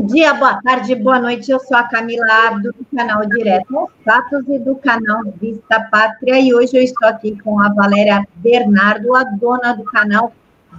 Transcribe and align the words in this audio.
Bom 0.00 0.06
dia, 0.06 0.32
boa 0.32 0.58
tarde, 0.62 0.94
boa 0.94 1.18
noite. 1.18 1.50
Eu 1.50 1.60
sou 1.60 1.76
a 1.76 1.82
Camila 1.82 2.24
Abdo, 2.46 2.72
do 2.72 2.96
canal 2.96 3.20
Direto 3.26 3.78
aos 3.78 3.90
Fatos 4.02 4.48
e 4.48 4.58
do 4.58 4.74
canal 4.76 5.20
Vista 5.38 5.78
Pátria. 5.90 6.40
E 6.40 6.54
hoje 6.54 6.74
eu 6.74 6.82
estou 6.82 7.06
aqui 7.06 7.38
com 7.44 7.60
a 7.60 7.68
Valéria 7.68 8.26
Bernardo, 8.36 9.14
a 9.14 9.24
dona 9.24 9.74
do 9.74 9.84
canal 9.84 10.32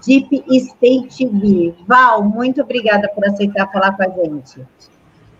Deep 0.04 0.44
State 0.50 1.30
TV. 1.30 1.76
Val, 1.88 2.24
muito 2.24 2.64
obrigada 2.64 3.08
por 3.10 3.24
aceitar 3.24 3.72
falar 3.72 3.92
com 3.92 4.02
a 4.02 4.08
gente. 4.08 4.66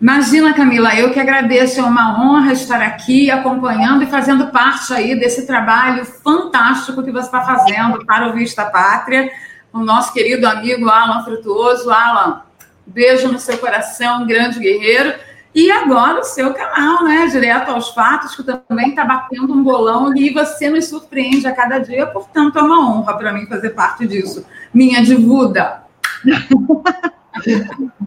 Imagina, 0.00 0.54
Camila, 0.54 0.94
eu 0.94 1.12
que 1.12 1.18
agradeço, 1.18 1.80
é 1.80 1.82
uma 1.82 2.24
honra 2.24 2.52
estar 2.52 2.80
aqui 2.80 3.32
acompanhando 3.32 4.04
e 4.04 4.06
fazendo 4.06 4.46
parte 4.52 4.94
aí 4.94 5.18
desse 5.18 5.44
trabalho 5.44 6.04
fantástico 6.04 7.02
que 7.02 7.10
você 7.10 7.26
está 7.26 7.40
fazendo 7.40 8.06
para 8.06 8.28
o 8.28 8.32
Vista 8.32 8.64
Pátria, 8.64 9.28
o 9.72 9.80
nosso 9.80 10.12
querido 10.12 10.46
amigo 10.46 10.88
Alan 10.88 11.24
Frutuoso. 11.24 11.90
Alan, 11.90 12.42
beijo 12.86 13.28
no 13.28 13.38
seu 13.38 13.58
coração, 13.58 14.26
grande 14.26 14.58
guerreiro. 14.58 15.14
E 15.54 15.70
agora 15.70 16.20
o 16.20 16.24
seu 16.24 16.54
canal, 16.54 17.04
né? 17.04 17.26
Direto 17.26 17.70
aos 17.70 17.90
fatos, 17.90 18.34
que 18.34 18.42
também 18.42 18.90
está 18.90 19.04
batendo 19.04 19.52
um 19.52 19.62
bolão 19.62 20.16
e 20.16 20.32
você 20.32 20.70
nos 20.70 20.86
surpreende 20.86 21.46
a 21.46 21.54
cada 21.54 21.78
dia, 21.78 22.06
portanto, 22.06 22.58
é 22.58 22.62
uma 22.62 22.90
honra 22.90 23.18
para 23.18 23.32
mim 23.32 23.46
fazer 23.46 23.70
parte 23.70 24.06
disso. 24.06 24.46
Minha 24.72 25.02
divuda. 25.02 25.82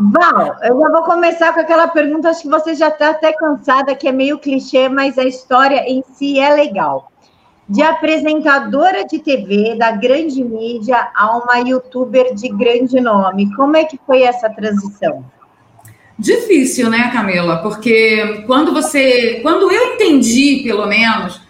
Val, 0.00 0.56
eu 0.62 0.80
já 0.80 0.88
vou 0.90 1.02
começar 1.02 1.52
com 1.52 1.60
aquela 1.60 1.86
pergunta, 1.86 2.28
acho 2.30 2.42
que 2.42 2.48
você 2.48 2.74
já 2.74 2.88
está 2.88 3.10
até 3.10 3.32
cansada, 3.32 3.94
que 3.94 4.08
é 4.08 4.12
meio 4.12 4.40
clichê, 4.40 4.88
mas 4.88 5.16
a 5.18 5.24
história 5.24 5.84
em 5.88 6.02
si 6.14 6.40
é 6.40 6.52
legal. 6.52 7.12
De 7.68 7.82
apresentadora 7.82 9.04
de 9.04 9.18
TV 9.18 9.74
da 9.76 9.90
grande 9.90 10.42
mídia 10.44 11.08
a 11.14 11.36
uma 11.36 11.58
youtuber 11.58 12.34
de 12.34 12.48
grande 12.48 13.00
nome. 13.00 13.52
Como 13.56 13.76
é 13.76 13.84
que 13.84 13.98
foi 14.06 14.22
essa 14.22 14.48
transição? 14.48 15.24
Difícil, 16.18 16.88
né, 16.88 17.10
Camila? 17.12 17.58
Porque 17.58 18.44
quando 18.46 18.72
você. 18.72 19.40
Quando 19.42 19.70
eu 19.70 19.94
entendi, 19.94 20.62
pelo 20.64 20.86
menos, 20.86 21.40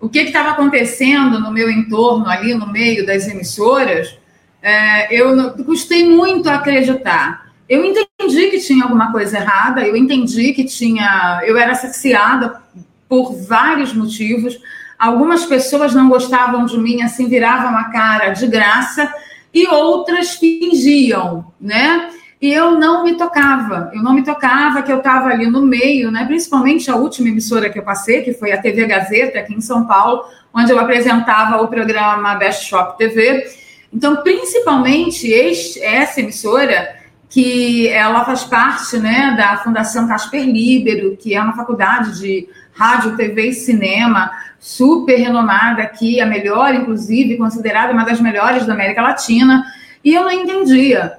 o 0.00 0.08
que 0.08 0.18
estava 0.18 0.50
acontecendo 0.50 1.38
no 1.38 1.52
meu 1.52 1.70
entorno, 1.70 2.28
ali 2.28 2.52
no 2.52 2.66
meio 2.66 3.06
das 3.06 3.28
emissoras, 3.28 4.18
é, 4.60 5.14
eu 5.14 5.52
custei 5.64 6.08
muito 6.08 6.48
a 6.48 6.56
acreditar. 6.56 7.46
Eu 7.68 7.84
entendi 7.84 8.50
que 8.50 8.58
tinha 8.58 8.84
alguma 8.84 9.12
coisa 9.12 9.38
errada, 9.38 9.86
eu 9.86 9.96
entendi 9.96 10.52
que 10.52 10.64
tinha. 10.64 11.42
Eu 11.44 11.56
era 11.56 11.74
saciada 11.74 12.60
por 13.08 13.32
vários 13.32 13.92
motivos. 13.92 14.58
Algumas 14.98 15.44
pessoas 15.44 15.94
não 15.94 16.08
gostavam 16.08 16.64
de 16.64 16.78
mim, 16.78 17.02
assim, 17.02 17.28
viravam 17.28 17.76
a 17.76 17.84
cara 17.84 18.30
de 18.30 18.46
graça, 18.46 19.12
e 19.52 19.66
outras 19.68 20.34
fingiam, 20.34 21.52
né? 21.60 22.10
E 22.40 22.52
eu 22.52 22.72
não 22.72 23.02
me 23.02 23.14
tocava, 23.14 23.90
eu 23.94 24.02
não 24.02 24.12
me 24.12 24.22
tocava 24.22 24.82
que 24.82 24.92
eu 24.92 24.98
estava 24.98 25.30
ali 25.30 25.46
no 25.46 25.62
meio, 25.62 26.10
né? 26.10 26.26
Principalmente 26.26 26.90
a 26.90 26.96
última 26.96 27.28
emissora 27.28 27.70
que 27.70 27.78
eu 27.78 27.82
passei, 27.82 28.22
que 28.22 28.34
foi 28.34 28.52
a 28.52 28.60
TV 28.60 28.86
Gazeta, 28.86 29.38
aqui 29.38 29.54
em 29.54 29.60
São 29.60 29.86
Paulo, 29.86 30.24
onde 30.52 30.70
eu 30.70 30.78
apresentava 30.78 31.62
o 31.62 31.68
programa 31.68 32.34
Best 32.34 32.68
Shop 32.68 32.98
TV. 32.98 33.46
Então, 33.90 34.16
principalmente 34.16 35.26
este, 35.26 35.82
essa 35.82 36.20
emissora, 36.20 36.94
que 37.28 37.88
ela 37.88 38.24
faz 38.24 38.44
parte 38.44 38.98
né, 38.98 39.34
da 39.36 39.56
Fundação 39.58 40.06
Casper 40.06 40.44
Libero, 40.44 41.16
que 41.16 41.34
é 41.34 41.40
uma 41.40 41.54
faculdade 41.54 42.20
de 42.20 42.48
rádio, 42.76 43.16
TV 43.16 43.48
e 43.48 43.52
cinema 43.52 44.30
super 44.60 45.16
renomada 45.16 45.82
aqui, 45.82 46.20
a 46.20 46.26
melhor, 46.26 46.74
inclusive, 46.74 47.36
considerada 47.36 47.92
uma 47.92 48.04
das 48.04 48.20
melhores 48.20 48.66
da 48.66 48.74
América 48.74 49.02
Latina, 49.02 49.64
e 50.04 50.14
eu 50.14 50.22
não 50.22 50.30
entendia. 50.30 51.14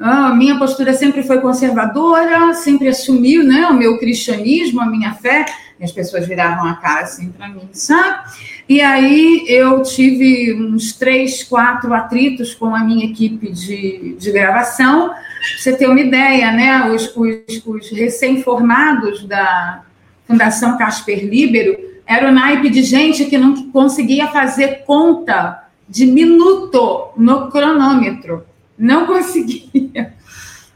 A 0.00 0.34
minha 0.34 0.58
postura 0.58 0.92
sempre 0.92 1.22
foi 1.22 1.40
conservadora, 1.40 2.54
sempre 2.54 2.88
assumiu 2.88 3.42
né, 3.42 3.66
o 3.66 3.74
meu 3.74 3.98
cristianismo, 3.98 4.80
a 4.80 4.86
minha 4.86 5.14
fé, 5.14 5.44
e 5.78 5.84
as 5.84 5.92
pessoas 5.92 6.26
viravam 6.26 6.68
a 6.68 6.74
cara 6.74 7.02
assim 7.02 7.30
para 7.30 7.48
mim, 7.48 7.68
sabe? 7.72 8.30
E 8.68 8.80
aí 8.80 9.44
eu 9.48 9.82
tive 9.82 10.52
uns 10.52 10.92
três, 10.92 11.42
quatro 11.44 11.94
atritos 11.94 12.54
com 12.54 12.74
a 12.74 12.80
minha 12.80 13.06
equipe 13.06 13.50
de, 13.50 14.16
de 14.18 14.32
gravação. 14.32 15.08
Pra 15.08 15.16
você 15.56 15.76
ter 15.76 15.86
uma 15.86 16.00
ideia, 16.00 16.52
né? 16.52 16.90
Os, 16.90 17.16
os, 17.16 17.64
os 17.64 17.90
recém-formados 17.90 19.24
da 19.24 19.84
Fundação 20.28 20.78
Casper 20.78 21.24
Libero 21.24 21.76
era 22.06 22.28
o 22.28 22.32
naipe 22.32 22.70
de 22.70 22.82
gente 22.82 23.24
que 23.24 23.36
não 23.36 23.70
conseguia 23.70 24.28
fazer 24.28 24.84
conta 24.84 25.64
de 25.88 26.06
minuto 26.06 27.08
no 27.16 27.50
cronômetro. 27.50 28.44
Não 28.78 29.06
conseguia. 29.06 30.14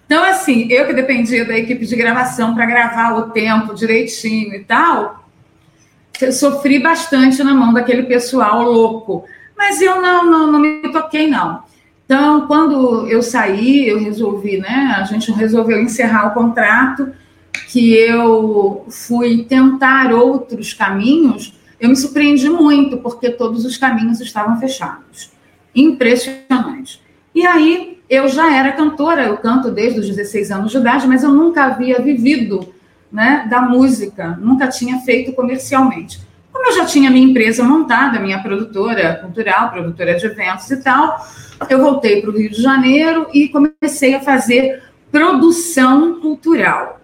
Então, 0.04 0.24
assim, 0.24 0.70
eu 0.70 0.86
que 0.86 0.92
dependia 0.92 1.44
da 1.44 1.56
equipe 1.56 1.86
de 1.86 1.96
gravação 1.96 2.54
para 2.54 2.66
gravar 2.66 3.14
o 3.14 3.30
tempo 3.30 3.74
direitinho 3.74 4.54
e 4.54 4.64
tal, 4.64 5.24
eu 6.20 6.32
sofri 6.32 6.78
bastante 6.78 7.42
na 7.42 7.54
mão 7.54 7.72
daquele 7.72 8.02
pessoal 8.02 8.62
louco. 8.62 9.24
Mas 9.56 9.80
eu 9.80 10.02
não, 10.02 10.30
não, 10.30 10.52
não 10.52 10.58
me 10.58 10.92
toquei, 10.92 11.28
não. 11.28 11.62
Então, 12.04 12.46
quando 12.46 13.06
eu 13.08 13.22
saí, 13.22 13.88
eu 13.88 13.98
resolvi, 14.00 14.58
né? 14.58 14.96
A 14.98 15.04
gente 15.04 15.32
resolveu 15.32 15.80
encerrar 15.80 16.26
o 16.26 16.34
contrato, 16.34 17.10
que 17.68 17.94
eu 17.94 18.84
fui 18.88 19.44
tentar 19.44 20.12
outros 20.12 20.72
caminhos. 20.72 21.58
Eu 21.80 21.88
me 21.88 21.96
surpreendi 21.96 22.48
muito, 22.48 22.98
porque 22.98 23.30
todos 23.30 23.64
os 23.64 23.76
caminhos 23.76 24.20
estavam 24.20 24.58
fechados. 24.58 25.30
Impressionante. 25.74 27.00
E 27.34 27.46
aí, 27.46 27.98
eu 28.08 28.28
já 28.28 28.54
era 28.54 28.72
cantora, 28.72 29.24
eu 29.24 29.36
canto 29.38 29.70
desde 29.70 30.00
os 30.00 30.06
16 30.06 30.50
anos 30.50 30.70
de 30.70 30.76
idade, 30.76 31.06
mas 31.06 31.22
eu 31.22 31.32
nunca 31.32 31.64
havia 31.64 31.98
vivido 32.00 32.72
né, 33.10 33.46
da 33.48 33.60
música, 33.60 34.38
nunca 34.40 34.69
tinha 34.69 34.98
feito 34.98 35.32
comercialmente. 35.32 36.20
Como 36.52 36.66
eu 36.66 36.72
já 36.74 36.84
tinha 36.84 37.10
minha 37.10 37.26
empresa 37.26 37.64
montada, 37.64 38.20
minha 38.20 38.42
produtora 38.42 39.16
cultural, 39.16 39.70
produtora 39.70 40.14
de 40.14 40.26
eventos 40.26 40.70
e 40.70 40.76
tal, 40.82 41.26
eu 41.69 41.78
voltei 41.80 42.20
para 42.20 42.30
o 42.30 42.36
Rio 42.36 42.50
de 42.50 42.60
Janeiro 42.60 43.26
e 43.32 43.48
comecei 43.48 44.14
a 44.14 44.20
fazer 44.20 44.82
produção 45.10 46.20
cultural. 46.20 47.01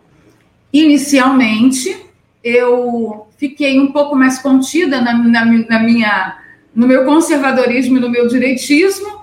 Inicialmente, 0.72 2.06
eu 2.42 3.26
fiquei 3.36 3.78
um 3.80 3.92
pouco 3.92 4.14
mais 4.14 4.38
contida 4.38 5.00
na, 5.00 5.12
na, 5.14 5.44
na 5.44 5.78
minha, 5.80 6.38
no 6.74 6.86
meu 6.86 7.04
conservadorismo 7.04 7.96
e 7.96 8.00
no 8.00 8.10
meu 8.10 8.26
direitismo, 8.28 9.18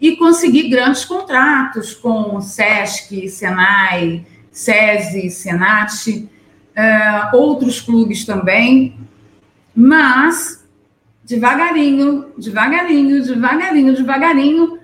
e 0.00 0.16
consegui 0.16 0.68
grandes 0.68 1.04
contratos 1.04 1.94
com 1.94 2.40
SESC, 2.40 3.28
Senai, 3.28 4.26
SESI, 4.50 5.30
Senat, 5.30 6.08
uh, 6.10 7.36
outros 7.36 7.80
clubes 7.80 8.24
também, 8.24 8.98
mas 9.74 10.62
devagarinho, 11.24 12.32
devagarinho, 12.36 13.22
devagarinho, 13.22 13.94
devagarinho, 13.94 14.78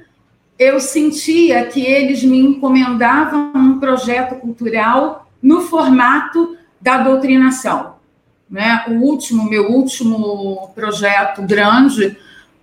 eu 0.59 0.81
sentia 0.81 1.67
que 1.67 1.81
eles 1.85 2.23
me 2.23 2.39
encomendavam 2.39 3.53
um 3.55 3.79
projeto 3.79 4.37
cultural 4.37 5.28
no 5.43 5.63
formato 5.63 6.57
da 6.81 6.99
doutrinação. 6.99 7.95
Né? 8.51 8.85
O 8.89 8.93
último, 9.05 9.49
meu 9.49 9.71
último 9.71 10.71
projeto 10.75 11.43
grande 11.43 12.17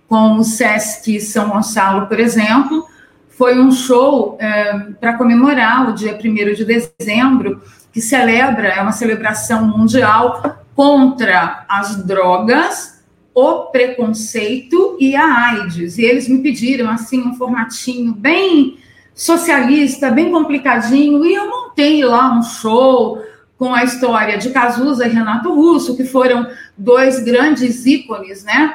com 0.08 0.36
o 0.36 0.44
Sesc 0.44 1.20
São 1.20 1.50
Gonçalo, 1.50 2.06
por 2.06 2.18
exemplo, 2.18 2.86
foi 3.28 3.60
um 3.60 3.70
show 3.70 4.36
é, 4.40 4.72
para 5.00 5.14
comemorar 5.14 5.88
o 5.88 5.92
dia 5.92 6.18
1 6.18 6.54
de 6.54 6.64
dezembro, 6.64 7.62
que 7.92 8.00
celebra, 8.00 8.68
é 8.68 8.80
uma 8.80 8.92
celebração 8.92 9.66
mundial 9.66 10.64
contra 10.74 11.64
as 11.68 12.04
drogas, 12.04 13.02
o 13.34 13.66
preconceito 13.66 14.96
e 14.98 15.14
a 15.14 15.50
AIDS. 15.50 15.98
E 15.98 16.04
eles 16.04 16.28
me 16.28 16.38
pediram, 16.38 16.90
assim, 16.90 17.20
um 17.20 17.34
formatinho 17.34 18.12
bem 18.12 18.78
socialista, 19.16 20.10
bem 20.10 20.30
complicadinho, 20.30 21.24
e 21.24 21.34
eu 21.34 21.48
montei 21.48 22.04
lá 22.04 22.38
um 22.38 22.42
show 22.42 23.20
com 23.58 23.74
a 23.74 23.82
história 23.82 24.36
de 24.36 24.50
Cazuza 24.50 25.06
e 25.06 25.10
Renato 25.10 25.52
Russo, 25.52 25.96
que 25.96 26.04
foram 26.04 26.46
dois 26.76 27.18
grandes 27.24 27.86
ícones, 27.86 28.44
né? 28.44 28.74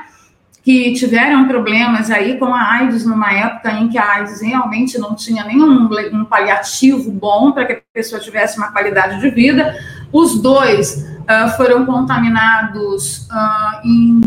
que 0.64 0.94
tiveram 0.94 1.48
problemas 1.48 2.12
aí 2.12 2.38
com 2.38 2.54
a 2.54 2.74
AIDS 2.74 3.06
numa 3.06 3.34
época 3.34 3.72
em 3.72 3.90
que 3.90 3.98
a 3.98 4.18
AIDS 4.18 4.42
realmente 4.42 4.98
não 5.00 5.16
tinha 5.16 5.44
nenhum 5.44 5.90
um 6.14 6.26
paliativo 6.26 7.12
bom 7.12 7.52
para 7.52 7.66
que 7.66 7.74
a 7.74 7.82
pessoa 7.92 8.22
tivesse 8.22 8.58
uma 8.58 8.72
qualidade 8.72 9.20
de 9.20 9.30
vida. 9.32 9.76
Os 10.14 10.40
dois 10.40 10.98
uh, 11.22 11.50
foram 11.58 11.84
contaminados 11.86 13.28
uh, 13.32 13.88
em 13.88 14.22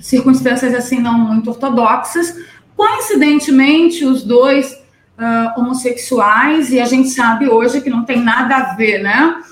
circunstâncias 0.00 0.74
assim 0.74 0.98
não 1.00 1.16
muito 1.16 1.50
ortodoxas. 1.50 2.34
Coincidentemente, 2.76 4.04
os 4.04 4.24
dois 4.24 4.76
uh, 5.18 5.60
homossexuais, 5.60 6.70
e 6.70 6.80
a 6.80 6.86
gente 6.86 7.08
sabe 7.08 7.48
hoje 7.48 7.80
que 7.80 7.90
não 7.90 8.04
tem 8.04 8.20
nada 8.20 8.56
a 8.56 8.74
ver, 8.74 9.02
né? 9.02 9.42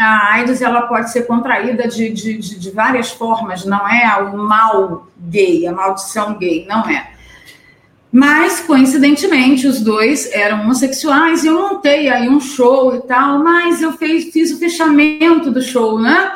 a 0.00 0.32
AIDS 0.32 0.62
ela 0.62 0.82
pode 0.82 1.10
ser 1.12 1.26
contraída 1.26 1.86
de, 1.86 2.08
de, 2.08 2.38
de, 2.38 2.58
de, 2.58 2.70
várias 2.70 3.10
formas, 3.10 3.66
não 3.66 3.86
é 3.86 4.16
o 4.22 4.36
mal 4.38 5.06
gay, 5.18 5.66
a 5.66 5.72
maldição 5.72 6.38
gay, 6.38 6.66
não 6.66 6.88
é. 6.88 7.10
Mas, 8.10 8.60
coincidentemente, 8.60 9.66
os 9.66 9.80
dois 9.80 10.32
eram 10.32 10.62
homossexuais 10.62 11.44
e 11.44 11.48
eu 11.48 11.60
montei 11.60 12.08
aí 12.08 12.28
um 12.28 12.40
show 12.40 12.96
e 12.96 13.00
tal, 13.02 13.38
mas 13.44 13.82
eu 13.82 13.92
fiz, 13.92 14.32
fiz 14.32 14.50
o 14.50 14.58
fechamento 14.58 15.50
do 15.50 15.60
show, 15.60 16.00
né? 16.00 16.32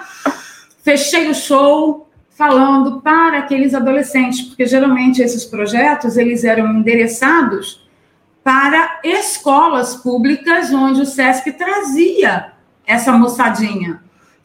Fechei 0.85 1.29
o 1.31 1.35
show 1.35 2.09
falando 2.37 3.01
para 3.01 3.39
aqueles 3.39 3.75
adolescentes, 3.75 4.43
porque 4.43 4.67
geralmente 4.67 5.23
esses 5.23 5.45
projetos 5.45 6.19
eles 6.19 6.45
eram 6.45 6.71
endereçados 6.75 7.84
para 8.45 9.01
escolas 9.03 9.97
públicas 9.97 10.71
onde 10.71 11.01
o 11.01 11.07
SESC 11.07 11.51
trazia 11.53 12.53
essa 12.87 13.11
moçadinha. 13.13 14.03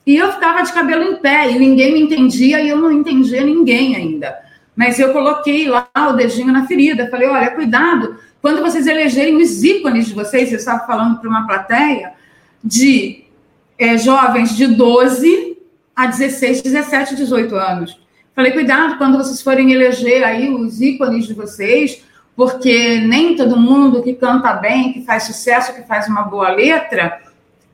E 0.08 0.16
eu 0.16 0.32
ficava 0.32 0.64
de 0.64 0.72
cabelo 0.72 1.04
em 1.04 1.16
pé 1.18 1.52
e 1.52 1.60
ninguém 1.60 1.94
me 1.94 2.02
entendia 2.02 2.62
e 2.62 2.70
eu 2.70 2.78
não 2.78 2.92
entendia 2.92 3.44
ninguém 3.44 3.98
ainda. 3.98 4.40
Mas 4.74 4.98
eu 4.98 5.12
coloquei 5.12 5.68
lá 5.68 5.90
o 5.96 6.14
dedinho 6.14 6.54
na 6.54 6.66
ferida, 6.66 7.10
falei: 7.10 7.28
olha, 7.28 7.52
cuidado, 7.52 8.18
quando 8.42 8.62
vocês 8.62 8.88
elegerem 8.88 9.36
os 9.36 9.62
ícones 9.62 10.08
de 10.08 10.14
vocês, 10.14 10.50
eu 10.50 10.58
estava 10.58 10.88
falando 10.88 11.20
para 11.20 11.30
uma 11.30 11.46
plateia 11.46 12.14
de 12.64 13.26
é, 13.78 13.98
jovens 13.98 14.56
de 14.56 14.68
12 14.68 15.58
a 15.94 16.08
16, 16.08 16.62
17, 16.62 17.16
18 17.18 17.56
anos. 17.56 18.00
Falei, 18.34 18.54
cuidado 18.54 18.98
quando 18.98 19.18
vocês 19.18 19.42
forem 19.42 19.74
eleger 19.74 20.24
aí 20.24 20.50
os 20.50 20.80
ícones 20.80 21.28
de 21.28 21.34
vocês, 21.34 22.02
porque 22.40 23.02
nem 23.02 23.36
todo 23.36 23.60
mundo 23.60 24.02
que 24.02 24.14
canta 24.14 24.54
bem, 24.54 24.94
que 24.94 25.02
faz 25.02 25.24
sucesso, 25.24 25.74
que 25.74 25.82
faz 25.82 26.08
uma 26.08 26.22
boa 26.22 26.48
letra, 26.48 27.20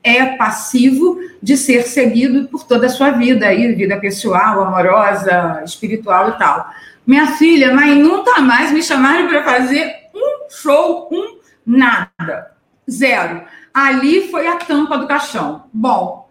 é 0.02 0.34
passivo 0.34 1.20
de 1.40 1.56
ser 1.56 1.84
seguido 1.84 2.48
por 2.48 2.64
toda 2.64 2.86
a 2.86 2.88
sua 2.88 3.12
vida, 3.12 3.46
aí, 3.46 3.72
vida 3.76 3.96
pessoal, 3.96 4.60
amorosa, 4.64 5.62
espiritual 5.64 6.30
e 6.30 6.32
tal. 6.32 6.68
Minha 7.06 7.28
filha, 7.36 7.72
mas 7.72 7.96
nunca 7.96 8.40
mais 8.40 8.72
me 8.72 8.82
chamaram 8.82 9.28
para 9.28 9.44
fazer 9.44 9.94
um 10.12 10.50
show, 10.50 11.08
um 11.12 11.38
nada. 11.64 12.50
Zero. 12.90 13.42
Ali 13.72 14.28
foi 14.32 14.48
a 14.48 14.56
tampa 14.56 14.98
do 14.98 15.06
caixão. 15.06 15.66
Bom, 15.72 16.28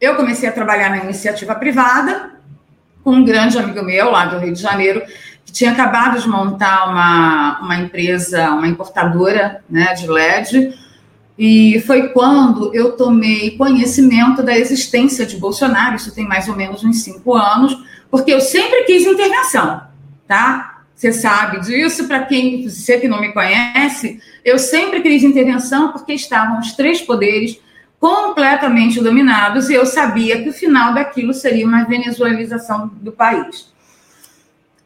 eu 0.00 0.14
comecei 0.14 0.48
a 0.48 0.52
trabalhar 0.52 0.90
na 0.90 0.98
iniciativa 0.98 1.56
privada 1.56 2.36
com 3.06 3.12
um 3.12 3.24
grande 3.24 3.56
amigo 3.56 3.84
meu 3.84 4.10
lá 4.10 4.26
do 4.26 4.38
Rio 4.38 4.52
de 4.52 4.60
Janeiro, 4.60 5.00
tinha 5.56 5.72
acabado 5.72 6.20
de 6.20 6.28
montar 6.28 6.90
uma, 6.90 7.60
uma 7.60 7.76
empresa, 7.76 8.50
uma 8.50 8.68
importadora 8.68 9.64
né, 9.70 9.94
de 9.94 10.06
LED. 10.06 10.78
E 11.38 11.82
foi 11.86 12.08
quando 12.08 12.74
eu 12.74 12.92
tomei 12.92 13.56
conhecimento 13.56 14.42
da 14.42 14.56
existência 14.56 15.24
de 15.24 15.38
Bolsonaro, 15.38 15.96
isso 15.96 16.14
tem 16.14 16.28
mais 16.28 16.46
ou 16.46 16.54
menos 16.54 16.84
uns 16.84 17.02
cinco 17.02 17.32
anos, 17.32 17.74
porque 18.10 18.34
eu 18.34 18.40
sempre 18.42 18.84
quis 18.84 19.06
intervenção, 19.06 19.80
tá? 20.28 20.82
Você 20.94 21.10
sabe 21.10 21.60
disso, 21.60 22.06
para 22.06 22.26
quem 22.26 22.68
você 22.68 22.98
que 22.98 23.08
não 23.08 23.18
me 23.18 23.32
conhece, 23.32 24.20
eu 24.44 24.58
sempre 24.58 25.00
quis 25.00 25.22
intervenção 25.22 25.90
porque 25.90 26.12
estavam 26.12 26.60
os 26.60 26.72
três 26.72 27.00
poderes 27.00 27.58
completamente 27.98 29.00
dominados 29.00 29.70
e 29.70 29.74
eu 29.74 29.86
sabia 29.86 30.42
que 30.42 30.50
o 30.50 30.52
final 30.52 30.92
daquilo 30.92 31.32
seria 31.32 31.66
uma 31.66 31.84
venezuelização 31.84 32.90
do 33.00 33.10
país. 33.10 33.74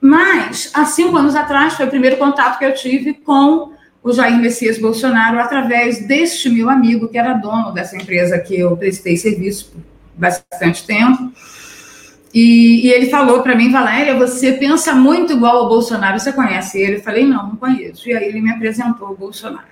Mas, 0.00 0.70
há 0.72 0.84
cinco 0.84 1.16
anos 1.16 1.34
atrás, 1.34 1.74
foi 1.74 1.86
o 1.86 1.90
primeiro 1.90 2.16
contato 2.16 2.58
que 2.58 2.64
eu 2.64 2.74
tive 2.74 3.14
com 3.14 3.72
o 4.02 4.12
Jair 4.12 4.38
Messias 4.38 4.78
Bolsonaro 4.78 5.38
através 5.38 6.06
deste 6.06 6.48
meu 6.48 6.70
amigo, 6.70 7.08
que 7.08 7.18
era 7.18 7.34
dono 7.34 7.70
dessa 7.70 7.96
empresa 7.96 8.38
que 8.38 8.58
eu 8.58 8.76
prestei 8.76 9.16
serviço 9.16 9.70
por 9.70 9.82
bastante 10.14 10.86
tempo. 10.86 11.30
E, 12.32 12.86
e 12.86 12.92
ele 12.92 13.10
falou 13.10 13.42
para 13.42 13.54
mim, 13.56 13.70
Valéria, 13.70 14.16
você 14.16 14.52
pensa 14.52 14.94
muito 14.94 15.32
igual 15.32 15.58
ao 15.58 15.68
Bolsonaro, 15.68 16.18
você 16.18 16.32
conhece 16.32 16.80
ele? 16.80 16.96
Eu 16.96 17.02
falei, 17.02 17.26
não, 17.26 17.48
não 17.48 17.56
conheço. 17.56 18.08
E 18.08 18.14
aí 18.14 18.24
ele 18.24 18.40
me 18.40 18.50
apresentou 18.50 19.10
o 19.10 19.16
Bolsonaro. 19.16 19.68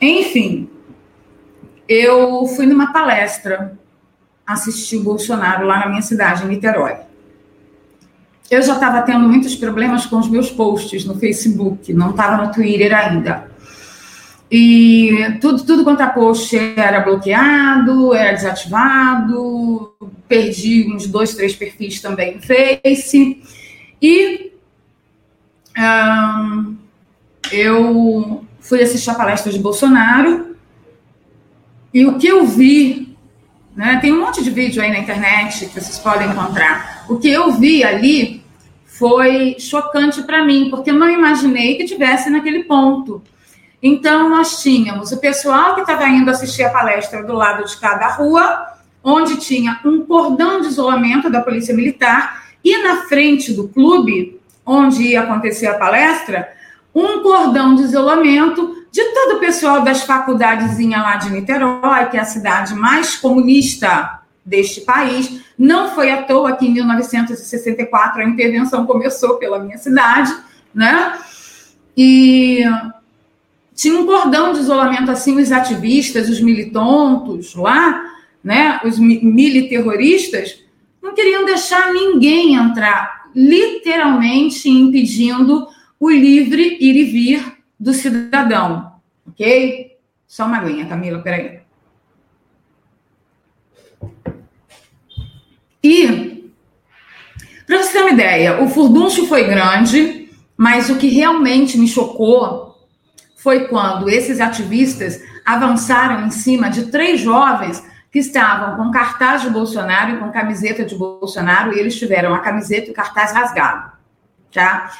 Enfim, 0.00 0.68
eu 1.88 2.46
fui 2.48 2.66
numa 2.66 2.92
palestra 2.92 3.78
assistir 4.46 4.96
o 4.96 5.04
Bolsonaro 5.04 5.66
lá 5.66 5.80
na 5.80 5.88
minha 5.88 6.02
cidade, 6.02 6.44
em 6.44 6.48
Niterói. 6.48 6.96
Eu 8.50 8.62
já 8.62 8.74
estava 8.74 9.02
tendo 9.02 9.28
muitos 9.28 9.56
problemas 9.56 10.06
com 10.06 10.18
os 10.18 10.28
meus 10.28 10.50
posts 10.50 11.04
no 11.04 11.18
Facebook, 11.18 11.92
não 11.92 12.10
estava 12.10 12.44
no 12.44 12.52
Twitter 12.52 12.94
ainda. 12.94 13.48
E 14.50 15.38
tudo, 15.40 15.64
tudo 15.64 15.84
quanto 15.84 16.02
a 16.02 16.08
post 16.08 16.56
era 16.76 17.00
bloqueado, 17.00 18.14
era 18.14 18.32
desativado, 18.32 19.94
perdi 20.28 20.92
uns 20.92 21.06
dois, 21.06 21.34
três 21.34 21.56
perfis 21.56 22.00
também 22.00 22.36
no 22.36 22.42
Face. 22.42 23.42
E 24.00 24.52
um, 25.76 26.76
eu 27.50 28.44
fui 28.60 28.82
assistir 28.82 29.10
a 29.10 29.14
palestra 29.14 29.50
de 29.50 29.58
Bolsonaro 29.58 30.54
e 31.92 32.04
o 32.06 32.18
que 32.18 32.26
eu 32.26 32.46
vi, 32.46 33.13
né, 33.76 33.98
tem 34.00 34.12
um 34.12 34.20
monte 34.20 34.42
de 34.42 34.50
vídeo 34.50 34.82
aí 34.82 34.90
na 34.90 34.98
internet 34.98 35.66
que 35.66 35.80
vocês 35.80 35.98
podem 35.98 36.28
encontrar. 36.28 37.04
O 37.08 37.18
que 37.18 37.28
eu 37.28 37.52
vi 37.52 37.82
ali 37.82 38.42
foi 38.86 39.56
chocante 39.58 40.22
para 40.22 40.44
mim, 40.44 40.70
porque 40.70 40.90
eu 40.90 40.94
não 40.94 41.10
imaginei 41.10 41.76
que 41.76 41.84
tivesse 41.84 42.30
naquele 42.30 42.64
ponto. 42.64 43.22
Então, 43.82 44.30
nós 44.30 44.62
tínhamos 44.62 45.10
o 45.12 45.18
pessoal 45.18 45.74
que 45.74 45.80
estava 45.80 46.06
indo 46.08 46.30
assistir 46.30 46.62
a 46.62 46.70
palestra 46.70 47.22
do 47.22 47.34
lado 47.34 47.64
de 47.64 47.76
cada 47.76 48.08
rua, 48.08 48.64
onde 49.02 49.36
tinha 49.36 49.80
um 49.84 50.06
cordão 50.06 50.60
de 50.60 50.68
isolamento 50.68 51.28
da 51.28 51.42
Polícia 51.42 51.74
Militar, 51.74 52.44
e 52.64 52.78
na 52.78 53.02
frente 53.02 53.52
do 53.52 53.68
clube, 53.68 54.40
onde 54.64 55.02
ia 55.02 55.22
acontecer 55.22 55.66
a 55.66 55.76
palestra, 55.76 56.48
um 56.94 57.22
cordão 57.22 57.74
de 57.74 57.82
isolamento 57.82 58.83
de 58.94 59.02
todo 59.06 59.38
o 59.38 59.40
pessoal 59.40 59.82
das 59.82 60.04
faculdades 60.04 60.78
lá 60.88 61.16
de 61.16 61.28
Niterói, 61.28 62.08
que 62.12 62.16
é 62.16 62.20
a 62.20 62.24
cidade 62.24 62.76
mais 62.76 63.16
comunista 63.16 64.20
deste 64.46 64.82
país. 64.82 65.40
Não 65.58 65.90
foi 65.90 66.12
à 66.12 66.22
toa 66.22 66.54
que 66.54 66.64
em 66.64 66.70
1964 66.70 68.22
a 68.22 68.24
intervenção 68.24 68.86
começou 68.86 69.34
pela 69.34 69.58
minha 69.58 69.78
cidade, 69.78 70.32
né? 70.72 71.18
E 71.96 72.62
tinha 73.74 73.98
um 73.98 74.06
cordão 74.06 74.52
de 74.52 74.60
isolamento 74.60 75.10
assim, 75.10 75.40
os 75.40 75.50
ativistas, 75.50 76.28
os 76.28 76.40
militontos 76.40 77.56
lá, 77.56 78.00
né, 78.44 78.80
os 78.84 78.96
militerroristas, 79.00 80.60
não 81.02 81.14
queriam 81.14 81.44
deixar 81.44 81.92
ninguém 81.92 82.54
entrar, 82.54 83.28
literalmente 83.34 84.70
impedindo 84.70 85.66
o 85.98 86.08
livre 86.08 86.76
ir 86.80 86.94
e 86.94 87.04
vir 87.04 87.63
do 87.78 87.92
cidadão, 87.92 88.92
ok? 89.26 89.98
Só 90.26 90.46
uma 90.46 90.58
aguinha, 90.58 90.86
Camila, 90.86 91.20
peraí. 91.20 91.60
E, 95.82 96.50
para 97.66 97.82
você 97.82 97.92
ter 97.92 98.00
uma 98.00 98.10
ideia, 98.10 98.62
o 98.62 98.68
furdúncio 98.68 99.26
foi 99.26 99.44
grande, 99.44 100.30
mas 100.56 100.88
o 100.88 100.96
que 100.96 101.08
realmente 101.08 101.76
me 101.76 101.86
chocou 101.86 102.88
foi 103.36 103.68
quando 103.68 104.08
esses 104.08 104.40
ativistas 104.40 105.22
avançaram 105.44 106.26
em 106.26 106.30
cima 106.30 106.70
de 106.70 106.86
três 106.86 107.20
jovens 107.20 107.84
que 108.10 108.18
estavam 108.18 108.76
com 108.76 108.90
cartaz 108.90 109.42
de 109.42 109.50
Bolsonaro 109.50 110.12
e 110.12 110.18
com 110.18 110.30
camiseta 110.30 110.84
de 110.84 110.94
Bolsonaro, 110.94 111.74
e 111.74 111.78
eles 111.78 111.98
tiveram 111.98 112.32
a 112.32 112.38
camiseta 112.38 112.88
e 112.88 112.90
o 112.92 112.94
cartaz 112.94 113.32
rasgado, 113.32 113.92
tá? 114.52 114.90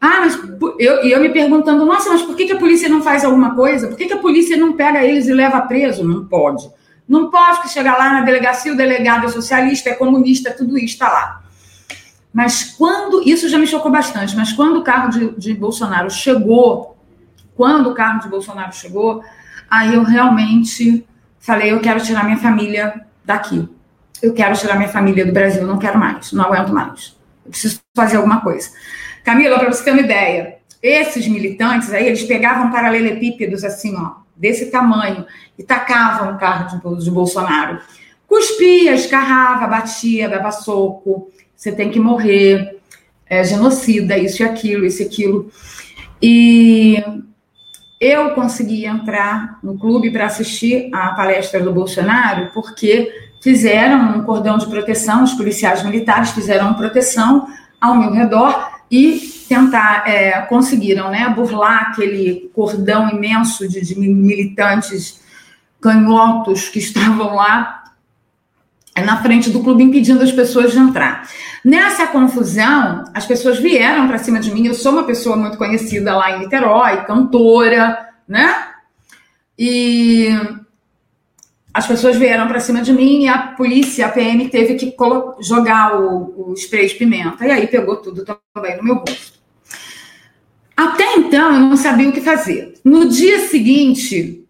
Ah, 0.00 0.20
mas 0.20 0.38
eu, 0.78 0.94
eu 1.02 1.20
me 1.20 1.28
perguntando, 1.28 1.84
nossa, 1.84 2.08
mas 2.08 2.22
por 2.22 2.34
que, 2.34 2.46
que 2.46 2.52
a 2.52 2.58
polícia 2.58 2.88
não 2.88 3.02
faz 3.02 3.24
alguma 3.24 3.54
coisa? 3.54 3.88
Por 3.88 3.96
que, 3.96 4.06
que 4.06 4.14
a 4.14 4.18
polícia 4.18 4.56
não 4.56 4.72
pega 4.72 5.04
eles 5.04 5.28
e 5.28 5.32
leva 5.34 5.60
preso? 5.60 6.02
Não 6.02 6.24
pode. 6.24 6.70
Não 7.06 7.30
pode 7.30 7.62
que 7.62 7.68
chegar 7.68 7.98
lá 7.98 8.14
na 8.14 8.22
delegacia, 8.22 8.72
o 8.72 8.76
delegado 8.76 9.26
é 9.26 9.28
socialista, 9.28 9.90
é 9.90 9.94
comunista, 9.94 10.52
tudo 10.52 10.78
isso 10.78 10.94
está 10.94 11.08
lá. 11.08 11.42
Mas 12.32 12.76
quando, 12.78 13.28
isso 13.28 13.48
já 13.48 13.58
me 13.58 13.66
chocou 13.66 13.90
bastante, 13.90 14.36
mas 14.36 14.52
quando 14.52 14.78
o 14.78 14.84
carro 14.84 15.10
de, 15.10 15.30
de 15.32 15.52
Bolsonaro 15.52 16.08
chegou 16.10 16.96
quando 17.56 17.90
o 17.90 17.94
carro 17.94 18.20
de 18.20 18.28
Bolsonaro 18.28 18.72
chegou, 18.72 19.22
aí 19.68 19.94
eu 19.94 20.02
realmente 20.02 21.06
falei: 21.38 21.72
eu 21.72 21.80
quero 21.80 22.00
tirar 22.00 22.24
minha 22.24 22.38
família 22.38 23.04
daqui. 23.22 23.68
Eu 24.22 24.32
quero 24.32 24.56
tirar 24.56 24.76
minha 24.76 24.88
família 24.88 25.26
do 25.26 25.32
Brasil, 25.32 25.66
não 25.66 25.78
quero 25.78 25.98
mais, 25.98 26.32
não 26.32 26.44
aguento 26.44 26.72
mais. 26.72 27.16
Eu 27.44 27.50
preciso 27.50 27.80
fazer 27.94 28.16
alguma 28.16 28.40
coisa. 28.40 28.70
Camila, 29.24 29.58
para 29.58 29.72
você 29.72 29.84
ter 29.84 29.92
uma 29.92 30.00
ideia, 30.00 30.56
esses 30.82 31.26
militantes 31.28 31.92
aí, 31.92 32.06
eles 32.06 32.22
pegavam 32.22 32.70
paralelepípedos 32.70 33.64
assim, 33.64 33.94
ó, 33.96 34.20
desse 34.36 34.70
tamanho, 34.70 35.26
e 35.58 35.62
tacavam 35.62 36.34
o 36.34 36.38
carro 36.38 36.96
de, 36.96 37.04
de 37.04 37.10
Bolsonaro. 37.10 37.80
Cuspia, 38.26 38.94
escarrava, 38.94 39.66
batia, 39.66 40.28
dava 40.28 40.50
soco, 40.50 41.30
você 41.54 41.72
tem 41.72 41.90
que 41.90 42.00
morrer, 42.00 42.80
é, 43.26 43.44
genocida, 43.44 44.16
isso 44.16 44.42
e 44.42 44.44
aquilo, 44.44 44.86
isso 44.86 45.02
e 45.02 45.06
aquilo. 45.06 45.50
E 46.22 47.04
eu 48.00 48.30
consegui 48.30 48.86
entrar 48.86 49.58
no 49.62 49.78
clube 49.78 50.10
para 50.10 50.26
assistir 50.26 50.88
a 50.92 51.12
palestra 51.12 51.60
do 51.60 51.72
Bolsonaro 51.72 52.50
porque 52.54 53.12
fizeram 53.42 54.16
um 54.16 54.24
cordão 54.24 54.56
de 54.56 54.66
proteção, 54.66 55.22
os 55.22 55.34
policiais 55.34 55.82
militares 55.82 56.30
fizeram 56.30 56.72
proteção 56.74 57.46
ao 57.80 57.94
meu 57.94 58.10
redor 58.10 58.79
e 58.90 59.20
tentar, 59.48 60.08
é, 60.08 60.40
conseguiram 60.42 61.10
né, 61.10 61.28
burlar 61.28 61.90
aquele 61.90 62.50
cordão 62.54 63.08
imenso 63.08 63.68
de, 63.68 63.80
de 63.80 63.98
militantes 63.98 65.20
canhotos 65.80 66.68
que 66.68 66.78
estavam 66.78 67.34
lá 67.36 67.84
na 68.96 69.22
frente 69.22 69.50
do 69.50 69.62
clube 69.62 69.82
impedindo 69.82 70.22
as 70.22 70.32
pessoas 70.32 70.72
de 70.72 70.78
entrar. 70.78 71.28
Nessa 71.64 72.06
confusão, 72.08 73.04
as 73.14 73.24
pessoas 73.24 73.58
vieram 73.58 74.08
para 74.08 74.18
cima 74.18 74.40
de 74.40 74.52
mim. 74.52 74.66
Eu 74.66 74.74
sou 74.74 74.92
uma 74.92 75.04
pessoa 75.04 75.36
muito 75.36 75.56
conhecida 75.56 76.16
lá 76.16 76.32
em 76.32 76.40
Niterói, 76.40 77.04
cantora, 77.04 78.08
né? 78.26 78.54
E 79.58 80.28
as 81.72 81.86
pessoas 81.86 82.16
vieram 82.16 82.48
para 82.48 82.60
cima 82.60 82.82
de 82.82 82.92
mim 82.92 83.22
e 83.22 83.28
a 83.28 83.38
polícia, 83.38 84.06
a 84.06 84.08
PM, 84.08 84.48
teve 84.48 84.74
que 84.74 84.94
jogar 85.40 86.00
o, 86.00 86.50
o 86.50 86.54
spray 86.54 86.88
de 86.88 86.94
pimenta. 86.94 87.46
E 87.46 87.50
aí 87.50 87.66
pegou 87.66 87.96
tudo 87.96 88.24
também 88.52 88.76
no 88.76 88.82
meu 88.82 88.96
rosto. 88.96 89.38
Até 90.76 91.14
então 91.16 91.52
eu 91.52 91.60
não 91.60 91.76
sabia 91.76 92.08
o 92.08 92.12
que 92.12 92.20
fazer. 92.20 92.74
No 92.84 93.08
dia 93.08 93.46
seguinte, 93.48 94.44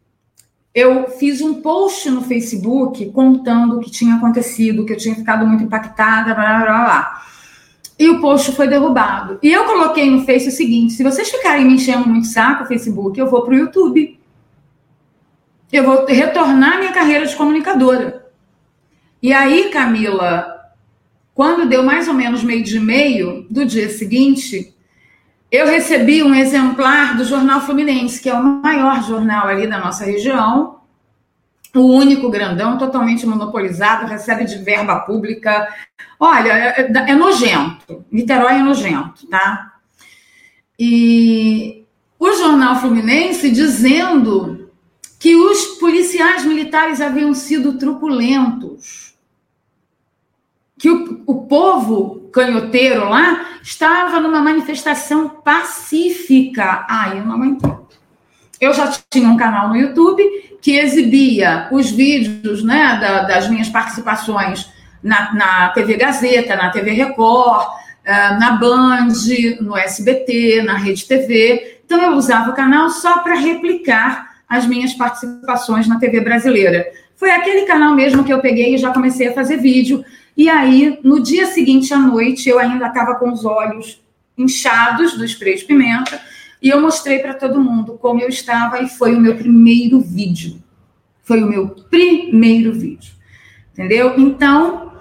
eu 0.75 1.11
fiz 1.11 1.43
um 1.43 1.61
post 1.61 2.09
no 2.09 2.23
Facebook 2.23 3.11
contando 3.11 3.77
o 3.77 3.81
que 3.81 3.91
tinha 3.91 4.15
acontecido, 4.15 4.87
que 4.87 4.93
eu 4.93 4.97
tinha 4.97 5.15
ficado 5.15 5.47
muito 5.47 5.65
impactada, 5.65 6.33
blá 6.35 6.61
blá 6.61 6.85
blá. 6.85 7.23
E 7.99 8.09
o 8.09 8.21
post 8.21 8.53
foi 8.53 8.67
derrubado. 8.67 9.39
E 9.43 9.53
eu 9.53 9.65
coloquei 9.65 10.09
no 10.09 10.25
Face 10.25 10.49
o 10.49 10.53
seguinte: 10.53 10.95
se 10.95 11.03
vocês 11.03 11.29
ficarem 11.29 11.67
me 11.67 11.75
enchendo 11.75 12.09
muito 12.09 12.29
saco, 12.29 12.65
Facebook, 12.65 13.19
eu 13.19 13.29
vou 13.29 13.43
para 13.43 13.55
o 13.55 13.59
YouTube 13.59 14.20
eu 15.77 15.85
vou 15.85 16.07
retornar 16.07 16.79
minha 16.79 16.93
carreira 16.93 17.27
de 17.27 17.37
comunicadora. 17.37 18.27
E 19.23 19.33
aí, 19.33 19.71
Camila, 19.71 20.61
quando 21.35 21.69
deu 21.69 21.83
mais 21.83 22.09
ou 22.09 22.15
menos 22.15 22.43
meio 22.43 22.63
de 22.63 22.81
meio 22.81 23.47
do 23.51 23.65
dia 23.65 23.89
seguinte, 23.89 24.75
eu 25.51 25.67
recebi 25.67 26.23
um 26.23 26.35
exemplar 26.35 27.17
do 27.17 27.25
Jornal 27.25 27.61
Fluminense, 27.61 28.21
que 28.21 28.29
é 28.29 28.35
o 28.35 28.43
maior 28.43 29.03
jornal 29.03 29.47
ali 29.49 29.67
da 29.67 29.79
nossa 29.79 30.05
região, 30.05 30.81
o 31.75 31.81
único 31.81 32.31
grandão, 32.31 32.79
totalmente 32.79 33.27
monopolizado, 33.27 34.07
recebe 34.07 34.45
de 34.45 34.59
verba 34.59 35.01
pública. 35.01 35.69
Olha, 36.19 36.53
é, 36.53 36.81
é, 36.81 37.11
é 37.11 37.15
nojento. 37.15 38.05
Niterói 38.11 38.55
é 38.55 38.63
nojento, 38.63 39.27
tá? 39.29 39.75
E 40.79 41.85
o 42.19 42.33
Jornal 42.33 42.77
Fluminense 42.77 43.51
dizendo 43.51 44.60
que 45.21 45.37
os 45.37 45.67
policiais 45.79 46.47
militares 46.47 46.99
haviam 46.99 47.35
sido 47.35 47.77
truculentos, 47.77 49.15
que 50.79 50.89
o, 50.89 51.23
o 51.27 51.43
povo 51.43 52.31
canhoteiro 52.33 53.07
lá 53.11 53.59
estava 53.63 54.19
numa 54.19 54.41
manifestação 54.41 55.29
pacífica. 55.29 56.87
Ah, 56.89 57.13
eu 57.15 57.27
não 57.27 57.35
aguentei. 57.35 57.71
Eu 58.59 58.73
já 58.73 58.91
tinha 59.11 59.29
um 59.29 59.37
canal 59.37 59.69
no 59.69 59.77
YouTube 59.77 60.23
que 60.63 60.79
exibia 60.79 61.69
os 61.71 61.91
vídeos 61.91 62.65
né, 62.65 62.99
da, 62.99 63.23
das 63.25 63.49
minhas 63.51 63.69
participações 63.69 64.71
na, 65.03 65.35
na 65.35 65.69
TV 65.71 65.97
Gazeta, 65.97 66.57
na 66.57 66.71
TV 66.71 66.93
Record, 66.93 67.67
eh, 68.05 68.39
na 68.39 68.53
Band, 68.53 69.09
no 69.61 69.77
SBT, 69.77 70.63
na 70.63 70.79
Rede 70.79 71.07
TV. 71.07 71.83
Então 71.85 72.01
eu 72.01 72.13
usava 72.13 72.51
o 72.51 72.55
canal 72.55 72.89
só 72.89 73.19
para 73.19 73.35
replicar 73.35 74.30
as 74.51 74.67
minhas 74.67 74.93
participações 74.95 75.87
na 75.87 76.01
TV 76.01 76.21
brasileira. 76.21 76.85
Foi 77.15 77.31
aquele 77.31 77.67
canal 77.67 77.95
mesmo 77.95 78.25
que 78.25 78.33
eu 78.33 78.41
peguei 78.41 78.75
e 78.75 78.79
já 78.79 78.93
comecei 78.93 79.29
a 79.29 79.33
fazer 79.33 79.59
vídeo. 79.59 80.05
E 80.37 80.49
aí, 80.51 80.99
no 81.05 81.23
dia 81.23 81.47
seguinte 81.47 81.95
à 81.95 81.99
noite, 81.99 82.49
eu 82.49 82.59
ainda 82.59 82.89
estava 82.89 83.15
com 83.15 83.31
os 83.31 83.45
olhos 83.45 84.03
inchados 84.37 85.17
do 85.17 85.25
spray 85.25 85.55
de 85.55 85.65
pimenta 85.65 86.21
e 86.61 86.69
eu 86.69 86.81
mostrei 86.81 87.21
para 87.21 87.35
todo 87.35 87.63
mundo 87.63 87.97
como 88.01 88.21
eu 88.21 88.29
estava 88.29 88.83
e 88.83 88.89
foi 88.89 89.15
o 89.15 89.21
meu 89.21 89.37
primeiro 89.37 90.01
vídeo. 90.01 90.61
Foi 91.23 91.43
o 91.45 91.49
meu 91.49 91.69
primeiro 91.69 92.73
vídeo. 92.73 93.13
Entendeu? 93.73 94.15
Então, 94.19 94.93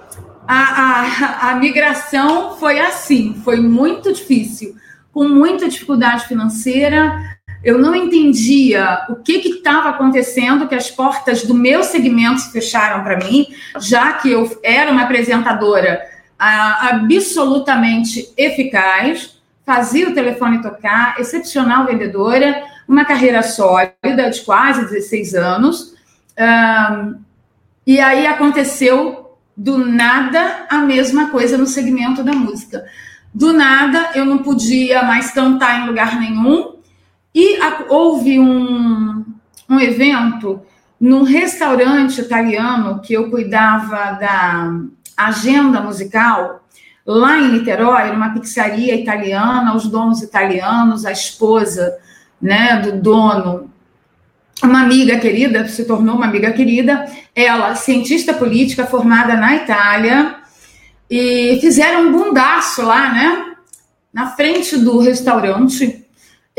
a, 0.47 1.47
a, 1.47 1.49
a 1.49 1.55
migração 1.55 2.55
foi 2.57 2.79
assim, 2.79 3.33
foi 3.43 3.59
muito 3.59 4.13
difícil, 4.13 4.75
com 5.11 5.27
muita 5.27 5.67
dificuldade 5.67 6.27
financeira, 6.27 7.38
eu 7.63 7.77
não 7.77 7.93
entendia 7.93 9.05
o 9.09 9.15
que 9.15 9.33
estava 9.33 9.89
acontecendo, 9.89 10.67
que 10.67 10.75
as 10.75 10.89
portas 10.89 11.43
do 11.43 11.53
meu 11.53 11.83
segmento 11.83 12.39
se 12.41 12.51
fecharam 12.51 13.03
para 13.03 13.17
mim, 13.17 13.47
já 13.79 14.13
que 14.13 14.31
eu 14.31 14.59
era 14.63 14.91
uma 14.91 15.03
apresentadora 15.03 16.01
ah, 16.37 16.89
absolutamente 16.91 18.29
eficaz, 18.37 19.37
fazia 19.65 20.09
o 20.09 20.13
telefone 20.13 20.61
tocar, 20.61 21.19
excepcional 21.19 21.85
vendedora, 21.85 22.63
uma 22.87 23.03
carreira 23.03 23.43
sólida 23.43 24.29
de 24.31 24.41
quase 24.41 24.81
16 24.85 25.35
anos. 25.35 25.93
Ah, 26.37 27.11
e 27.85 27.99
aí 27.99 28.25
aconteceu 28.25 29.37
do 29.55 29.77
nada 29.77 30.65
a 30.69 30.77
mesma 30.77 31.29
coisa 31.29 31.57
no 31.57 31.67
segmento 31.67 32.23
da 32.23 32.31
música. 32.31 32.85
Do 33.33 33.51
nada 33.51 34.11
eu 34.15 34.25
não 34.25 34.37
podia 34.37 35.03
mais 35.03 35.31
cantar 35.31 35.81
em 35.81 35.87
lugar 35.87 36.17
nenhum, 36.17 36.78
e 37.33 37.57
a, 37.61 37.85
houve 37.89 38.39
um, 38.39 39.25
um 39.69 39.79
evento 39.79 40.61
num 40.99 41.23
restaurante 41.23 42.19
italiano 42.19 42.99
que 43.01 43.13
eu 43.13 43.29
cuidava 43.29 44.13
da 44.13 44.73
agenda 45.15 45.81
musical, 45.81 46.65
lá 47.05 47.37
em 47.37 47.51
Niterói, 47.51 48.11
numa 48.11 48.33
pizzaria 48.33 48.95
italiana, 48.95 49.75
os 49.75 49.87
donos 49.87 50.21
italianos, 50.21 51.05
a 51.05 51.11
esposa 51.11 51.97
né, 52.41 52.81
do 52.81 53.01
dono, 53.01 53.69
uma 54.61 54.81
amiga 54.81 55.17
querida, 55.19 55.67
se 55.67 55.85
tornou 55.85 56.15
uma 56.15 56.25
amiga 56.25 56.51
querida, 56.51 57.05
ela, 57.33 57.75
cientista 57.75 58.33
política 58.33 58.85
formada 58.85 59.35
na 59.35 59.55
Itália, 59.55 60.35
e 61.09 61.57
fizeram 61.61 62.07
um 62.07 62.11
bundaço 62.11 62.81
lá, 62.81 63.13
né, 63.13 63.45
na 64.13 64.27
frente 64.27 64.77
do 64.77 64.99
restaurante, 64.99 66.05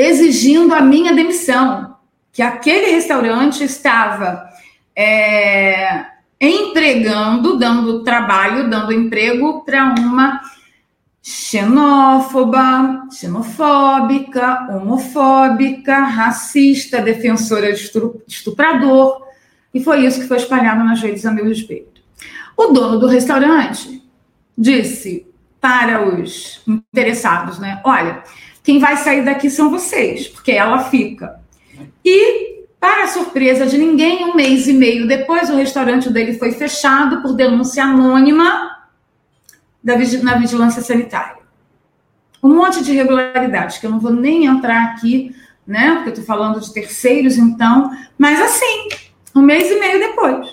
exigindo 0.00 0.74
a 0.74 0.80
minha 0.80 1.12
demissão, 1.12 1.96
que 2.32 2.42
aquele 2.42 2.90
restaurante 2.92 3.62
estava 3.62 4.48
é, 4.96 6.06
empregando, 6.40 7.58
dando 7.58 8.02
trabalho, 8.02 8.70
dando 8.70 8.92
emprego 8.92 9.62
para 9.64 9.94
uma 9.98 10.40
xenófoba, 11.22 13.06
xenofóbica, 13.12 14.68
homofóbica, 14.70 15.98
racista, 16.04 17.02
defensora 17.02 17.72
de 17.72 17.90
estuprador. 18.26 19.22
E 19.72 19.82
foi 19.82 20.06
isso 20.06 20.20
que 20.20 20.28
foi 20.28 20.38
espalhado 20.38 20.82
nas 20.82 21.00
redes 21.00 21.26
a 21.26 21.30
meu 21.30 21.44
respeito. 21.44 22.00
O 22.56 22.68
dono 22.68 22.98
do 22.98 23.06
restaurante 23.06 24.02
disse 24.56 25.26
para 25.60 26.02
os 26.06 26.62
interessados, 26.66 27.58
né? 27.58 27.80
Olha, 27.84 28.22
quem 28.62 28.78
vai 28.78 28.96
sair 28.96 29.24
daqui 29.24 29.48
são 29.48 29.70
vocês, 29.70 30.28
porque 30.28 30.52
ela 30.52 30.84
fica. 30.84 31.40
E, 32.04 32.64
para 32.78 33.08
surpresa 33.08 33.66
de 33.66 33.78
ninguém, 33.78 34.24
um 34.24 34.34
mês 34.34 34.66
e 34.66 34.72
meio 34.72 35.06
depois, 35.06 35.50
o 35.50 35.56
restaurante 35.56 36.10
dele 36.10 36.38
foi 36.38 36.52
fechado 36.52 37.22
por 37.22 37.34
denúncia 37.34 37.84
anônima 37.84 38.78
da, 39.82 39.96
na 40.22 40.36
vigilância 40.36 40.82
sanitária. 40.82 41.40
Um 42.42 42.54
monte 42.54 42.82
de 42.82 42.92
irregularidades, 42.92 43.78
que 43.78 43.86
eu 43.86 43.90
não 43.90 44.00
vou 44.00 44.12
nem 44.12 44.46
entrar 44.46 44.84
aqui, 44.84 45.34
né? 45.66 45.94
Porque 45.94 46.08
eu 46.08 46.14
estou 46.14 46.24
falando 46.24 46.60
de 46.60 46.72
terceiros, 46.72 47.36
então. 47.36 47.90
Mas 48.18 48.40
assim, 48.40 48.88
um 49.34 49.42
mês 49.42 49.70
e 49.70 49.78
meio 49.78 49.98
depois. 49.98 50.48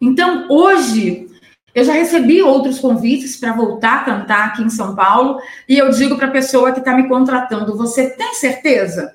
Então, 0.00 0.46
hoje, 0.48 1.29
eu 1.74 1.84
já 1.84 1.92
recebi 1.92 2.42
outros 2.42 2.78
convites 2.78 3.36
para 3.36 3.52
voltar 3.52 4.00
a 4.00 4.04
cantar 4.04 4.46
aqui 4.48 4.62
em 4.62 4.70
São 4.70 4.94
Paulo 4.94 5.40
e 5.68 5.78
eu 5.78 5.90
digo 5.90 6.16
para 6.16 6.26
a 6.26 6.30
pessoa 6.30 6.72
que 6.72 6.80
está 6.80 6.94
me 6.94 7.08
contratando: 7.08 7.76
você 7.76 8.10
tem 8.10 8.34
certeza? 8.34 9.14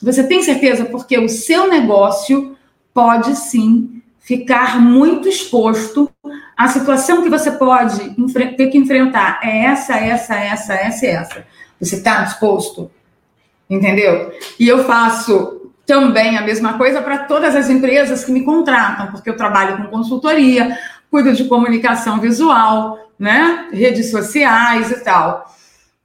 Você 0.00 0.24
tem 0.24 0.42
certeza? 0.42 0.84
Porque 0.84 1.18
o 1.18 1.28
seu 1.28 1.68
negócio 1.68 2.56
pode 2.94 3.36
sim 3.36 4.02
ficar 4.20 4.80
muito 4.80 5.28
exposto. 5.28 6.10
A 6.56 6.68
situação 6.68 7.22
que 7.22 7.30
você 7.30 7.52
pode 7.52 8.14
ter 8.56 8.66
que 8.68 8.78
enfrentar 8.78 9.40
é 9.42 9.64
essa, 9.64 9.96
essa, 9.96 10.34
essa, 10.34 10.74
essa 10.74 11.06
essa. 11.06 11.46
Você 11.80 11.96
está 11.96 12.22
disposto? 12.22 12.90
Entendeu? 13.70 14.32
E 14.58 14.66
eu 14.66 14.84
faço 14.84 15.72
também 15.86 16.36
a 16.36 16.42
mesma 16.42 16.76
coisa 16.76 17.00
para 17.00 17.18
todas 17.20 17.56
as 17.56 17.70
empresas 17.70 18.22
que 18.22 18.30
me 18.30 18.44
contratam, 18.44 19.10
porque 19.10 19.30
eu 19.30 19.36
trabalho 19.36 19.78
com 19.78 19.84
consultoria, 19.84 20.76
cuido 21.10 21.32
de 21.32 21.44
comunicação 21.44 22.20
visual, 22.20 22.98
né? 23.18 23.68
Redes 23.72 24.10
sociais 24.10 24.90
e 24.90 25.02
tal. 25.02 25.44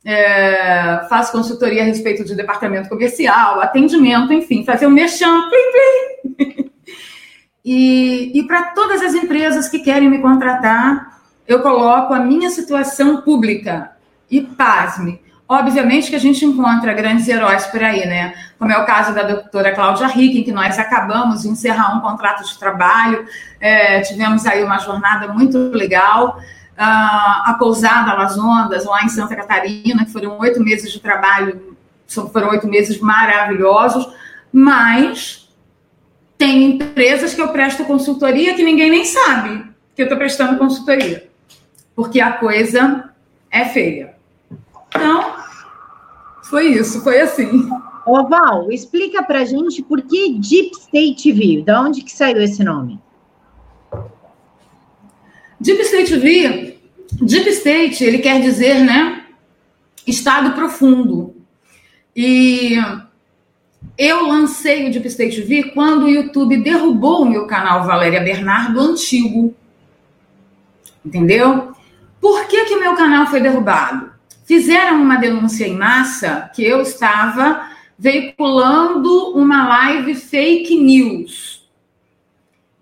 É, 0.06 1.06
faço 1.10 1.32
consultoria 1.32 1.82
a 1.82 1.86
respeito 1.86 2.26
de 2.26 2.36
departamento 2.36 2.90
comercial, 2.90 3.62
atendimento, 3.62 4.34
enfim, 4.34 4.66
fazer 4.66 4.86
um 4.86 4.90
merchan, 4.90 5.50
plim, 5.50 6.36
plim. 6.36 6.72
e, 7.64 8.32
e 8.38 8.44
para 8.44 8.72
todas 8.72 9.02
as 9.02 9.14
empresas 9.14 9.70
que 9.70 9.80
querem 9.80 10.10
me 10.10 10.20
contratar, 10.20 11.22
eu 11.48 11.62
coloco 11.62 12.14
a 12.14 12.20
minha 12.20 12.50
situação 12.50 13.22
pública. 13.22 13.92
E 14.30 14.42
pasme, 14.42 15.22
Obviamente 15.54 16.10
que 16.10 16.16
a 16.16 16.20
gente 16.20 16.44
encontra 16.44 16.94
grandes 16.94 17.28
heróis 17.28 17.68
por 17.68 17.84
aí, 17.84 18.08
né? 18.08 18.34
Como 18.58 18.72
é 18.72 18.78
o 18.80 18.86
caso 18.86 19.14
da 19.14 19.22
doutora 19.22 19.72
Cláudia 19.72 20.08
Rick, 20.08 20.40
em 20.40 20.44
que 20.44 20.52
nós 20.52 20.80
acabamos 20.80 21.44
de 21.44 21.48
encerrar 21.48 21.96
um 21.96 22.02
contrato 22.02 22.44
de 22.44 22.58
trabalho, 22.58 23.24
é, 23.60 24.02
tivemos 24.02 24.48
aí 24.48 24.64
uma 24.64 24.80
jornada 24.80 25.28
muito 25.32 25.58
legal. 25.70 26.40
Uh, 26.74 27.52
a 27.52 27.56
pousada 27.60 28.16
Las 28.16 28.36
Ondas, 28.36 28.84
lá 28.86 29.04
em 29.04 29.10
Santa 29.10 29.36
Catarina, 29.36 30.04
que 30.06 30.12
foram 30.12 30.40
oito 30.40 30.60
meses 30.60 30.92
de 30.92 31.00
trabalho, 31.00 31.78
foram 32.08 32.50
oito 32.50 32.68
meses 32.68 33.00
maravilhosos, 33.00 34.12
mas 34.52 35.48
tem 36.36 36.64
empresas 36.64 37.36
que 37.36 37.42
eu 37.42 37.50
presto 37.50 37.86
consultoria 37.86 38.56
que 38.56 38.64
ninguém 38.64 38.90
nem 38.90 39.06
sabe 39.06 39.68
que 39.96 40.02
eu 40.02 40.06
estou 40.06 40.18
prestando 40.18 40.58
consultoria, 40.58 41.30
porque 41.96 42.20
a 42.20 42.32
coisa 42.32 43.12
é 43.52 43.66
feia. 43.66 44.16
Então, 44.96 45.23
foi 46.54 46.68
isso, 46.68 47.02
foi 47.02 47.20
assim. 47.20 47.68
Ô 48.06 48.28
Val, 48.28 48.72
explica 48.72 49.24
pra 49.24 49.44
gente 49.44 49.82
por 49.82 50.04
que 50.04 50.38
Deep 50.38 50.70
State 50.82 51.24
TV, 51.24 51.64
da 51.64 51.82
onde 51.82 52.04
que 52.04 52.12
saiu 52.12 52.40
esse 52.44 52.64
nome? 52.64 53.00
Deep 55.60 55.82
State 55.82 56.12
TV, 56.12 56.78
Deep 57.14 57.50
State, 57.50 58.04
ele 58.04 58.20
quer 58.20 58.40
dizer, 58.40 58.82
né, 58.82 59.26
estado 60.06 60.54
profundo. 60.54 61.36
E 62.16 62.76
eu 63.98 64.28
lancei 64.28 64.88
o 64.88 64.92
Deep 64.92 65.08
State 65.08 65.42
TV 65.42 65.72
quando 65.72 66.04
o 66.04 66.10
YouTube 66.10 66.62
derrubou 66.62 67.24
o 67.24 67.30
meu 67.30 67.48
canal 67.48 67.84
Valéria 67.84 68.22
Bernardo 68.22 68.80
antigo. 68.80 69.56
Entendeu? 71.04 71.74
Por 72.22 72.46
que 72.46 72.66
que 72.66 72.76
o 72.76 72.80
meu 72.80 72.94
canal 72.94 73.26
foi 73.26 73.42
derrubado? 73.42 74.13
Fizeram 74.44 75.02
uma 75.02 75.18
denúncia 75.18 75.68
em 75.68 75.78
massa 75.78 76.50
que 76.54 76.64
eu 76.64 76.82
estava 76.82 77.70
veiculando 77.98 79.32
uma 79.38 79.68
live 79.68 80.16
fake 80.16 80.76
news. 80.76 81.64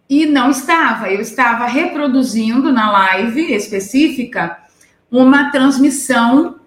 E 0.09 0.25
não 0.25 0.49
estava, 0.49 1.09
eu 1.09 1.21
estava 1.21 1.65
reproduzindo 1.67 2.71
na 2.71 2.91
live 2.91 3.53
específica 3.53 4.57
uma 5.09 5.51
transmissão 5.51 6.59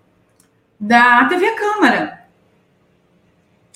da 0.81 1.25
TV 1.27 1.51
Câmara. 1.53 2.25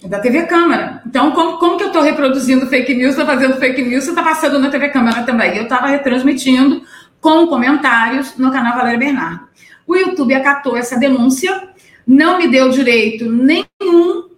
Da 0.05 0.21
TV 0.21 0.47
Câmara. 0.47 1.03
Então, 1.07 1.33
como, 1.33 1.59
como 1.59 1.77
que 1.77 1.83
eu 1.83 1.89
estou 1.89 2.03
reproduzindo 2.03 2.67
fake 2.67 2.95
news, 2.95 3.11
estou 3.11 3.27
fazendo 3.27 3.57
fake 3.57 3.83
news, 3.83 4.05
você 4.05 4.11
está 4.11 4.23
passando 4.23 4.59
na 4.59 4.71
TV 4.71 4.89
Câmara 4.91 5.23
também. 5.25 5.57
Eu 5.57 5.65
estava 5.65 5.89
retransmitindo 5.89 6.83
com 7.21 7.47
comentários 7.47 8.37
no 8.37 8.53
canal 8.53 8.77
Valéria 8.77 8.99
Bernardo. 8.99 9.49
O 9.89 9.97
YouTube 9.97 10.35
acatou 10.35 10.77
essa 10.77 10.99
denúncia, 10.99 11.71
não 12.07 12.37
me 12.37 12.47
deu 12.47 12.69
direito 12.69 13.25
nenhum 13.25 14.29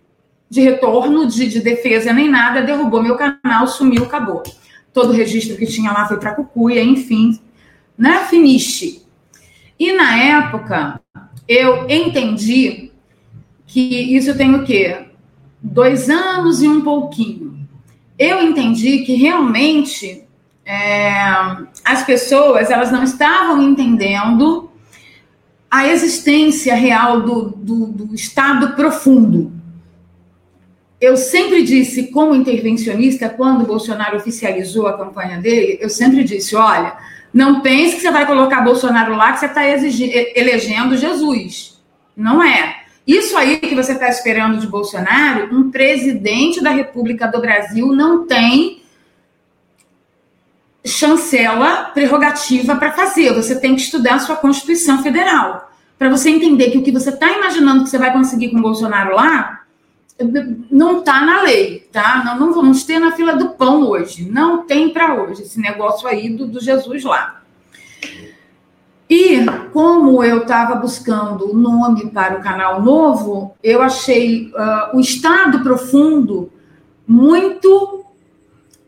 de 0.48 0.60
retorno, 0.60 1.26
de, 1.26 1.48
de 1.48 1.60
defesa, 1.60 2.12
nem 2.12 2.30
nada, 2.30 2.62
derrubou 2.62 3.02
meu 3.02 3.16
canal, 3.16 3.66
sumiu, 3.66 4.04
acabou. 4.04 4.44
Todo 4.92 5.10
o 5.10 5.12
registro 5.12 5.56
que 5.56 5.66
tinha 5.66 5.90
lá 5.90 6.06
foi 6.06 6.18
para 6.18 6.34
Cucuia, 6.34 6.82
enfim, 6.82 7.40
né? 7.98 8.24
Finiche. 8.30 9.02
E 9.76 9.92
na 9.92 10.16
época, 10.16 11.00
eu 11.48 11.88
entendi 11.88 12.92
que 13.66 14.16
isso 14.16 14.36
tem 14.36 14.54
o 14.54 14.64
quê? 14.64 15.06
Dois 15.60 16.08
anos 16.08 16.62
e 16.62 16.68
um 16.68 16.80
pouquinho. 16.80 17.68
Eu 18.16 18.40
entendi 18.40 18.98
que 18.98 19.14
realmente 19.14 20.24
é, 20.64 21.12
as 21.84 22.04
pessoas 22.04 22.70
elas 22.70 22.92
não 22.92 23.02
estavam 23.02 23.60
entendendo 23.62 24.69
a 25.70 25.86
existência 25.86 26.74
real 26.74 27.20
do, 27.20 27.42
do, 27.50 27.86
do 27.86 28.14
Estado 28.14 28.74
profundo. 28.74 29.52
Eu 31.00 31.16
sempre 31.16 31.62
disse, 31.62 32.08
como 32.08 32.34
intervencionista, 32.34 33.28
quando 33.28 33.66
Bolsonaro 33.66 34.16
oficializou 34.16 34.86
a 34.86 34.98
campanha 34.98 35.38
dele, 35.38 35.78
eu 35.80 35.88
sempre 35.88 36.24
disse: 36.24 36.56
olha, 36.56 36.96
não 37.32 37.60
pense 37.60 37.96
que 37.96 38.02
você 38.02 38.10
vai 38.10 38.26
colocar 38.26 38.60
Bolsonaro 38.62 39.14
lá, 39.14 39.32
que 39.32 39.40
você 39.40 39.46
está 39.46 39.62
elegendo 39.64 40.96
Jesus. 40.96 41.80
Não 42.16 42.42
é. 42.42 42.80
Isso 43.06 43.36
aí 43.36 43.58
que 43.58 43.74
você 43.74 43.92
está 43.92 44.08
esperando 44.08 44.58
de 44.58 44.66
Bolsonaro, 44.66 45.54
um 45.54 45.70
presidente 45.70 46.62
da 46.62 46.70
República 46.70 47.26
do 47.26 47.40
Brasil 47.40 47.86
não 47.88 48.26
tem 48.26 48.79
chancela 50.84 51.84
prerrogativa 51.92 52.76
para 52.76 52.92
fazer. 52.92 53.34
Você 53.34 53.58
tem 53.58 53.74
que 53.74 53.82
estudar 53.82 54.14
a 54.14 54.18
sua 54.18 54.36
Constituição 54.36 55.02
Federal. 55.02 55.70
Para 55.98 56.08
você 56.08 56.30
entender 56.30 56.70
que 56.70 56.78
o 56.78 56.82
que 56.82 56.92
você 56.92 57.10
está 57.10 57.30
imaginando 57.30 57.84
que 57.84 57.90
você 57.90 57.98
vai 57.98 58.12
conseguir 58.12 58.48
com 58.48 58.58
o 58.58 58.62
Bolsonaro 58.62 59.14
lá, 59.14 59.60
não 60.70 61.00
está 61.00 61.24
na 61.24 61.42
lei, 61.42 61.88
tá? 61.92 62.22
Não, 62.24 62.38
não 62.38 62.52
vamos 62.52 62.84
ter 62.84 62.98
na 62.98 63.12
fila 63.12 63.34
do 63.34 63.50
pão 63.50 63.86
hoje. 63.88 64.30
Não 64.30 64.64
tem 64.64 64.90
para 64.90 65.14
hoje 65.14 65.42
esse 65.42 65.60
negócio 65.60 66.06
aí 66.08 66.30
do, 66.30 66.46
do 66.46 66.60
Jesus 66.60 67.04
lá. 67.04 67.40
E 69.08 69.44
como 69.72 70.22
eu 70.22 70.42
estava 70.42 70.76
buscando 70.76 71.50
o 71.50 71.56
nome 71.56 72.10
para 72.10 72.38
o 72.38 72.42
canal 72.42 72.80
novo, 72.80 73.56
eu 73.62 73.82
achei 73.82 74.52
uh, 74.54 74.96
o 74.96 75.00
Estado 75.00 75.62
Profundo 75.64 76.52
muito 77.06 77.99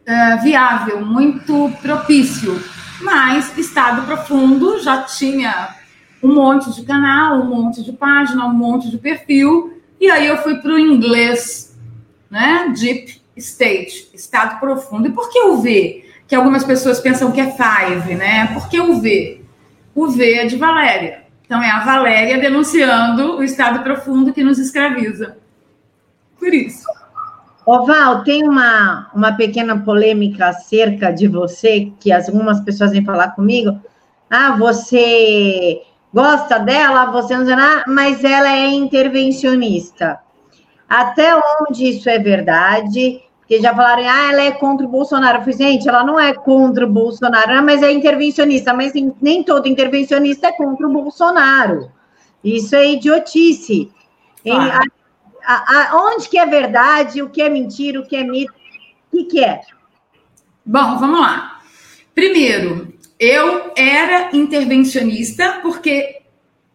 é, 0.07 0.37
viável, 0.39 1.05
muito 1.05 1.73
propício. 1.81 2.63
Mas 3.01 3.57
Estado 3.59 4.07
Profundo 4.07 4.79
já 4.81 5.03
tinha 5.03 5.77
um 6.23 6.33
monte 6.33 6.73
de 6.73 6.85
canal, 6.85 7.41
um 7.41 7.47
monte 7.47 7.83
de 7.83 7.93
página, 7.93 8.47
um 8.47 8.53
monte 8.53 8.89
de 8.89 8.99
perfil, 8.99 9.81
e 10.01 10.11
aí 10.11 10.27
eu 10.27 10.39
fui 10.39 10.57
para 10.57 10.73
o 10.73 10.79
inglês, 10.79 11.77
né? 12.31 12.73
Deep 12.79 13.21
State, 13.37 14.11
Estado 14.15 14.61
Profundo. 14.61 15.09
E 15.09 15.13
por 15.13 15.31
que 15.31 15.41
o 15.41 15.59
V? 15.59 16.05
Que 16.27 16.35
algumas 16.35 16.65
pessoas 16.65 17.01
pensam 17.01 17.33
que 17.33 17.41
é 17.41 17.51
Five, 17.51 18.15
né? 18.15 18.47
Por 18.55 18.69
que 18.69 18.81
o 18.81 19.01
V? 19.01 19.43
O 19.95 20.09
V 20.09 20.35
é 20.35 20.47
de 20.47 20.57
Valéria. 20.57 21.23
Então 21.45 21.63
é 21.63 21.71
a 21.71 21.85
Valéria 21.85 22.39
denunciando 22.39 23.37
o 23.37 23.43
Estado 23.43 23.83
Profundo 23.83 24.33
que 24.33 24.43
nos 24.43 24.59
escraviza. 24.59 25.37
Por 26.39 26.53
isso. 26.55 26.87
Ô 27.65 27.87
Val, 27.87 28.25
tem 28.25 28.43
uma, 28.43 29.09
uma 29.15 29.33
pequena 29.33 29.79
polêmica 29.79 30.49
acerca 30.49 31.13
de 31.13 31.29
você, 31.29 31.93
que 32.01 32.11
algumas 32.11 32.61
pessoas 32.61 32.91
vêm 32.91 33.05
falar 33.05 33.37
comigo. 33.37 33.81
Ah, 34.29 34.57
você 34.57 35.83
gosta 36.13 36.59
dela, 36.59 37.07
você 37.13 37.37
não 37.37 37.45
nada, 37.45 37.85
mas 37.87 38.25
ela 38.25 38.53
é 38.53 38.67
intervencionista. 38.67 40.19
Até 40.89 41.33
onde 41.61 41.89
isso 41.89 42.11
é 42.11 42.19
verdade? 42.19 43.23
Porque 43.39 43.61
já 43.61 43.75
falaram, 43.75 44.03
ah, 44.09 44.33
ela 44.33 44.43
é 44.43 44.51
contra 44.51 44.85
o 44.85 44.91
Bolsonaro. 44.91 45.39
Eu 45.39 45.43
falei, 45.43 45.57
gente, 45.57 45.89
ela 45.89 46.05
não 46.05 46.19
é 46.19 46.35
contra 46.35 46.85
o 46.85 46.91
Bolsonaro, 46.91 47.65
mas 47.65 47.83
é 47.83 47.93
intervencionista. 47.93 48.75
Mas 48.75 48.93
nem 49.21 49.45
todo 49.45 49.69
intervencionista 49.69 50.49
é 50.49 50.53
contra 50.53 50.87
o 50.87 50.93
Bolsonaro. 50.93 51.91
Isso 52.43 52.75
é 52.75 52.93
idiotice. 52.93 53.91
Ah 54.51 54.81
a, 55.45 55.93
a, 55.93 55.97
onde 55.97 56.29
que 56.29 56.39
é 56.39 56.47
verdade, 56.47 57.23
o 57.23 57.31
que 57.31 57.43
é 57.43 57.49
mentira, 57.49 58.01
o 58.01 58.07
que 58.07 58.17
é 58.17 58.25
mito, 58.25 58.53
o 59.13 59.17
que, 59.17 59.25
que 59.25 59.45
é? 59.45 59.61
Bom, 60.65 60.99
vamos 60.99 61.21
lá. 61.21 61.61
Primeiro, 62.15 62.93
eu 63.19 63.73
era 63.77 64.37
intervencionista 64.37 65.61
porque 65.63 66.23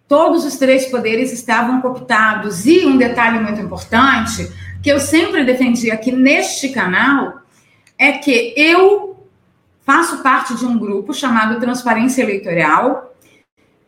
todos 0.08 0.46
os 0.46 0.56
três 0.56 0.86
poderes 0.86 1.32
estavam 1.32 1.82
cooptados. 1.82 2.66
E 2.66 2.86
um 2.86 2.98
detalhe 2.98 3.40
muito 3.40 3.60
importante, 3.62 4.52
que 4.82 4.90
eu 4.90 5.00
sempre 5.00 5.44
defendi 5.44 5.92
aqui 5.92 6.12
neste 6.12 6.70
canal, 6.70 7.42
é 7.98 8.14
que 8.14 8.54
eu 8.56 9.26
faço 9.86 10.22
parte 10.22 10.56
de 10.56 10.66
um 10.66 10.78
grupo 10.78 11.14
chamado 11.14 11.60
Transparência 11.60 12.22
Eleitoral. 12.22 13.16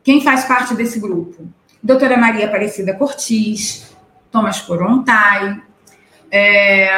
Quem 0.04 0.22
faz 0.22 0.46
parte 0.46 0.74
desse 0.74 1.00
grupo? 1.00 1.48
Doutora 1.82 2.18
Maria 2.18 2.46
Aparecida 2.46 2.94
Cortis, 2.94 3.89
Thomas 4.32 4.62
Corontai, 4.62 5.62
é, 6.32 6.90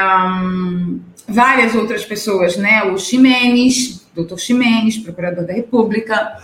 várias 1.28 1.76
outras 1.76 2.06
pessoas, 2.06 2.58
né? 2.58 2.84
O 2.84 2.98
Ximenes, 2.98 4.06
doutor 4.14 4.38
Ximenes, 4.40 4.98
procurador 4.98 5.46
da 5.46 5.54
República. 5.54 6.38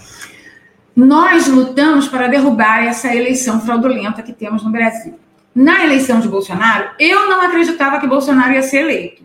Nós 0.96 1.48
lutamos 1.48 2.08
para 2.08 2.28
derrubar 2.28 2.84
essa 2.84 3.14
eleição 3.14 3.62
fraudulenta 3.62 4.24
que 4.24 4.34
temos 4.34 4.64
no 4.64 4.72
Brasil. 4.72 5.20
Na 5.54 5.84
eleição 5.84 6.20
de 6.20 6.28
Bolsonaro, 6.28 6.92
eu 7.00 7.30
não 7.30 7.42
acreditava 7.42 8.00
que 8.00 8.08
Bolsonaro 8.08 8.54
ia 8.54 8.64
ser 8.64 8.82
eleito. 8.82 9.24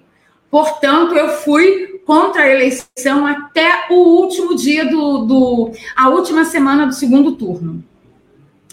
Portanto, 0.51 1.15
eu 1.15 1.29
fui 1.29 2.01
contra 2.05 2.43
a 2.43 2.49
eleição 2.49 3.27
até 3.27 3.87
o 3.91 3.95
último 3.95 4.57
dia 4.57 4.85
do, 4.85 5.19
do 5.25 5.73
a 5.97 6.09
última 6.09 6.45
semana 6.45 6.87
do 6.87 6.93
segundo 6.93 7.33
turno. 7.37 7.83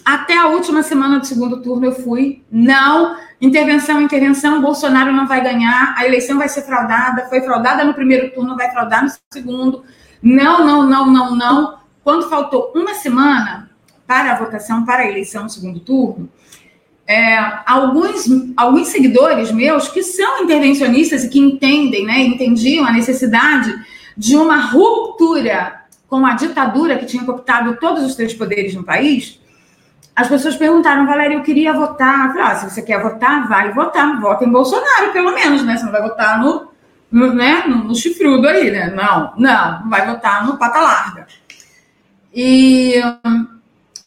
Até 0.10 0.36
a 0.36 0.48
última 0.48 0.82
semana 0.82 1.20
do 1.20 1.28
segundo 1.28 1.62
turno 1.62 1.86
eu 1.86 1.92
fui, 1.92 2.42
não, 2.52 3.16
intervenção, 3.40 4.02
intervenção, 4.02 4.60
Bolsonaro 4.60 5.14
não 5.14 5.28
vai 5.28 5.40
ganhar, 5.40 5.94
a 5.96 6.04
eleição 6.04 6.40
vai 6.40 6.50
ser 6.50 6.64
fraudada, 6.64 7.28
foi 7.30 7.42
fraudada 7.42 7.84
no 7.84 7.94
primeiro 7.94 8.32
turno, 8.32 8.58
vai 8.58 8.72
fraudar 8.72 9.04
no 9.04 9.12
segundo. 9.32 9.84
Não, 10.20 10.66
não, 10.66 10.82
não, 10.82 11.06
não, 11.06 11.36
não. 11.36 11.78
Quando 12.04 12.28
faltou 12.28 12.72
uma 12.74 12.96
semana 12.96 13.70
para 14.08 14.32
a 14.32 14.36
votação, 14.36 14.84
para 14.84 15.04
a 15.04 15.08
eleição 15.08 15.44
no 15.44 15.50
segundo 15.52 15.80
turno, 15.80 16.28
é, 17.06 17.38
alguns, 17.68 18.26
alguns 18.58 18.88
seguidores 18.88 19.52
meus 19.52 19.90
que 19.90 20.02
são 20.02 20.44
intervencionistas 20.44 21.24
e 21.24 21.30
que 21.30 21.38
entendem, 21.38 22.08
né, 22.08 22.20
entendiam 22.22 22.84
a 22.84 22.92
necessidade 22.92 23.72
de 24.18 24.36
uma 24.36 24.60
ruptura 24.60 25.84
com 26.08 26.26
a 26.26 26.34
ditadura 26.34 26.98
que 26.98 27.06
tinha 27.06 27.24
cooptado 27.24 27.78
todos 27.80 28.04
os 28.04 28.16
três 28.16 28.34
poderes 28.34 28.74
no 28.74 28.84
país, 28.84 29.40
as 30.20 30.28
pessoas 30.28 30.58
perguntaram, 30.58 31.06
Valéria, 31.06 31.36
eu 31.36 31.44
queria 31.44 31.72
votar. 31.72 32.26
Eu 32.26 32.34
falei, 32.34 32.44
ah, 32.44 32.56
se 32.56 32.70
você 32.70 32.82
quer 32.82 33.02
votar, 33.02 33.48
vai 33.48 33.72
votar. 33.72 34.20
Vota 34.20 34.44
em 34.44 34.52
Bolsonaro, 34.52 35.14
pelo 35.14 35.34
menos, 35.34 35.64
né? 35.64 35.78
Você 35.78 35.86
não 35.86 35.94
vai 35.94 36.02
votar 36.02 36.42
no, 36.42 36.68
no, 37.10 37.34
né, 37.34 37.64
no, 37.66 37.86
no 37.86 37.96
chifrudo 37.96 38.46
aí, 38.46 38.70
né? 38.70 38.90
Não, 38.90 39.34
não, 39.38 39.90
vai 39.90 40.06
votar 40.06 40.46
no 40.46 40.58
pata 40.58 40.82
larga. 40.82 41.26
E 42.36 42.96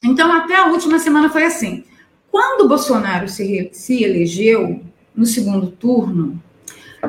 então 0.05 0.31
até 0.37 0.55
a 0.55 0.67
última 0.67 0.99
semana 0.99 1.31
foi 1.31 1.45
assim. 1.45 1.83
Quando 2.31 2.69
Bolsonaro 2.69 3.27
se, 3.27 3.71
se 3.73 4.05
elegeu 4.05 4.83
no 5.17 5.25
segundo 5.25 5.69
turno, 5.71 6.39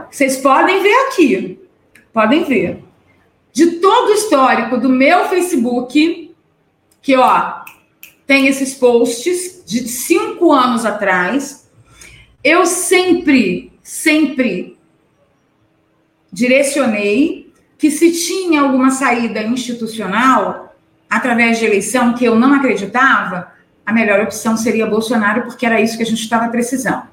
vocês 0.10 0.38
podem 0.38 0.82
ver 0.82 0.96
aqui, 1.08 1.60
podem 2.14 2.46
ver, 2.46 2.82
de 3.52 3.82
todo 3.82 4.12
o 4.12 4.14
histórico 4.14 4.78
do 4.78 4.88
meu 4.88 5.28
Facebook, 5.28 6.34
que 7.02 7.18
ó, 7.18 7.64
tem 8.34 8.48
esses 8.48 8.74
posts 8.74 9.64
de 9.64 9.88
cinco 9.88 10.52
anos 10.52 10.88
atrás, 10.88 11.70
eu 12.44 12.66
sempre, 12.66 13.72
sempre 13.84 14.76
direcionei 16.32 17.54
que 17.78 17.92
se 17.92 18.12
tinha 18.12 18.62
alguma 18.62 18.90
saída 18.90 19.44
institucional 19.44 20.76
através 21.08 21.60
de 21.60 21.66
eleição 21.66 22.16
que 22.16 22.26
eu 22.26 22.34
não 22.34 22.56
acreditava, 22.56 23.54
a 23.86 23.94
melhor 23.94 24.22
opção 24.22 24.58
seria 24.58 24.88
Bolsonaro, 24.88 25.44
porque 25.44 25.64
era 25.64 25.80
isso 25.80 25.96
que 25.96 26.02
a 26.02 26.08
gente 26.08 26.24
estava 26.24 26.48
precisando. 26.48 27.10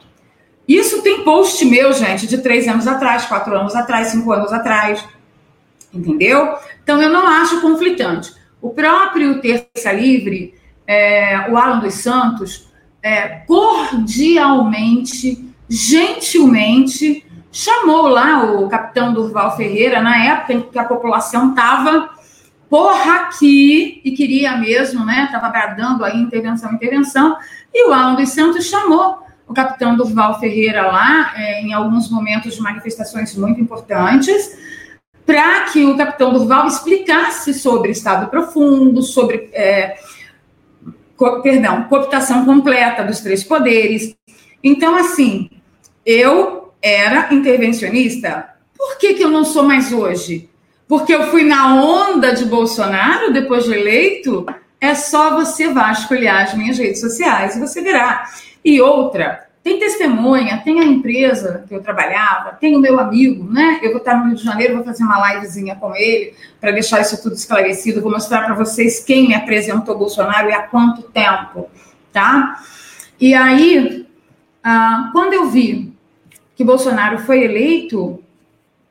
Isso 0.66 1.02
tem 1.02 1.22
post 1.22 1.62
meu, 1.66 1.92
gente, 1.92 2.26
de 2.26 2.38
três 2.38 2.66
anos 2.66 2.86
atrás, 2.86 3.26
quatro 3.26 3.54
anos 3.54 3.74
atrás, 3.74 4.08
cinco 4.08 4.32
anos 4.32 4.54
atrás. 4.54 5.04
Entendeu? 5.92 6.54
Então 6.82 7.02
eu 7.02 7.10
não 7.10 7.26
acho 7.26 7.60
conflitante. 7.60 8.32
O 8.58 8.70
próprio 8.70 9.38
Terça 9.42 9.92
Livre, 9.92 10.58
é, 10.90 11.46
o 11.48 11.56
Alan 11.56 11.78
dos 11.78 11.94
Santos, 11.94 12.68
é, 13.00 13.42
cordialmente, 13.46 15.48
gentilmente, 15.68 17.24
chamou 17.52 18.08
lá 18.08 18.42
o 18.42 18.68
capitão 18.68 19.14
Durval 19.14 19.56
Ferreira, 19.56 20.02
na 20.02 20.24
época 20.24 20.52
em 20.52 20.62
que 20.62 20.76
a 20.76 20.84
população 20.84 21.50
estava 21.50 22.10
porra 22.68 23.20
aqui 23.20 24.00
e 24.04 24.10
queria 24.10 24.56
mesmo, 24.56 25.04
né? 25.04 25.26
Estava 25.26 25.48
bradando 25.48 26.04
aí 26.04 26.16
intervenção, 26.16 26.72
intervenção, 26.72 27.36
e 27.72 27.88
o 27.88 27.92
Alan 27.92 28.16
dos 28.16 28.30
Santos 28.30 28.66
chamou 28.66 29.20
o 29.46 29.54
capitão 29.54 29.96
Durval 29.96 30.40
Ferreira 30.40 30.88
lá, 30.88 31.34
é, 31.36 31.62
em 31.62 31.72
alguns 31.72 32.10
momentos 32.10 32.56
de 32.56 32.60
manifestações 32.60 33.36
muito 33.36 33.60
importantes, 33.60 34.58
para 35.24 35.66
que 35.66 35.84
o 35.84 35.96
capitão 35.96 36.32
Durval 36.32 36.66
explicasse 36.66 37.54
sobre 37.54 37.92
Estado 37.92 38.28
profundo, 38.28 39.02
sobre, 39.02 39.50
é, 39.52 39.96
co 41.20 41.42
perdão, 41.42 41.84
cooptação 41.84 42.46
completa 42.46 43.04
dos 43.04 43.20
três 43.20 43.44
poderes. 43.44 44.16
Então, 44.64 44.96
assim, 44.96 45.50
eu 46.04 46.72
era 46.80 47.28
intervencionista. 47.34 48.48
Por 48.74 48.96
que, 48.96 49.12
que 49.12 49.22
eu 49.22 49.28
não 49.28 49.44
sou 49.44 49.62
mais 49.62 49.92
hoje? 49.92 50.48
Porque 50.88 51.14
eu 51.14 51.24
fui 51.24 51.44
na 51.44 51.74
onda 51.74 52.32
de 52.32 52.46
Bolsonaro 52.46 53.34
depois 53.34 53.64
de 53.64 53.74
eleito? 53.74 54.46
É 54.80 54.94
só 54.94 55.36
você 55.36 55.68
vasculhar 55.68 56.42
as 56.42 56.54
minhas 56.54 56.78
redes 56.78 57.00
sociais 57.00 57.54
e 57.54 57.60
você 57.60 57.82
verá. 57.82 58.24
E 58.64 58.80
outra, 58.80 59.46
tem 59.62 59.78
testemunha, 59.78 60.62
tem 60.64 60.80
a 60.80 60.84
empresa 60.84 61.64
que 61.68 61.74
eu 61.74 61.82
trabalhava, 61.82 62.52
tem 62.52 62.74
o 62.74 62.80
meu 62.80 62.98
amigo, 62.98 63.44
né? 63.44 63.78
Eu 63.82 63.90
vou 63.90 63.98
estar 63.98 64.16
no 64.16 64.28
Rio 64.28 64.36
de 64.36 64.42
Janeiro, 64.42 64.76
vou 64.76 64.84
fazer 64.84 65.04
uma 65.04 65.34
livezinha 65.34 65.76
com 65.76 65.94
ele 65.94 66.34
para 66.58 66.70
deixar 66.70 67.00
isso 67.00 67.22
tudo 67.22 67.34
esclarecido. 67.34 68.00
Vou 68.00 68.10
mostrar 68.10 68.46
para 68.46 68.54
vocês 68.54 69.04
quem 69.04 69.28
me 69.28 69.34
apresentou 69.34 69.98
Bolsonaro 69.98 70.48
e 70.48 70.52
há 70.52 70.62
quanto 70.62 71.02
tempo, 71.02 71.68
tá? 72.10 72.58
E 73.20 73.34
aí, 73.34 74.06
ah, 74.64 75.10
quando 75.12 75.34
eu 75.34 75.50
vi 75.50 75.92
que 76.56 76.64
Bolsonaro 76.64 77.18
foi 77.18 77.44
eleito, 77.44 78.22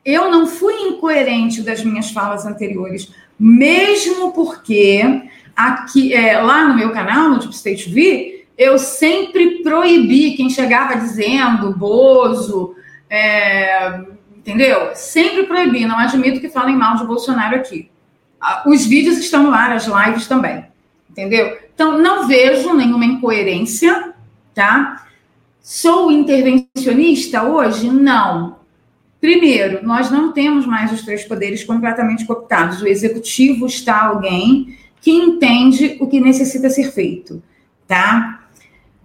eu 0.05 0.29
não 0.29 0.45
fui 0.45 0.73
incoerente 0.73 1.63
das 1.63 1.84
minhas 1.84 2.12
falas 2.12 2.45
anteriores, 2.45 3.12
mesmo 3.39 4.32
porque 4.34 5.23
aqui, 5.55 6.13
é, 6.13 6.39
lá 6.39 6.67
no 6.67 6.75
meu 6.75 6.91
canal, 6.91 7.29
no 7.29 7.39
Deep 7.39 7.53
State 7.53 7.89
eu 8.60 8.78
sempre 8.78 9.63
proibi 9.63 10.34
quem 10.34 10.50
chegava 10.50 10.98
dizendo 10.98 11.72
Bozo, 11.72 12.76
é, 13.10 14.02
entendeu? 14.36 14.89
Sempre 14.95 15.43
proibi, 15.43 15.86
não 15.86 15.98
admito 15.98 16.41
que 16.41 16.50
falem 16.50 16.76
mal 16.76 16.98
de 16.98 17.06
Bolsonaro 17.06 17.56
aqui. 17.56 17.89
Os 18.65 18.86
vídeos 18.86 19.17
estão 19.17 19.43
no 19.43 19.54
ar, 19.54 19.72
as 19.72 19.88
lives 19.88 20.28
também, 20.28 20.65
entendeu? 21.10 21.58
Então, 21.74 21.98
não 21.98 22.28
vejo 22.28 22.74
nenhuma 22.74 23.06
incoerência, 23.06 24.13
tá? 24.54 25.08
Sou 25.62 26.12
intervencionista 26.12 27.43
hoje? 27.43 27.89
Não. 27.89 28.58
Primeiro, 29.22 29.86
nós 29.86 30.12
não 30.12 30.34
temos 30.34 30.65
mais 30.65 30.91
os 30.91 31.04
três 31.04 31.24
poderes 31.24 31.63
completamente 31.63 32.26
cooptados. 32.26 32.82
O 32.82 32.88
executivo 32.88 33.65
está 33.67 34.08
alguém 34.08 34.78
que 35.00 35.12
entende 35.12 35.98
o 36.02 36.08
que 36.08 36.19
necessita 36.19 36.69
ser 36.69 36.91
feito, 36.91 37.41
tá? 37.88 38.38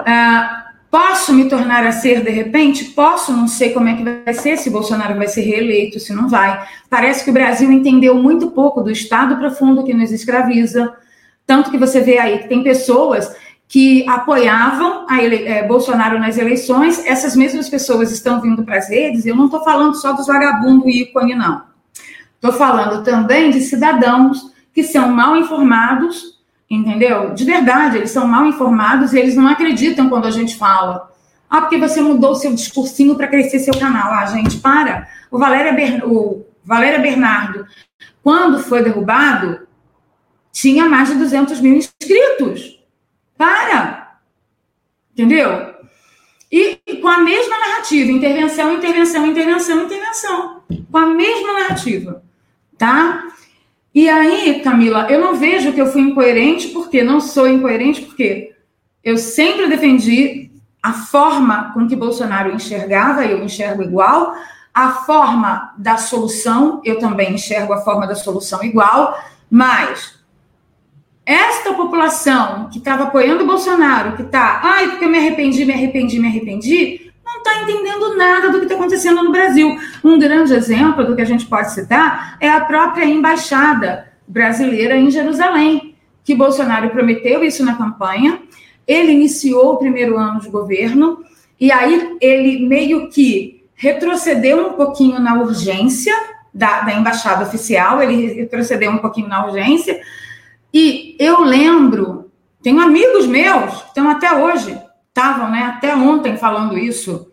Uh, 0.05 0.65
posso 0.91 1.33
me 1.33 1.49
tornar 1.49 1.85
a 1.85 1.93
ser 1.93 2.23
de 2.23 2.31
repente? 2.31 2.85
Posso, 2.85 3.33
não 3.33 3.49
sei 3.49 3.73
como 3.73 3.89
é 3.89 3.95
que 3.95 4.05
vai 4.05 4.35
ser, 4.35 4.57
se 4.57 4.71
Bolsonaro 4.71 5.17
vai 5.17 5.27
ser 5.27 5.41
reeleito, 5.43 5.99
se 5.99 6.13
não 6.13 6.29
vai. 6.29 6.65
Parece 6.89 7.25
que 7.25 7.31
o 7.31 7.33
Brasil 7.33 7.73
entendeu 7.73 8.15
muito 8.15 8.51
pouco 8.51 8.81
do 8.81 8.91
Estado 8.91 9.37
profundo 9.37 9.83
que 9.83 9.93
nos 9.93 10.13
escraviza. 10.13 10.95
Tanto 11.47 11.71
que 11.71 11.79
você 11.79 12.01
vê 12.01 12.19
aí 12.19 12.39
que 12.39 12.49
tem 12.49 12.63
pessoas 12.63 13.35
que 13.67 14.09
apoiavam 14.09 15.07
ele, 15.19 15.49
é, 15.49 15.67
Bolsonaro 15.67 16.19
nas 16.19 16.39
eleições, 16.39 17.05
essas 17.05 17.35
mesmas 17.35 17.69
pessoas 17.69 18.13
estão 18.13 18.41
vindo 18.41 18.63
para 18.63 18.79
as 18.79 18.89
redes, 18.89 19.27
eu 19.27 19.35
não 19.35 19.47
estou 19.47 19.65
falando 19.65 19.95
só 19.97 20.13
dos 20.13 20.27
vagabundos 20.27 20.87
e 20.87 21.03
ícone, 21.03 21.35
não. 21.35 21.63
Estou 22.35 22.53
falando 22.53 23.03
também 23.03 23.51
de 23.51 23.61
cidadãos 23.61 24.53
que 24.73 24.83
são 24.83 25.09
mal 25.09 25.37
informados, 25.37 26.34
entendeu? 26.69 27.35
De 27.35 27.45
verdade, 27.45 27.99
eles 27.99 28.11
são 28.11 28.27
mal 28.27 28.47
informados 28.47 29.13
e 29.13 29.19
eles 29.19 29.37
não 29.37 29.49
acreditam 29.49 30.09
quando 30.09 30.27
a 30.27 30.31
gente 30.31 30.57
fala. 30.57 31.11
Ah, 31.49 31.61
porque 31.61 31.79
você 31.79 32.01
mudou 32.01 32.35
seu 32.35 32.53
discursinho 32.55 33.17
para 33.17 33.29
crescer 33.29 33.61
seu 33.61 33.79
canal. 33.79 34.13
Ah, 34.13 34.27
gente, 34.27 34.59
para. 34.59 35.09
O 35.31 35.39
Valéria, 35.39 35.73
Ber... 35.73 36.05
o 36.05 36.45
Valéria 36.65 36.99
Bernardo, 36.99 37.67
quando 38.23 38.59
foi 38.59 38.83
derrubado, 38.83 39.67
tinha 40.51 40.89
mais 40.89 41.09
de 41.09 41.15
200 41.17 41.61
mil 41.61 41.77
inscritos. 41.77 42.81
Para! 43.37 44.19
Entendeu? 45.13 45.75
E 46.51 46.77
com 47.01 47.09
a 47.09 47.19
mesma 47.19 47.59
narrativa, 47.59 48.11
intervenção, 48.11 48.73
intervenção, 48.75 49.27
intervenção, 49.27 49.85
intervenção. 49.85 50.63
Com 50.91 50.99
a 50.99 51.07
mesma 51.07 51.53
narrativa, 51.53 52.23
tá? 52.79 53.25
E 53.95 54.09
aí, 54.09 54.61
Camila, 54.61 55.07
eu 55.09 55.21
não 55.21 55.37
vejo 55.37 55.73
que 55.73 55.81
eu 55.81 55.87
fui 55.87 56.03
incoerente, 56.03 56.69
porque 56.69 57.05
não 57.05 57.21
sou 57.21 57.47
incoerente, 57.47 58.03
porque 58.03 58.53
eu 59.05 59.17
sempre 59.17 59.69
defendi 59.69 60.51
a 60.83 60.93
forma 60.93 61.73
com 61.73 61.87
que 61.87 61.95
Bolsonaro 61.95 62.53
enxergava, 62.53 63.25
eu 63.25 63.45
enxergo 63.45 63.83
igual, 63.83 64.35
a 64.75 64.91
forma 64.91 65.73
da 65.79 65.97
solução, 65.97 66.83
eu 66.85 66.99
também 66.99 67.35
enxergo 67.35 67.73
a 67.73 67.83
forma 67.83 68.07
da 68.07 68.17
solução 68.17 68.65
igual, 68.65 69.17
mas 69.49 70.19
esta 71.25 71.73
população 71.73 72.69
que 72.71 72.79
estava 72.79 73.05
apoiando 73.05 73.45
o 73.45 73.47
Bolsonaro, 73.47 74.17
que 74.17 74.23
está, 74.23 74.61
ai, 74.63 74.91
porque 74.91 75.05
eu 75.05 75.09
me 75.09 75.19
arrependi, 75.19 75.65
me 75.65 75.73
arrependi, 75.73 76.19
me 76.19 76.27
arrependi, 76.27 77.14
está 77.47 77.63
entendendo 77.63 78.17
nada 78.17 78.51
do 78.51 78.59
que 78.59 78.65
está 78.65 78.75
acontecendo 78.75 79.23
no 79.23 79.31
Brasil. 79.31 79.79
Um 80.03 80.19
grande 80.19 80.55
exemplo 80.55 81.05
do 81.05 81.15
que 81.15 81.23
a 81.23 81.27
gente 81.27 81.47
pode 81.47 81.73
citar 81.73 82.37
é 82.41 82.49
a 82.49 82.61
própria 82.61 83.05
embaixada 83.05 84.09
brasileira 84.27 84.97
em 84.97 85.11
Jerusalém, 85.11 85.95
que 86.25 86.35
Bolsonaro 86.35 86.89
prometeu 86.89 87.45
isso 87.45 87.65
na 87.65 87.77
campanha. 87.77 88.41
Ele 88.87 89.13
iniciou 89.13 89.75
o 89.75 89.77
primeiro 89.77 90.17
ano 90.17 90.41
de 90.41 90.49
governo 90.49 91.23
e 91.61 91.71
aí 91.71 92.17
ele 92.21 92.67
meio 92.67 93.11
que 93.11 93.63
retrocedeu 93.75 94.69
um 94.69 94.73
pouquinho 94.73 95.21
na 95.21 95.35
urgência 95.35 96.15
da, 96.53 96.83
da 96.83 96.95
embaixada 96.95 97.45
oficial, 97.45 98.01
ele 98.01 98.33
retrocedeu 98.33 98.91
um 98.91 98.99
pouquinho 98.99 99.29
na 99.29 99.45
urgência 99.45 100.01
e 100.73 101.17
eu 101.19 101.43
lembro, 101.43 102.31
tenho 102.63 102.81
amigos 102.81 103.27
meus 103.27 103.83
que 103.83 103.89
estão 103.89 104.09
até 104.09 104.33
hoje, 104.33 104.79
estavam 105.09 105.51
né, 105.51 105.63
até 105.63 105.95
ontem 105.95 106.37
falando 106.37 106.77
isso, 106.77 107.31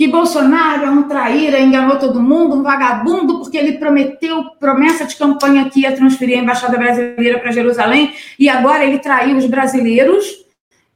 que 0.00 0.08
Bolsonaro 0.08 0.86
é 0.86 0.90
um 0.90 1.02
traíra, 1.02 1.60
enganou 1.60 1.98
todo 1.98 2.22
mundo, 2.22 2.56
um 2.56 2.62
vagabundo, 2.62 3.38
porque 3.38 3.58
ele 3.58 3.76
prometeu 3.76 4.52
promessa 4.58 5.04
de 5.04 5.14
campanha 5.14 5.68
que 5.68 5.80
ia 5.80 5.94
transferir 5.94 6.38
a 6.38 6.42
embaixada 6.42 6.78
brasileira 6.78 7.38
para 7.38 7.52
Jerusalém, 7.52 8.14
e 8.38 8.48
agora 8.48 8.82
ele 8.82 8.98
traiu 8.98 9.36
os 9.36 9.44
brasileiros 9.44 10.24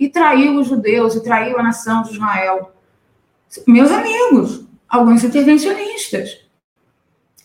e 0.01 0.09
traiu 0.09 0.59
os 0.59 0.69
judeus 0.69 1.15
e 1.15 1.23
traiu 1.23 1.59
a 1.59 1.63
nação 1.63 2.03
de 2.03 2.15
Israel. 2.15 2.73
Meus 3.67 3.93
amigos, 3.93 4.65
alguns 4.89 5.23
intervencionistas. 5.23 6.39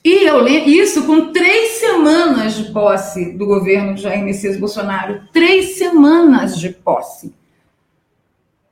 E 0.01 0.23
eu 0.25 0.39
lembro 0.39 0.69
isso 0.69 1.05
com 1.05 1.33
três 1.33 1.71
semanas 1.71 2.53
de 2.53 2.71
posse 2.71 3.33
do 3.33 3.45
governo 3.45 3.97
Jair 3.97 4.23
Messias 4.23 4.57
Bolsonaro. 4.57 5.23
Três 5.33 5.77
semanas 5.77 6.57
de 6.57 6.69
posse. 6.69 7.37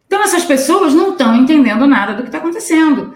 Então, 0.08 0.24
essas 0.24 0.46
pessoas 0.46 0.93
não 0.93 1.12
estão 1.12 1.36
entendendo 1.36 1.86
nada 1.86 2.13
do 2.13 2.24
que 2.24 2.30
está 2.30 2.39
acontecendo. 2.39 3.13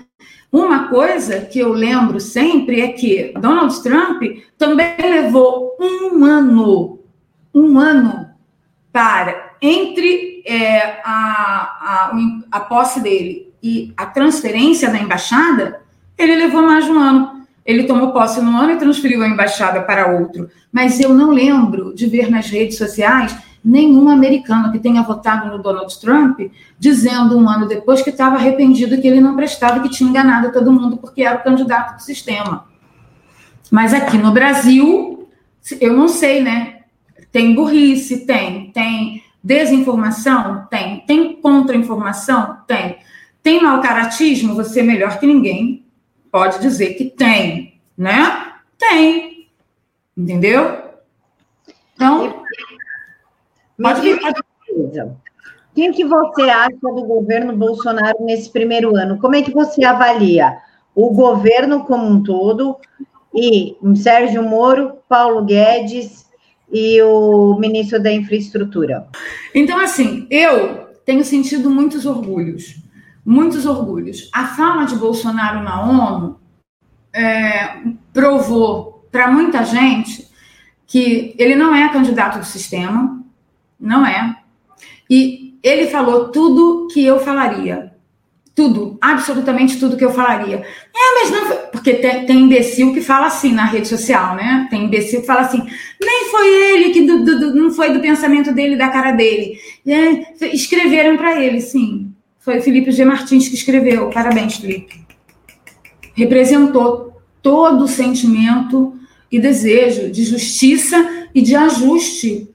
Uma 0.52 0.90
coisa 0.90 1.40
que 1.40 1.60
eu 1.60 1.72
lembro 1.72 2.20
sempre 2.20 2.82
é 2.82 2.90
que 2.90 3.34
Donald 3.40 3.82
Trump 3.82 4.22
também 4.58 4.96
levou 5.00 5.78
um 5.80 6.26
ano, 6.26 7.00
um 7.56 7.80
ano 7.80 8.30
para 8.92 9.52
entre 9.62 10.44
é, 10.46 11.00
a, 11.06 12.12
a, 12.12 12.12
a 12.52 12.60
posse 12.60 13.00
dele 13.00 13.54
e 13.64 13.94
a 13.96 14.06
transferência 14.06 14.90
da 14.90 14.98
embaixada, 14.98 15.82
ele 16.18 16.36
levou 16.36 16.62
mais 16.64 16.84
de 16.86 16.92
um 16.92 17.00
ano. 17.00 17.42
Ele 17.66 17.84
tomou 17.84 18.12
posse 18.12 18.42
num 18.42 18.58
ano 18.58 18.74
e 18.74 18.78
transferiu 18.78 19.22
a 19.22 19.28
embaixada 19.28 19.82
para 19.82 20.18
outro. 20.18 20.50
Mas 20.72 21.00
eu 21.00 21.14
não 21.14 21.30
lembro 21.30 21.94
de 21.94 22.08
ver 22.08 22.30
nas 22.30 22.50
redes 22.50 22.78
sociais 22.78 23.38
nenhum 23.64 24.10
americano 24.10 24.72
que 24.72 24.80
tenha 24.80 25.04
votado 25.04 25.50
no 25.56 25.62
Donald 25.62 26.00
Trump 26.00 26.40
dizendo 26.80 27.38
um 27.38 27.48
ano 27.48 27.68
depois 27.68 28.02
que 28.02 28.10
estava 28.10 28.36
arrependido 28.36 29.00
que 29.00 29.08
ele 29.08 29.22
não 29.22 29.36
prestava, 29.36 29.80
que 29.82 29.90
tinha 29.90 30.10
enganado 30.10 30.52
todo 30.52 30.72
mundo 30.72 30.98
porque 30.98 31.24
era 31.24 31.38
o 31.38 31.44
candidato 31.44 31.98
do 31.98 32.02
sistema. 32.02 32.66
Mas 33.70 33.94
aqui 33.94 34.18
no 34.18 34.32
Brasil, 34.32 35.30
eu 35.80 35.94
não 35.94 36.08
sei, 36.08 36.42
né? 36.42 36.80
Tem 37.32 37.56
burrice, 37.56 38.26
tem, 38.26 38.72
tem 38.72 39.24
desinformação, 39.44 40.68
tem, 40.70 41.00
tem 41.06 41.36
contra-informação, 41.42 42.58
tem, 42.68 42.98
tem 43.42 43.62
mau 43.62 43.82
caratismo, 43.82 44.56
você 44.56 44.82
é 44.82 44.84
melhor 44.84 45.20
que 45.20 45.26
ninguém 45.26 45.86
pode 46.32 46.60
dizer 46.60 46.96
que 46.96 47.06
tem, 47.06 47.80
né? 47.98 48.54
Tem, 48.78 49.48
entendeu? 50.18 50.80
Então 51.96 52.41
Pode 53.82 54.02
vir. 54.02 54.20
Quem 55.74 55.92
que 55.92 56.04
você 56.04 56.44
acha 56.44 56.78
do 56.82 57.04
governo 57.06 57.56
Bolsonaro 57.56 58.18
nesse 58.22 58.50
primeiro 58.50 58.96
ano? 58.96 59.18
Como 59.20 59.36
é 59.36 59.42
que 59.42 59.54
você 59.54 59.84
avalia 59.86 60.58
o 60.94 61.12
governo 61.12 61.86
como 61.86 62.06
um 62.06 62.22
todo 62.22 62.78
e 63.34 63.78
Sérgio 63.96 64.44
Moro, 64.44 64.98
Paulo 65.08 65.46
Guedes 65.46 66.26
e 66.72 67.02
o 67.02 67.58
ministro 67.58 68.02
da 68.02 68.12
Infraestrutura? 68.12 69.08
Então, 69.56 69.80
assim, 69.80 70.28
eu 70.30 70.90
tenho 71.06 71.24
sentido 71.24 71.70
muitos 71.70 72.06
orgulhos, 72.06 72.76
muitos 73.26 73.66
orgulhos. 73.66 74.30
A 74.34 74.48
fala 74.48 74.84
de 74.84 74.96
Bolsonaro 74.96 75.64
na 75.64 75.82
ONU 75.82 76.40
é, 77.14 77.82
provou 78.14 79.06
para 79.10 79.32
muita 79.32 79.64
gente 79.64 80.30
que 80.86 81.34
ele 81.38 81.56
não 81.56 81.74
é 81.74 81.88
candidato 81.88 82.40
do 82.40 82.46
sistema, 82.46 83.21
não 83.82 84.06
é. 84.06 84.38
E 85.10 85.56
ele 85.64 85.88
falou 85.88 86.30
tudo 86.30 86.88
que 86.94 87.04
eu 87.04 87.20
falaria. 87.20 87.92
Tudo, 88.54 88.98
absolutamente 89.02 89.80
tudo 89.80 89.98
que 89.98 90.04
eu 90.04 90.14
falaria. 90.14 90.58
É, 90.58 91.20
mas 91.20 91.32
não. 91.32 91.58
Porque 91.72 91.94
tem, 91.96 92.26
tem 92.26 92.40
imbecil 92.42 92.94
que 92.94 93.02
fala 93.02 93.28
assim 93.28 93.54
na 93.54 93.66
rede 93.66 93.88
social, 93.88 94.36
né? 94.36 94.68
Tem 94.70 94.84
imbecil 94.86 95.22
que 95.22 95.28
fala 95.28 95.42
assim: 95.42 95.64
nem 96.00 96.30
foi 96.30 96.48
ele 96.48 96.90
que 96.92 97.02
do, 97.02 97.24
do, 97.24 97.56
não 97.56 97.72
foi 97.72 97.92
do 97.94 98.02
pensamento 98.02 98.54
dele, 98.54 98.76
da 98.76 98.90
cara 98.90 99.12
dele. 99.12 99.58
É, 99.88 100.46
escreveram 100.54 101.18
para 101.18 101.42
ele, 101.42 101.62
sim. 101.62 102.12
Foi 102.40 102.60
Felipe 102.60 102.92
G. 102.92 103.06
Martins 103.06 103.48
que 103.48 103.56
escreveu. 103.56 104.10
Parabéns, 104.10 104.58
Felipe. 104.58 105.00
Representou 106.14 107.22
todo 107.42 107.86
o 107.86 107.88
sentimento 107.88 108.96
e 109.32 109.40
desejo 109.40 110.12
de 110.12 110.24
justiça 110.26 111.28
e 111.34 111.42
de 111.42 111.56
ajuste 111.56 112.51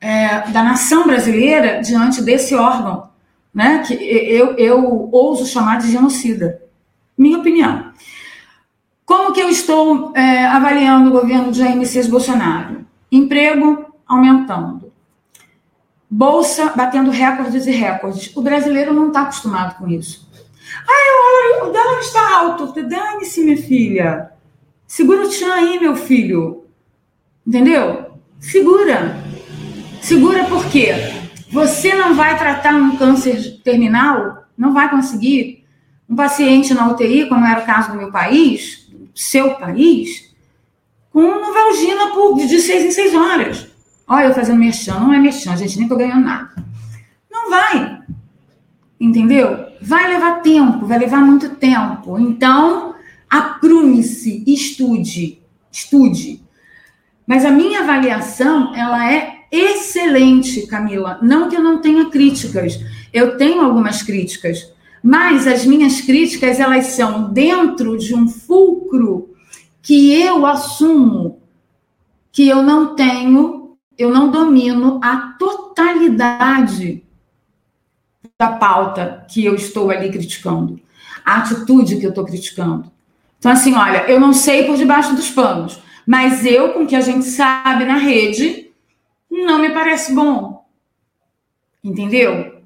é, 0.00 0.50
da 0.50 0.62
nação 0.62 1.06
brasileira 1.06 1.80
diante 1.80 2.22
desse 2.22 2.54
órgão, 2.54 3.08
né, 3.52 3.82
que 3.86 3.94
eu, 3.94 4.54
eu 4.56 5.08
ouso 5.12 5.46
chamar 5.46 5.78
de 5.78 5.90
genocida. 5.90 6.62
Minha 7.16 7.38
opinião. 7.38 7.92
Como 9.04 9.32
que 9.32 9.40
eu 9.40 9.48
estou 9.48 10.12
é, 10.14 10.46
avaliando 10.46 11.08
o 11.08 11.12
governo 11.12 11.50
de 11.50 11.58
Jair 11.58 11.76
Messias 11.76 12.06
Bolsonaro? 12.06 12.84
Emprego 13.10 13.86
aumentando. 14.06 14.92
Bolsa 16.10 16.72
batendo 16.76 17.10
recordes 17.10 17.66
e 17.66 17.70
recordes. 17.70 18.34
O 18.36 18.42
brasileiro 18.42 18.92
não 18.92 19.08
está 19.08 19.22
acostumado 19.22 19.76
com 19.78 19.88
isso. 19.88 20.28
Ah, 20.86 21.64
o 21.64 21.70
dólar 21.70 22.00
está 22.00 22.38
alto. 22.38 22.72
Dane-se, 22.82 23.42
minha 23.42 23.56
filha. 23.56 24.30
Segura 24.86 25.26
o 25.26 25.28
tchan 25.28 25.52
aí, 25.52 25.80
meu 25.80 25.96
filho. 25.96 26.64
Entendeu? 27.46 28.12
Segura. 28.38 29.27
Segura 30.08 30.44
porque 30.44 30.88
você 31.52 31.94
não 31.94 32.14
vai 32.14 32.38
tratar 32.38 32.74
um 32.74 32.96
câncer 32.96 33.60
terminal, 33.62 34.46
não 34.56 34.72
vai 34.72 34.88
conseguir. 34.88 35.66
Um 36.08 36.16
paciente 36.16 36.72
na 36.72 36.88
UTI, 36.88 37.28
como 37.28 37.44
era 37.44 37.60
o 37.60 37.66
caso 37.66 37.92
do 37.92 37.98
meu 37.98 38.10
país, 38.10 38.90
seu 39.14 39.56
país, 39.56 40.34
com 41.12 41.20
Novalgina 41.20 42.06
por, 42.14 42.38
de 42.38 42.58
seis 42.58 42.86
em 42.86 42.90
seis 42.90 43.14
horas. 43.14 43.68
Olha, 44.06 44.28
eu 44.28 44.34
fazendo 44.34 44.58
merchan, 44.58 44.98
não 44.98 45.12
é 45.12 45.18
merchan, 45.18 45.54
gente, 45.58 45.78
nem 45.78 45.86
tô 45.86 45.96
ganhando 45.96 46.24
nada. 46.24 46.54
Não 47.30 47.50
vai. 47.50 48.00
Entendeu? 48.98 49.66
Vai 49.82 50.08
levar 50.08 50.40
tempo, 50.40 50.86
vai 50.86 50.98
levar 50.98 51.20
muito 51.20 51.50
tempo. 51.56 52.18
Então, 52.18 52.94
aprume-se, 53.28 54.42
estude, 54.46 55.42
estude. 55.70 56.42
Mas 57.26 57.44
a 57.44 57.50
minha 57.50 57.80
avaliação, 57.80 58.74
ela 58.74 59.12
é 59.12 59.37
excelente, 59.50 60.66
Camila. 60.66 61.18
Não 61.22 61.48
que 61.48 61.56
eu 61.56 61.62
não 61.62 61.80
tenha 61.80 62.10
críticas. 62.10 62.80
Eu 63.12 63.36
tenho 63.36 63.62
algumas 63.62 64.02
críticas, 64.02 64.72
mas 65.02 65.46
as 65.46 65.64
minhas 65.64 66.00
críticas 66.00 66.60
elas 66.60 66.86
são 66.86 67.32
dentro 67.32 67.96
de 67.96 68.14
um 68.14 68.28
fulcro 68.28 69.34
que 69.82 70.12
eu 70.20 70.44
assumo 70.44 71.40
que 72.30 72.46
eu 72.46 72.62
não 72.62 72.94
tenho, 72.94 73.76
eu 73.96 74.10
não 74.10 74.30
domino 74.30 75.00
a 75.02 75.34
totalidade 75.38 77.02
da 78.38 78.52
pauta 78.52 79.26
que 79.28 79.44
eu 79.44 79.54
estou 79.56 79.90
ali 79.90 80.08
criticando, 80.10 80.78
a 81.24 81.38
atitude 81.38 81.96
que 81.96 82.06
eu 82.06 82.10
estou 82.10 82.24
criticando. 82.24 82.92
Então, 83.38 83.50
assim, 83.50 83.74
olha, 83.74 84.04
eu 84.08 84.20
não 84.20 84.32
sei 84.32 84.64
por 84.64 84.76
debaixo 84.76 85.16
dos 85.16 85.30
panos, 85.30 85.80
mas 86.06 86.46
eu, 86.46 86.72
com 86.74 86.84
o 86.84 86.86
que 86.86 86.94
a 86.94 87.00
gente 87.00 87.24
sabe 87.24 87.84
na 87.84 87.96
rede, 87.96 88.67
não 89.30 89.58
me 89.58 89.70
parece 89.70 90.14
bom. 90.14 90.66
Entendeu? 91.82 92.62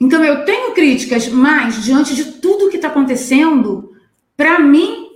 Então 0.00 0.24
eu 0.24 0.44
tenho 0.44 0.72
críticas, 0.72 1.28
mas 1.28 1.84
diante 1.84 2.14
de 2.14 2.32
tudo 2.32 2.70
que 2.70 2.76
está 2.76 2.88
acontecendo, 2.88 3.94
para 4.36 4.58
mim, 4.58 5.08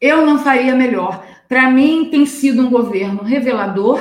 eu 0.00 0.24
não 0.24 0.38
faria 0.38 0.74
melhor. 0.74 1.26
Para 1.48 1.70
mim, 1.70 2.08
tem 2.10 2.26
sido 2.26 2.62
um 2.62 2.70
governo 2.70 3.22
revelador. 3.22 4.00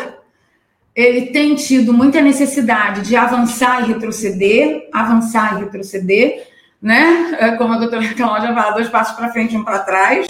Ele 0.96 1.28
tem 1.28 1.56
tido 1.56 1.94
muita 1.94 2.22
necessidade 2.22 3.02
de 3.02 3.16
avançar 3.16 3.84
e 3.84 3.94
retroceder, 3.94 4.90
avançar 4.92 5.56
e 5.56 5.64
retroceder, 5.64 6.48
né? 6.82 7.38
É 7.40 7.52
como 7.52 7.74
a 7.74 7.78
doutora 7.78 8.14
Cláudia 8.14 8.54
fala, 8.54 8.72
dois 8.72 8.90
passos 8.90 9.16
para 9.16 9.32
frente 9.32 9.56
um 9.56 9.64
para 9.64 9.80
trás 9.80 10.28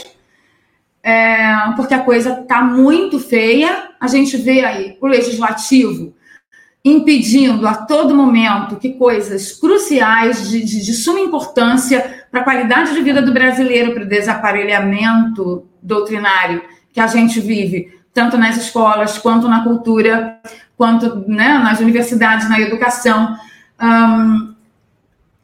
é, 1.08 1.37
porque 1.76 1.94
a 1.94 2.04
coisa 2.04 2.42
está 2.42 2.62
muito 2.62 3.20
feia. 3.20 3.90
A 4.00 4.08
gente 4.08 4.38
vê 4.38 4.64
aí 4.64 4.98
o 5.02 5.08
legislativo 5.08 6.14
impedindo 6.84 7.68
a 7.68 7.74
todo 7.74 8.16
momento 8.16 8.78
que 8.78 8.94
coisas 8.94 9.52
cruciais 9.52 10.50
de, 10.50 10.64
de, 10.64 10.86
de 10.86 10.94
suma 10.94 11.20
importância 11.20 12.26
para 12.32 12.42
a 12.42 12.44
qualidade 12.44 12.94
de 12.94 13.02
vida 13.02 13.22
do 13.22 13.34
brasileiro, 13.34 13.94
para 13.94 14.04
o 14.04 14.08
desaparelhamento 14.08 15.68
doutrinário 15.82 16.62
que 16.94 17.00
a 17.00 17.08
gente 17.08 17.40
vive, 17.40 17.94
tanto 18.14 18.38
nas 18.38 18.58
escolas, 18.58 19.18
quanto 19.18 19.48
na 19.48 19.64
cultura, 19.64 20.40
quanto 20.78 21.28
né, 21.28 21.58
nas 21.60 21.80
universidades, 21.80 22.50
na 22.50 22.60
educação. 22.60 23.36
Um, 23.82 24.56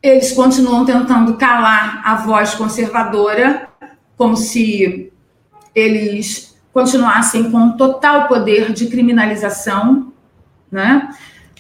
eles 0.02 0.32
continuam 0.32 0.86
tentando 0.86 1.36
calar 1.36 2.02
a 2.06 2.16
voz 2.16 2.56
conservadora, 2.56 3.68
como 4.18 4.36
se 4.36 5.13
eles 5.74 6.56
continuassem 6.74 7.52
com 7.52 7.78
total 7.78 8.28
poder 8.28 8.74
de 8.74 8.88
criminalização, 8.88 10.12
né, 10.72 11.10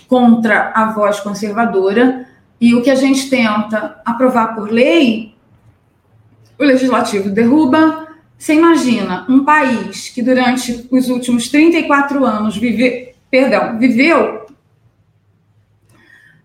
contra 0.08 0.72
a 0.76 0.92
voz 0.92 1.20
conservadora, 1.20 2.28
e 2.60 2.74
o 2.74 2.82
que 2.82 2.90
a 2.90 2.96
gente 2.96 3.30
tenta 3.30 4.02
aprovar 4.06 4.56
por 4.56 4.72
lei, 4.72 5.36
o 6.58 6.64
legislativo 6.64 7.30
derruba. 7.30 8.08
Você 8.38 8.56
imagina 8.56 9.26
um 9.30 9.44
país 9.44 10.10
que 10.10 10.22
durante 10.22 10.88
os 10.92 11.10
últimos 11.10 11.50
34 11.50 12.26
anos 12.26 12.58
vive, 12.58 13.14
perdão, 13.30 13.78
viveu 13.78 14.44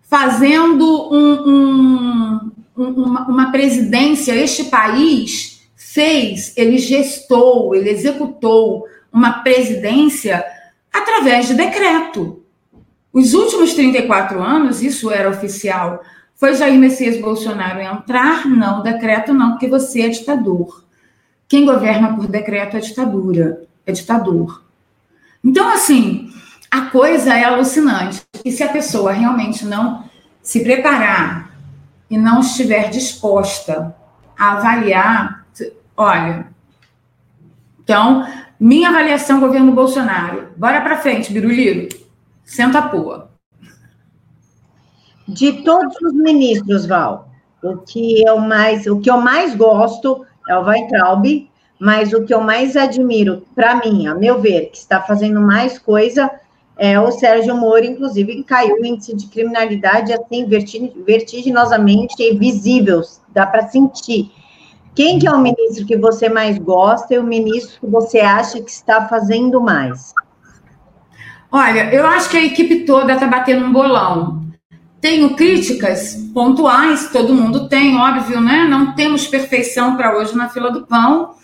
fazendo 0.09 1.13
um, 1.13 1.49
um, 1.49 2.51
uma, 2.75 3.27
uma 3.27 3.51
presidência, 3.51 4.33
este 4.33 4.65
país 4.65 5.58
fez, 5.93 6.53
ele 6.55 6.77
gestou, 6.77 7.73
ele 7.73 7.89
executou 7.89 8.85
uma 9.11 9.41
presidência 9.41 10.45
através 10.93 11.47
de 11.47 11.55
decreto. 11.55 12.43
Os 13.11 13.33
últimos 13.33 13.73
34 13.73 14.39
anos, 14.39 14.83
isso 14.83 15.09
era 15.09 15.29
oficial, 15.29 16.03
foi 16.35 16.53
Jair 16.53 16.79
Messias 16.79 17.19
Bolsonaro 17.19 17.81
entrar? 17.81 18.45
Não, 18.47 18.83
decreto 18.83 19.33
não, 19.33 19.51
porque 19.51 19.67
você 19.67 20.03
é 20.03 20.09
ditador. 20.09 20.85
Quem 21.47 21.65
governa 21.65 22.15
por 22.15 22.27
decreto 22.27 22.77
é 22.77 22.79
ditadura, 22.79 23.63
é 23.83 23.91
ditador. 23.91 24.63
Então, 25.43 25.67
assim, 25.69 26.31
a 26.69 26.81
coisa 26.81 27.33
é 27.33 27.45
alucinante. 27.45 28.21
E 28.45 28.51
se 28.51 28.61
a 28.61 28.69
pessoa 28.69 29.11
realmente 29.11 29.65
não 29.65 30.03
se 30.41 30.63
preparar 30.63 31.51
e 32.09 32.17
não 32.17 32.41
estiver 32.41 32.89
disposta 32.91 33.95
a 34.37 34.51
avaliar, 34.51 35.38
olha. 35.99 36.47
Então, 37.83 38.25
minha 38.59 38.89
avaliação 38.89 39.39
governo 39.39 39.73
Bolsonaro. 39.73 40.47
Bora 40.55 40.81
para 40.81 40.97
frente, 40.97 41.31
Biruliro. 41.33 41.89
Senta 42.45 42.79
a 42.79 42.87
pua. 42.87 43.29
De 45.27 45.63
todos 45.63 45.95
os 46.01 46.13
ministros, 46.13 46.85
Val, 46.85 47.29
o 47.61 47.77
que 47.77 48.23
eu 48.23 48.39
mais, 48.39 48.87
o 48.87 48.99
que 48.99 49.11
eu 49.11 49.17
mais 49.17 49.53
gosto 49.53 50.25
é 50.47 50.57
o 50.57 50.63
Weitraub, 50.63 51.47
mas 51.79 52.13
o 52.13 52.23
que 52.25 52.33
eu 52.33 52.41
mais 52.41 52.75
admiro, 52.75 53.45
para 53.53 53.75
mim, 53.75 54.07
a 54.07 54.15
meu 54.15 54.41
ver, 54.41 54.71
que 54.71 54.77
está 54.77 55.01
fazendo 55.01 55.39
mais 55.39 55.77
coisa, 55.77 56.31
é 56.77 56.99
o 56.99 57.11
Sérgio 57.11 57.55
Moro, 57.55 57.85
inclusive, 57.85 58.43
caiu 58.43 58.77
o 58.77 58.85
índice 58.85 59.15
de 59.15 59.27
criminalidade 59.27 60.13
assim, 60.13 60.47
vertiginosamente 61.05 62.33
visível, 62.37 63.01
dá 63.29 63.45
para 63.45 63.67
sentir. 63.67 64.31
Quem 64.95 65.19
que 65.19 65.27
é 65.27 65.31
o 65.31 65.39
ministro 65.39 65.85
que 65.85 65.97
você 65.97 66.29
mais 66.29 66.57
gosta 66.57 67.13
e 67.13 67.19
o 67.19 67.23
ministro 67.23 67.79
que 67.79 67.87
você 67.87 68.19
acha 68.19 68.61
que 68.61 68.69
está 68.69 69.07
fazendo 69.07 69.61
mais? 69.61 70.13
Olha, 71.51 71.93
eu 71.93 72.05
acho 72.05 72.29
que 72.29 72.37
a 72.37 72.45
equipe 72.45 72.85
toda 72.85 73.13
está 73.13 73.25
batendo 73.25 73.65
um 73.65 73.73
bolão. 73.73 74.43
Tenho 75.01 75.35
críticas 75.35 76.15
pontuais, 76.33 77.09
todo 77.11 77.33
mundo 77.33 77.69
tem, 77.69 77.97
óbvio, 77.97 78.41
né? 78.41 78.65
Não 78.69 78.93
temos 78.93 79.25
perfeição 79.25 79.95
para 79.95 80.17
hoje 80.17 80.35
na 80.35 80.49
fila 80.49 80.69
do 80.69 80.85
pão, 80.85 81.35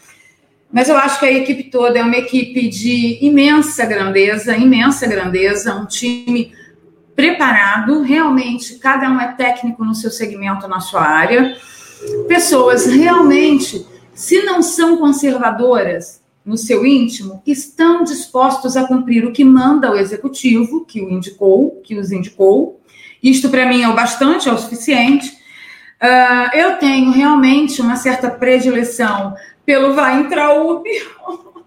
mas 0.71 0.89
eu 0.89 0.97
acho 0.97 1.19
que 1.19 1.25
a 1.25 1.31
equipe 1.31 1.63
toda 1.71 1.97
é 1.97 2.03
uma 2.03 2.17
equipe 2.17 2.67
de 2.67 3.17
imensa 3.25 3.85
grandeza, 3.85 4.57
imensa 4.57 5.07
grandeza, 5.07 5.73
um 5.73 5.85
time 5.85 6.51
preparado, 7.15 8.01
realmente, 8.01 8.75
cada 8.75 9.09
um 9.09 9.19
é 9.19 9.31
técnico 9.31 9.85
no 9.85 9.95
seu 9.95 10.11
segmento, 10.11 10.67
na 10.67 10.81
sua 10.81 11.01
área. 11.01 11.55
Pessoas 12.27 12.85
realmente, 12.85 13.85
se 14.13 14.43
não 14.43 14.61
são 14.61 14.97
conservadoras 14.97 16.21
no 16.45 16.57
seu 16.57 16.85
íntimo, 16.85 17.41
estão 17.45 18.03
dispostos 18.03 18.77
a 18.77 18.87
cumprir 18.87 19.25
o 19.25 19.31
que 19.31 19.43
manda 19.43 19.91
o 19.91 19.95
executivo, 19.95 20.85
que 20.85 21.01
o 21.01 21.09
indicou, 21.09 21.81
que 21.83 21.97
os 21.97 22.11
indicou, 22.11 22.79
isto 23.21 23.49
para 23.49 23.65
mim 23.65 23.81
é 23.81 23.89
o 23.89 23.95
bastante, 23.95 24.47
é 24.47 24.53
o 24.53 24.57
suficiente. 24.57 25.27
Uh, 25.99 26.55
eu 26.55 26.77
tenho 26.77 27.11
realmente 27.11 27.81
uma 27.81 27.95
certa 27.95 28.29
predileção 28.29 29.33
pelo 29.65 29.93
Vai 29.95 30.21
Intraub. 30.21 30.83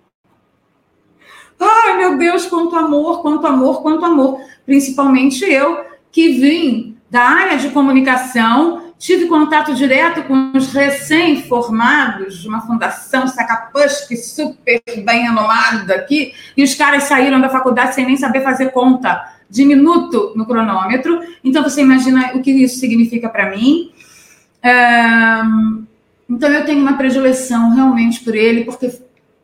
Ai, 1.58 1.96
meu 1.96 2.16
Deus, 2.16 2.46
quanto 2.46 2.76
amor, 2.76 3.22
quanto 3.22 3.44
amor, 3.44 3.82
quanto 3.82 4.04
amor. 4.04 4.40
Principalmente 4.64 5.44
eu, 5.44 5.84
que 6.12 6.28
vim 6.28 6.96
da 7.10 7.22
área 7.22 7.58
de 7.58 7.70
comunicação, 7.70 8.87
tive 8.98 9.26
contato 9.26 9.74
direto 9.74 10.24
com 10.24 10.52
os 10.54 10.72
recém-formados 10.72 12.38
de 12.38 12.48
uma 12.48 12.60
fundação 12.60 13.28
Sacapush, 13.28 14.08
super 14.16 14.82
bem 15.04 15.22
renomada 15.22 15.94
aqui, 15.94 16.34
e 16.56 16.64
os 16.64 16.74
caras 16.74 17.04
saíram 17.04 17.40
da 17.40 17.48
faculdade 17.48 17.94
sem 17.94 18.04
nem 18.04 18.16
saber 18.16 18.42
fazer 18.42 18.72
conta 18.72 19.32
de 19.48 19.64
minuto 19.64 20.32
no 20.34 20.44
cronômetro. 20.44 21.20
Então, 21.44 21.62
você 21.62 21.80
imagina 21.80 22.32
o 22.34 22.42
que 22.42 22.50
isso 22.50 22.78
significa 22.80 23.28
para 23.28 23.50
mim. 23.50 23.92
então, 26.28 26.48
eu 26.50 26.64
tenho 26.66 26.80
uma 26.80 26.96
predileção 26.96 27.70
realmente 27.70 28.20
por 28.20 28.34
ele, 28.34 28.64
porque 28.64 28.92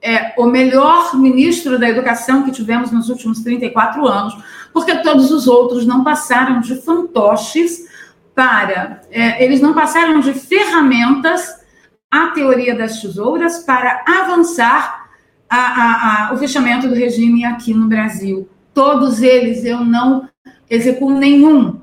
é 0.03 0.35
o 0.37 0.45
melhor 0.45 1.17
ministro 1.17 1.79
da 1.79 1.89
educação 1.89 2.43
que 2.43 2.51
tivemos 2.51 2.91
nos 2.91 3.09
últimos 3.09 3.41
34 3.41 4.07
anos, 4.07 4.37
porque 4.71 4.97
todos 4.97 5.31
os 5.31 5.47
outros 5.47 5.87
não 5.87 6.05
passaram 6.05 6.61
de 6.61 6.75
fantoches 6.83 7.94
para. 8.35 9.01
É, 9.11 9.45
eles 9.45 9.61
não 9.61 9.75
passaram 9.75 10.21
de 10.21 10.35
ferramentas 10.35 11.63
à 12.11 12.29
teoria 12.29 12.75
das 12.75 13.01
tesouras 13.01 13.61
para 13.61 14.05
avançar 14.07 15.09
a, 15.49 15.57
a, 15.57 16.29
a, 16.31 16.35
o 16.35 16.37
fechamento 16.37 16.89
do 16.89 16.95
regime 16.95 17.45
aqui 17.45 17.73
no 17.73 17.87
Brasil. 17.87 18.49
Todos 18.73 19.23
eles 19.23 19.65
eu 19.65 19.85
não 19.85 20.29
executo 20.69 21.15
nenhum, 21.15 21.81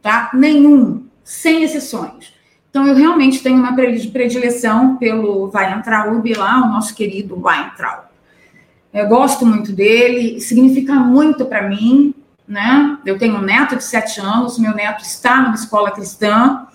tá? 0.00 0.30
Nenhum, 0.32 1.06
sem 1.22 1.62
exceções. 1.62 2.32
Então 2.70 2.86
eu 2.86 2.94
realmente 2.94 3.42
tenho 3.42 3.58
uma 3.58 3.74
predileção 3.74 4.96
pelo 4.96 5.50
Weintraub 5.52 6.32
lá, 6.34 6.62
o 6.64 6.68
nosso 6.68 6.94
querido 6.94 7.34
Weintraub. 7.34 8.04
Eu 8.92 9.06
gosto 9.08 9.44
muito 9.44 9.72
dele, 9.72 10.40
significa 10.40 10.94
muito 10.94 11.44
para 11.44 11.68
mim, 11.68 12.14
né? 12.50 12.98
Eu 13.06 13.16
tenho 13.16 13.36
um 13.36 13.40
neto 13.40 13.76
de 13.76 13.84
sete 13.84 14.20
anos, 14.20 14.58
meu 14.58 14.74
neto 14.74 15.04
está 15.04 15.40
numa 15.40 15.54
escola 15.54 15.92
cristã, 15.92 16.66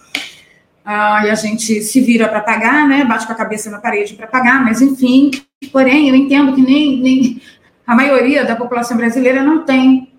ah, 0.85 1.25
e 1.25 1.29
a 1.29 1.35
gente 1.35 1.81
se 1.81 1.99
vira 1.99 2.29
para 2.29 2.39
pagar, 2.39 2.88
né? 2.88 3.03
Bate 3.03 3.27
com 3.27 3.33
a 3.33 3.35
cabeça 3.35 3.69
na 3.69 3.79
parede 3.79 4.13
para 4.13 4.25
pagar, 4.25 4.63
mas 4.63 4.81
enfim. 4.81 5.31
Porém, 5.73 6.07
eu 6.07 6.15
entendo 6.15 6.53
que 6.53 6.61
nem, 6.61 7.01
nem 7.01 7.41
a 7.85 7.93
maioria 7.93 8.45
da 8.45 8.55
população 8.55 8.95
brasileira 8.95 9.43
não 9.43 9.65
tem 9.65 10.13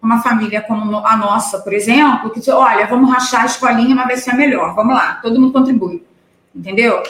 uma 0.00 0.22
família 0.22 0.60
como 0.60 0.98
a 0.98 1.16
nossa, 1.16 1.58
por 1.58 1.72
exemplo, 1.72 2.30
que 2.30 2.38
diz, 2.38 2.48
olha, 2.50 2.86
vamos 2.86 3.10
rachar 3.10 3.42
a 3.42 3.46
escolinha, 3.46 3.96
mas 3.96 4.06
vai 4.06 4.16
ser 4.18 4.34
melhor, 4.34 4.74
vamos 4.74 4.94
lá, 4.94 5.14
todo 5.22 5.40
mundo 5.40 5.52
contribui, 5.52 6.04
entendeu? 6.54 7.02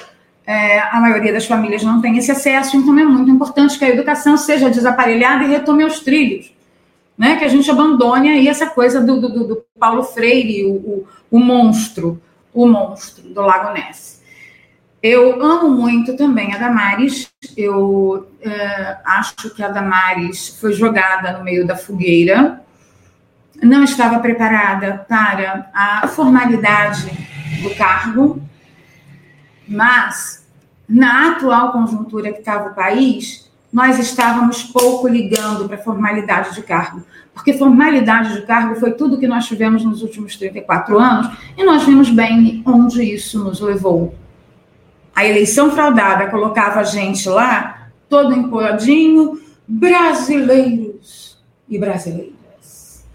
É, 0.46 0.78
a 0.78 1.00
maioria 1.00 1.32
das 1.32 1.44
famílias 1.44 1.82
não 1.82 2.00
tem 2.00 2.16
esse 2.16 2.30
acesso, 2.30 2.76
então 2.76 2.96
é 2.98 3.04
muito 3.04 3.30
importante 3.30 3.76
que 3.76 3.84
a 3.84 3.88
educação 3.88 4.36
seja 4.36 4.70
desaparelhada 4.70 5.42
e 5.44 5.48
retome 5.48 5.82
aos 5.82 6.00
trilhos, 6.00 6.53
né? 7.16 7.36
Que 7.36 7.44
a 7.44 7.48
gente 7.48 7.70
abandone 7.70 8.30
aí 8.30 8.48
essa 8.48 8.66
coisa 8.66 9.00
do, 9.00 9.20
do, 9.20 9.44
do 9.46 9.64
Paulo 9.78 10.02
Freire, 10.02 10.64
o, 10.64 10.72
o, 10.72 11.08
o 11.30 11.38
monstro, 11.38 12.20
o 12.52 12.66
monstro 12.66 13.28
do 13.28 13.40
Lago 13.40 13.72
Ness. 13.72 14.22
Eu 15.02 15.42
amo 15.42 15.68
muito 15.68 16.16
também 16.16 16.54
a 16.54 16.58
Damares. 16.58 17.30
Eu 17.54 18.26
é, 18.40 18.96
acho 19.04 19.50
que 19.54 19.62
a 19.62 19.68
Damares 19.68 20.56
foi 20.58 20.72
jogada 20.72 21.36
no 21.36 21.44
meio 21.44 21.66
da 21.66 21.76
fogueira. 21.76 22.62
Não 23.62 23.84
estava 23.84 24.18
preparada 24.18 25.04
para 25.06 25.70
a 25.74 26.08
formalidade 26.08 27.06
do 27.62 27.74
cargo, 27.74 28.42
mas 29.68 30.48
na 30.88 31.32
atual 31.32 31.72
conjuntura 31.72 32.32
que 32.32 32.38
estava 32.38 32.70
o 32.70 32.74
país, 32.74 33.43
nós 33.74 33.98
estávamos 33.98 34.62
pouco 34.62 35.06
ligando 35.06 35.68
para 35.68 35.76
formalidade 35.76 36.54
de 36.54 36.62
cargo, 36.62 37.02
porque 37.34 37.52
formalidade 37.52 38.32
de 38.32 38.46
cargo 38.46 38.76
foi 38.76 38.92
tudo 38.92 39.18
que 39.18 39.26
nós 39.26 39.44
tivemos 39.46 39.84
nos 39.84 40.00
últimos 40.00 40.36
34 40.36 40.98
anos 40.98 41.36
e 41.58 41.62
nós 41.62 41.82
vimos 41.82 42.08
bem 42.08 42.62
onde 42.64 43.02
isso 43.02 43.44
nos 43.44 43.60
levou 43.60 44.14
a 45.14 45.24
eleição 45.24 45.70
fraudada 45.70 46.28
colocava 46.28 46.80
a 46.80 46.84
gente 46.84 47.28
lá, 47.28 47.88
todo 48.08 48.34
empoadinho, 48.34 49.40
brasileiros 49.66 51.38
e 51.68 51.78
brasileiras. 51.78 53.06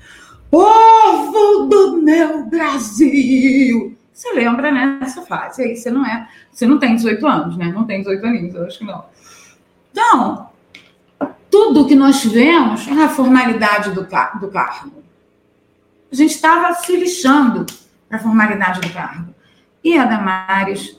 Povo 0.49 1.67
do 1.67 2.01
meu 2.01 2.45
Brasil! 2.45 3.97
Você 4.13 4.33
lembra, 4.33 4.71
né? 4.71 4.99
Essa 5.01 5.21
fase 5.21 5.61
aí, 5.61 5.75
você 5.75 5.91
não 5.91 6.05
é. 6.05 6.27
Você 6.51 6.65
não 6.65 6.79
tem 6.79 6.95
18 6.95 7.27
anos, 7.27 7.57
né? 7.57 7.71
Não 7.73 7.85
tem 7.85 7.99
18 7.99 8.25
aninhos, 8.25 8.55
eu 8.55 8.65
acho 8.65 8.79
que 8.79 8.85
não. 8.85 9.05
Então, 9.91 10.48
tudo 11.59 11.85
que 11.85 11.93
nós 11.93 12.21
tivemos 12.21 12.87
é 12.87 13.03
a 13.03 13.09
formalidade 13.09 13.91
do, 13.91 14.03
do 14.03 14.47
cargo. 14.47 15.03
A 16.09 16.15
gente 16.15 16.31
estava 16.31 16.73
se 16.75 16.95
lixando 16.95 17.65
para 18.07 18.17
a 18.17 18.21
formalidade 18.21 18.79
do 18.79 18.89
cargo. 18.93 19.35
E 19.83 19.97
a 19.97 20.05
Damares 20.05 20.97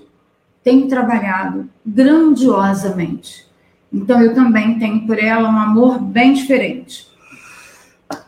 tem 0.63 0.87
trabalhado 0.87 1.67
grandiosamente. 1.85 3.49
Então, 3.91 4.21
eu 4.21 4.35
também 4.35 4.79
tenho 4.79 5.07
por 5.07 5.19
ela 5.19 5.49
um 5.49 5.59
amor 5.59 5.99
bem 5.99 6.35
diferente. 6.35 7.09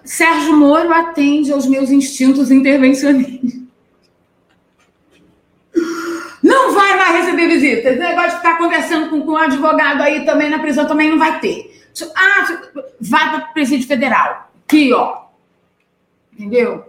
Sérgio 0.02 0.56
Moro 0.56 0.90
atende 0.90 1.52
aos 1.52 1.66
meus 1.66 1.90
instintos 1.90 2.50
intervencionistas. 2.50 3.60
Não 6.42 6.72
vai 6.72 6.96
mais 6.96 7.26
receber 7.26 7.46
visitas. 7.48 7.92
Esse 7.92 7.98
negócio 7.98 8.30
de 8.30 8.36
ficar 8.36 8.56
conversando 8.56 9.10
com, 9.10 9.20
com 9.20 9.32
um 9.32 9.36
advogado 9.36 10.00
aí 10.00 10.24
também 10.24 10.48
na 10.48 10.60
prisão 10.60 10.86
também 10.86 11.10
não 11.10 11.18
vai 11.18 11.38
ter. 11.38 11.71
Ah, 12.16 12.62
vai 13.00 13.30
para 13.30 13.50
o 13.50 13.52
presídio 13.52 13.86
federal. 13.86 14.50
Aqui, 14.64 14.92
ó. 14.92 15.22
Entendeu? 16.32 16.86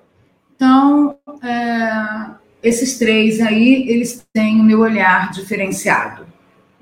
Então, 0.56 1.18
é, 1.44 2.36
esses 2.62 2.98
três 2.98 3.42
aí, 3.42 3.90
eles 3.90 4.26
têm 4.32 4.62
o 4.62 4.64
meu 4.64 4.80
olhar 4.80 5.32
diferenciado, 5.32 6.26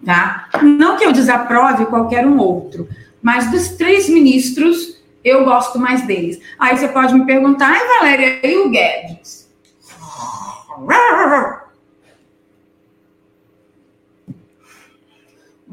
tá? 0.06 0.48
Não 0.62 0.98
que 0.98 1.04
eu 1.04 1.12
desaprove 1.12 1.88
qualquer 1.88 2.26
um 2.26 2.38
outro, 2.38 2.88
mas 3.22 3.50
dos 3.50 3.70
três 3.70 4.08
ministros, 4.08 5.02
eu 5.24 5.44
gosto 5.44 5.80
mais 5.80 6.06
deles. 6.06 6.40
Aí 6.60 6.78
você 6.78 6.88
pode 6.88 7.14
me 7.16 7.26
perguntar, 7.26 7.72
ai, 7.72 7.88
Valéria, 7.88 8.48
e 8.48 8.58
o 8.58 8.70
Guedes? 8.70 9.50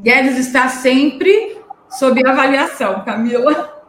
Guedes 0.01 0.37
está 0.37 0.69
sempre 0.69 1.58
sob 1.89 2.25
avaliação, 2.25 3.03
Camila. 3.03 3.79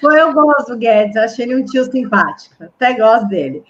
Foi, 0.00 0.18
eu 0.18 0.32
gosto 0.32 0.72
do 0.72 0.78
Guedes, 0.78 1.16
achei 1.16 1.44
ele 1.44 1.56
um 1.56 1.64
tio 1.64 1.84
simpático, 1.84 2.64
até 2.64 2.94
gosto 2.94 3.28
dele. 3.28 3.62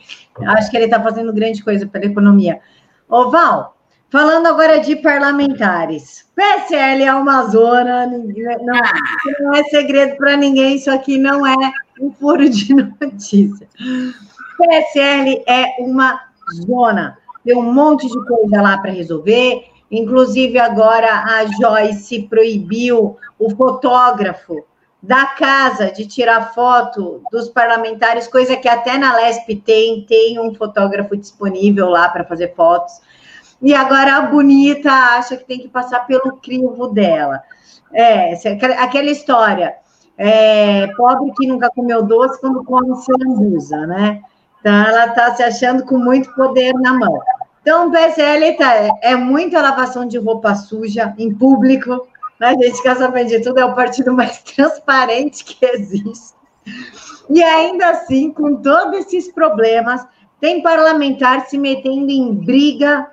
Acho 0.47 0.71
que 0.71 0.77
ele 0.77 0.85
está 0.85 1.03
fazendo 1.03 1.33
grande 1.33 1.63
coisa 1.63 1.87
pela 1.87 2.05
economia. 2.05 2.61
Ô, 3.09 3.31
Val, 3.31 3.77
falando 4.11 4.47
agora 4.47 4.79
de 4.79 4.95
parlamentares. 4.97 6.29
PSL 6.37 7.03
é 7.03 7.13
uma 7.13 7.47
zona, 7.49 8.07
não, 8.07 8.77
ah. 8.77 8.93
não 9.41 9.55
é 9.55 9.65
segredo 9.65 10.17
para 10.17 10.37
ninguém, 10.37 10.77
isso 10.77 10.91
aqui 10.91 11.19
não 11.19 11.45
é 11.45 11.73
um 12.01 12.13
furo 12.13 12.49
de 12.49 12.73
notícia. 12.75 13.69
PSL 14.57 15.43
é 15.49 15.75
uma 15.81 16.21
zona, 16.65 17.19
tem 17.45 17.57
um 17.57 17.73
monte 17.73 18.07
de 18.07 18.27
coisa 18.27 18.63
lá 18.63 18.79
para 18.79 18.93
resolver, 18.93 19.65
inclusive 19.91 20.59
agora 20.59 21.25
a 21.25 21.47
Joyce 21.47 22.23
proibiu 22.23 23.17
o 23.39 23.51
fotógrafo 23.51 24.65
da 25.03 25.27
casa 25.27 25.91
de 25.91 26.07
tirar 26.07 26.53
foto 26.53 27.23
dos 27.33 27.49
parlamentares, 27.49 28.29
coisa 28.29 28.57
que 28.57 28.69
até 28.69 28.99
na 28.99 29.17
LESP 29.17 29.57
tem, 29.57 30.05
tem 30.05 30.39
um 30.39 30.55
fotógrafo 30.55 31.17
disponível 31.17 31.89
lá 31.89 32.09
para 32.09 32.25
fazer 32.25 32.55
fotos. 32.55 33.01
E 33.63 33.75
agora 33.75 34.17
a 34.17 34.23
bonita 34.23 34.91
acha 34.91 35.37
que 35.37 35.45
tem 35.45 35.59
que 35.59 35.69
passar 35.69 36.07
pelo 36.07 36.37
crivo 36.37 36.89
dela. 36.89 37.43
É, 37.93 38.35
aquela 38.79 39.11
história. 39.11 39.75
É, 40.17 40.87
pobre 40.89 41.33
que 41.33 41.47
nunca 41.47 41.71
comeu 41.71 42.03
doce 42.03 42.39
quando 42.41 42.63
come 42.63 42.95
se 42.97 43.11
lambuza, 43.11 43.87
né? 43.87 44.21
Então 44.61 44.73
ela 44.73 45.07
está 45.07 45.35
se 45.35 45.43
achando 45.43 45.83
com 45.85 45.97
muito 45.97 46.31
poder 46.35 46.75
na 46.75 46.93
mão. 46.93 47.19
Então 47.63 47.91
PSL 47.91 48.57
tá, 48.57 48.89
é 49.03 49.15
muita 49.15 49.61
lavação 49.61 50.07
de 50.07 50.19
roupa 50.19 50.55
suja 50.55 51.15
em 51.19 51.35
público, 51.35 52.07
a 52.41 52.55
gente 52.55 52.83
saber 52.95 53.27
de 53.27 53.41
tudo, 53.41 53.61
é 53.61 53.65
o 53.65 53.75
partido 53.75 54.15
mais 54.15 54.39
transparente 54.43 55.45
que 55.45 55.65
existe. 55.65 56.35
E 57.29 57.43
ainda 57.43 57.91
assim, 57.91 58.33
com 58.33 58.57
todos 58.57 59.01
esses 59.01 59.31
problemas, 59.31 60.05
tem 60.41 60.63
parlamentar 60.63 61.47
se 61.47 61.59
metendo 61.59 62.11
em 62.11 62.35
briga 62.35 63.07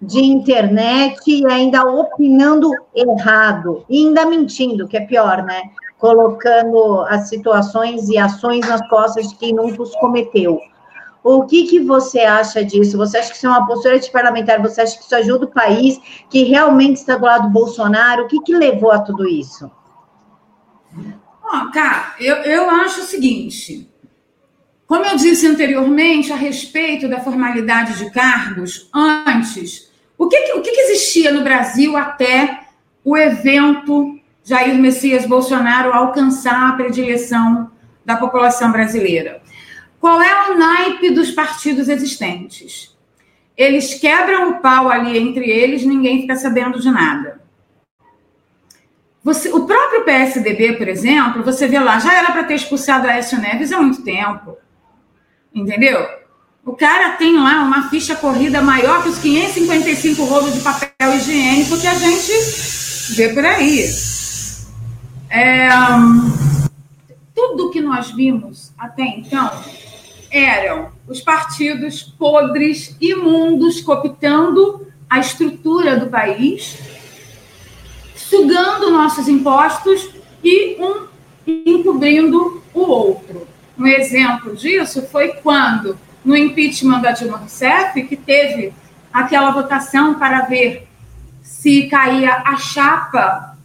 de 0.00 0.20
internet 0.20 1.20
e 1.26 1.44
ainda 1.50 1.84
opinando 1.84 2.70
errado, 2.94 3.84
e 3.88 4.06
ainda 4.06 4.26
mentindo, 4.26 4.86
que 4.86 4.96
é 4.96 5.00
pior, 5.00 5.42
né? 5.42 5.70
Colocando 5.98 7.02
as 7.08 7.28
situações 7.28 8.08
e 8.08 8.16
ações 8.16 8.66
nas 8.66 8.86
costas 8.88 9.28
de 9.28 9.36
quem 9.36 9.52
nunca 9.52 9.82
os 9.82 9.94
cometeu. 9.96 10.60
O 11.22 11.44
que, 11.44 11.64
que 11.64 11.80
você 11.80 12.20
acha 12.20 12.64
disso? 12.64 12.96
Você 12.96 13.18
acha 13.18 13.30
que 13.30 13.36
isso 13.36 13.46
é 13.46 13.50
uma 13.50 13.66
postura 13.66 13.98
de 13.98 14.10
parlamentar? 14.10 14.62
Você 14.62 14.80
acha 14.80 14.96
que 14.96 15.04
isso 15.04 15.14
ajuda 15.14 15.46
o 15.46 15.50
país 15.50 15.98
que 16.30 16.44
realmente 16.44 16.96
está 16.96 17.16
do 17.16 17.24
lado 17.24 17.48
do 17.48 17.52
Bolsonaro? 17.52 18.24
O 18.24 18.28
que, 18.28 18.40
que 18.40 18.54
levou 18.54 18.92
a 18.92 19.00
tudo 19.00 19.28
isso? 19.28 19.70
Oh, 21.44 21.70
cara, 21.72 22.14
eu, 22.20 22.36
eu 22.36 22.70
acho 22.70 23.00
o 23.00 23.04
seguinte. 23.04 23.90
Como 24.86 25.04
eu 25.04 25.16
disse 25.16 25.46
anteriormente 25.46 26.32
a 26.32 26.36
respeito 26.36 27.08
da 27.08 27.20
formalidade 27.20 27.98
de 27.98 28.10
cargos, 28.10 28.88
antes, 28.94 29.90
o 30.16 30.28
que, 30.28 30.36
o 30.54 30.62
que 30.62 30.70
existia 30.70 31.30
no 31.30 31.42
Brasil 31.42 31.96
até 31.96 32.60
o 33.04 33.16
evento 33.16 34.18
Jair 34.42 34.74
Messias 34.76 35.26
Bolsonaro 35.26 35.92
alcançar 35.92 36.70
a 36.70 36.72
predileção 36.72 37.70
da 38.04 38.16
população 38.16 38.72
brasileira? 38.72 39.42
Qual 40.00 40.22
é 40.22 40.50
o 40.50 40.58
naipe 40.58 41.10
dos 41.10 41.30
partidos 41.30 41.88
existentes? 41.88 42.96
Eles 43.56 43.94
quebram 43.94 44.50
o 44.50 44.60
pau 44.60 44.88
ali 44.88 45.18
entre 45.18 45.50
eles, 45.50 45.84
ninguém 45.84 46.20
fica 46.20 46.36
sabendo 46.36 46.78
de 46.80 46.90
nada. 46.90 47.40
Você, 49.24 49.50
o 49.50 49.66
próprio 49.66 50.04
PSDB, 50.04 50.74
por 50.74 50.88
exemplo, 50.88 51.42
você 51.42 51.66
vê 51.66 51.80
lá, 51.80 51.98
já 51.98 52.14
era 52.14 52.30
para 52.30 52.44
ter 52.44 52.54
expulsado 52.54 53.08
a 53.08 53.10
Aécio 53.10 53.40
Neves 53.40 53.72
há 53.72 53.80
muito 53.80 54.02
tempo. 54.02 54.56
Entendeu? 55.52 56.06
O 56.64 56.76
cara 56.76 57.16
tem 57.16 57.36
lá 57.36 57.62
uma 57.62 57.90
ficha 57.90 58.14
corrida 58.14 58.62
maior 58.62 59.02
que 59.02 59.08
os 59.08 59.18
555 59.18 60.24
rolos 60.24 60.54
de 60.54 60.60
papel 60.60 61.14
higiênico 61.16 61.80
que 61.80 61.86
a 61.86 61.94
gente 61.94 62.32
vê 63.16 63.30
por 63.30 63.44
aí. 63.44 63.86
É, 65.30 65.68
tudo 67.34 67.70
que 67.70 67.80
nós 67.80 68.12
vimos 68.12 68.72
até 68.78 69.02
então 69.02 69.50
eram 70.30 70.90
os 71.06 71.20
partidos 71.20 72.02
podres, 72.02 72.96
imundos, 73.00 73.80
cooptando 73.80 74.86
a 75.08 75.18
estrutura 75.18 75.96
do 75.96 76.06
país, 76.06 76.78
sugando 78.14 78.90
nossos 78.90 79.26
impostos 79.28 80.10
e 80.44 80.76
um 80.80 81.06
encobrindo 81.46 82.62
o 82.74 82.80
outro. 82.80 83.48
Um 83.78 83.86
exemplo 83.86 84.54
disso 84.54 85.06
foi 85.06 85.28
quando, 85.34 85.98
no 86.24 86.36
impeachment 86.36 87.00
da 87.00 87.12
Dilma 87.12 87.38
Rousseff, 87.38 88.02
que 88.02 88.16
teve 88.16 88.72
aquela 89.12 89.50
votação 89.50 90.14
para 90.14 90.42
ver 90.42 90.86
se 91.42 91.88
caía 91.88 92.42
a 92.44 92.56
chapa, 92.56 93.56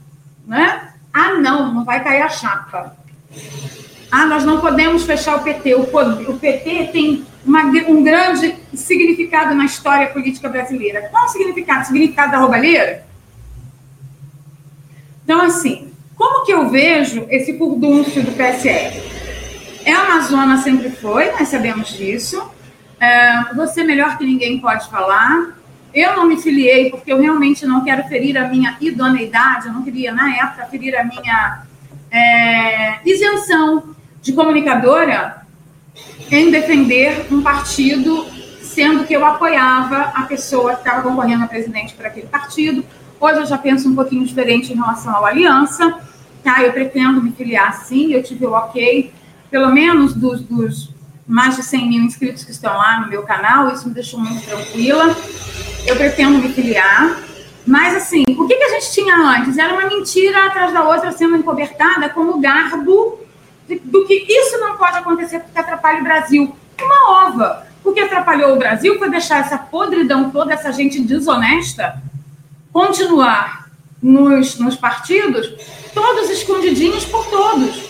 né? 0.46 0.94
Ah, 1.14 1.34
não, 1.34 1.74
não 1.74 1.84
vai 1.84 2.04
cair 2.04 2.22
a 2.22 2.30
chapa. 2.30 2.96
Ah, 4.16 4.28
nós 4.28 4.44
não 4.46 4.62
podemos 4.62 5.06
fechar 5.06 5.38
o 5.38 5.44
PT. 5.44 5.74
O, 5.74 5.90
o 6.30 6.38
PT 6.38 6.90
tem 6.94 7.26
uma, 7.44 7.64
um 7.64 8.04
grande 8.04 8.56
significado 8.72 9.56
na 9.56 9.66
história 9.66 10.06
política 10.10 10.48
brasileira. 10.48 11.10
Qual 11.10 11.26
o 11.26 11.30
significado? 11.30 11.82
O 11.82 11.86
significado 11.86 12.32
da 12.32 12.38
roubalheira? 12.38 13.08
Então, 15.24 15.42
assim, 15.42 15.92
como 16.16 16.46
que 16.46 16.54
eu 16.54 16.70
vejo 16.70 17.26
esse 17.28 17.58
furdúncio 17.58 18.22
do 18.22 18.34
PSL? 18.34 19.02
É 19.84 19.92
a 19.92 20.04
Amazônia 20.04 20.58
sempre 20.58 20.92
foi, 20.92 21.32
nós 21.32 21.48
sabemos 21.48 21.90
disso. 21.98 22.40
É, 23.00 23.52
você 23.56 23.84
melhor 23.84 24.16
que 24.16 24.26
ninguém 24.28 24.60
pode 24.60 24.88
falar. 24.92 25.58
Eu 25.92 26.16
não 26.16 26.28
me 26.28 26.40
filiei 26.40 26.92
porque 26.92 27.12
eu 27.12 27.20
realmente 27.20 27.66
não 27.66 27.84
quero 27.84 28.04
ferir 28.04 28.38
a 28.38 28.48
minha 28.48 28.78
idoneidade, 28.80 29.66
eu 29.66 29.74
não 29.74 29.82
queria, 29.82 30.12
na 30.12 30.38
época, 30.38 30.68
ferir 30.68 30.96
a 30.96 31.04
minha 31.04 31.64
é, 32.12 33.00
isenção 33.04 33.94
de 34.24 34.32
comunicadora 34.32 35.46
em 36.32 36.50
defender 36.50 37.28
um 37.30 37.44
partido, 37.44 38.26
sendo 38.62 39.04
que 39.04 39.14
eu 39.14 39.24
apoiava 39.24 40.14
a 40.16 40.24
pessoa 40.24 40.74
que 40.74 40.80
estava 40.80 41.02
concorrendo 41.04 41.44
a 41.44 41.48
presidente 41.48 41.94
para 41.94 42.08
aquele 42.08 42.28
partido. 42.28 42.84
Hoje 43.20 43.40
eu 43.42 43.46
já 43.46 43.58
penso 43.58 43.90
um 43.90 43.94
pouquinho 43.94 44.26
diferente 44.26 44.72
em 44.72 44.76
relação 44.76 45.14
à 45.14 45.28
aliança. 45.28 46.00
Tá? 46.42 46.64
Eu 46.64 46.72
pretendo 46.74 47.22
me 47.22 47.32
filiar 47.32 47.74
sim, 47.86 48.14
eu 48.14 48.24
tive 48.24 48.46
o 48.46 48.52
ok, 48.52 49.14
pelo 49.52 49.72
menos 49.72 50.14
dos, 50.14 50.42
dos 50.42 50.94
mais 51.28 51.56
de 51.56 51.64
100 51.64 51.90
mil 51.90 52.04
inscritos 52.04 52.44
que 52.44 52.52
estão 52.52 52.76
lá 52.76 53.00
no 53.02 53.10
meu 53.10 53.24
canal, 53.24 53.72
isso 53.72 53.88
me 53.88 53.94
deixou 53.94 54.20
muito 54.20 54.46
tranquila. 54.46 55.16
Eu 55.86 55.96
pretendo 55.96 56.40
me 56.40 56.50
filiar. 56.50 57.18
Mas, 57.66 57.96
assim, 57.96 58.24
o 58.38 58.46
que, 58.46 58.56
que 58.56 58.64
a 58.64 58.70
gente 58.72 58.92
tinha 58.92 59.16
antes? 59.16 59.58
Era 59.58 59.74
uma 59.74 59.88
mentira 59.88 60.48
atrás 60.48 60.74
da 60.74 60.84
outra 60.84 61.14
sendo 61.14 61.38
encobertada 61.38 62.10
como 62.10 62.42
garbo 62.42 63.23
do 63.84 64.06
que 64.06 64.26
isso 64.28 64.60
não 64.60 64.78
pode 64.78 64.98
acontecer 64.98 65.40
porque 65.40 65.58
atrapalha 65.58 66.00
o 66.00 66.04
Brasil. 66.04 66.56
Uma 66.82 67.28
ova. 67.28 67.68
O 67.84 67.92
que 67.92 68.00
atrapalhou 68.00 68.54
o 68.54 68.58
Brasil 68.58 68.98
foi 68.98 69.10
deixar 69.10 69.42
essa 69.42 69.58
podridão 69.58 70.30
toda, 70.30 70.54
essa 70.54 70.72
gente 70.72 71.02
desonesta, 71.02 72.02
continuar 72.72 73.70
nos, 74.02 74.58
nos 74.58 74.76
partidos, 74.76 75.50
todos 75.94 76.30
escondidinhos 76.30 77.06
por 77.06 77.26
todos. 77.28 77.84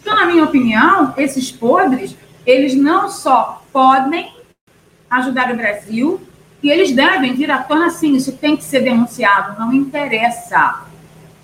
Então, 0.00 0.14
na 0.14 0.26
minha 0.26 0.44
opinião, 0.44 1.14
esses 1.16 1.50
podres, 1.50 2.14
eles 2.46 2.74
não 2.74 3.08
só 3.08 3.62
podem 3.72 4.30
ajudar 5.08 5.50
o 5.50 5.56
Brasil, 5.56 6.20
e 6.62 6.70
eles 6.70 6.92
devem 6.92 7.34
vir 7.34 7.50
à 7.50 7.58
tona 7.58 7.90
sim, 7.90 8.14
isso 8.14 8.32
tem 8.32 8.56
que 8.56 8.64
ser 8.64 8.80
denunciado, 8.80 9.58
não 9.60 9.70
interessa. 9.72 10.82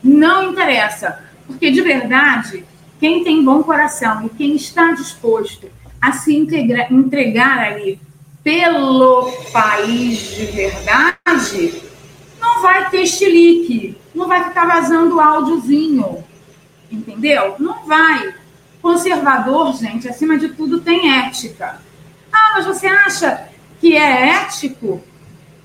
Não 0.02 0.50
interessa. 0.50 1.22
Porque, 1.46 1.70
de 1.70 1.82
verdade, 1.82 2.64
quem 3.00 3.24
tem 3.24 3.42
bom 3.42 3.62
coração 3.62 4.26
e 4.26 4.28
quem 4.28 4.54
está 4.54 4.92
disposto 4.92 5.70
a 6.00 6.12
se 6.12 6.36
integra, 6.36 6.86
entregar 6.90 7.58
ali 7.58 7.98
pelo 8.44 9.32
país 9.52 10.18
de 10.36 10.44
verdade, 10.46 11.82
não 12.38 12.60
vai 12.62 12.90
ter 12.90 13.06
chilique, 13.06 13.96
não 14.14 14.28
vai 14.28 14.44
ficar 14.44 14.66
vazando 14.66 15.18
áudiozinho, 15.18 16.22
entendeu? 16.90 17.56
Não 17.58 17.86
vai. 17.86 18.34
Conservador, 18.82 19.74
gente, 19.74 20.08
acima 20.08 20.38
de 20.38 20.50
tudo, 20.50 20.80
tem 20.80 21.18
ética. 21.20 21.80
Ah, 22.32 22.52
mas 22.54 22.66
você 22.66 22.86
acha 22.86 23.48
que 23.80 23.96
é 23.96 24.42
ético 24.42 25.02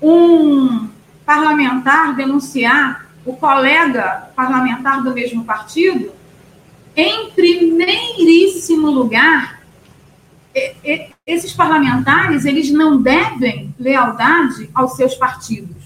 um 0.00 0.88
parlamentar 1.24 2.14
denunciar 2.14 3.06
o 3.24 3.34
colega 3.34 4.30
parlamentar 4.34 5.02
do 5.02 5.12
mesmo 5.12 5.44
partido? 5.44 6.12
Em 6.96 7.30
primeiríssimo 7.30 8.90
lugar, 8.90 9.60
esses 11.26 11.52
parlamentares, 11.52 12.46
eles 12.46 12.70
não 12.70 13.02
devem 13.02 13.74
lealdade 13.78 14.70
aos 14.74 14.96
seus 14.96 15.14
partidos. 15.14 15.76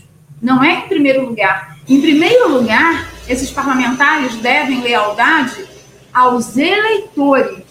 Não 0.41 0.63
é 0.63 0.85
em 0.85 0.89
primeiro 0.89 1.27
lugar. 1.27 1.77
Em 1.89 2.01
primeiro 2.01 2.53
lugar, 2.53 3.11
esses 3.29 3.51
parlamentares 3.51 4.37
devem 4.37 4.81
lealdade 4.83 5.67
aos 6.15 6.57
eleitores. 6.57 7.65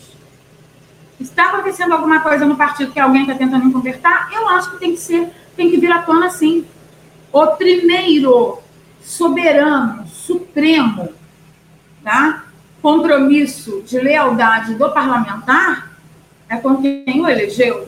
Está 1.17 1.47
acontecendo 1.47 1.93
alguma 1.93 2.19
coisa 2.19 2.45
no 2.45 2.57
partido 2.57 2.91
que 2.91 2.99
alguém 2.99 3.21
está 3.21 3.35
tentando 3.35 3.65
enconvertar? 3.65 4.29
Eu 4.33 4.49
acho 4.49 4.71
que 4.71 4.79
tem 4.79 4.91
que 4.91 4.99
ser, 4.99 5.29
tem 5.55 5.71
que 5.71 5.77
vir 5.77 5.91
à 5.91 6.01
tona 6.01 6.29
sim. 6.29 6.65
O 7.31 7.47
primeiro 7.47 8.59
soberano, 9.01 10.05
supremo, 10.07 11.13
tá? 12.03 12.48
Compromisso 12.81 13.83
de 13.85 13.99
lealdade 13.99 14.75
do 14.75 14.89
parlamentar 14.89 15.91
é 16.49 16.57
com 16.57 16.81
quem 16.81 17.21
o 17.21 17.27
elegeu. 17.27 17.87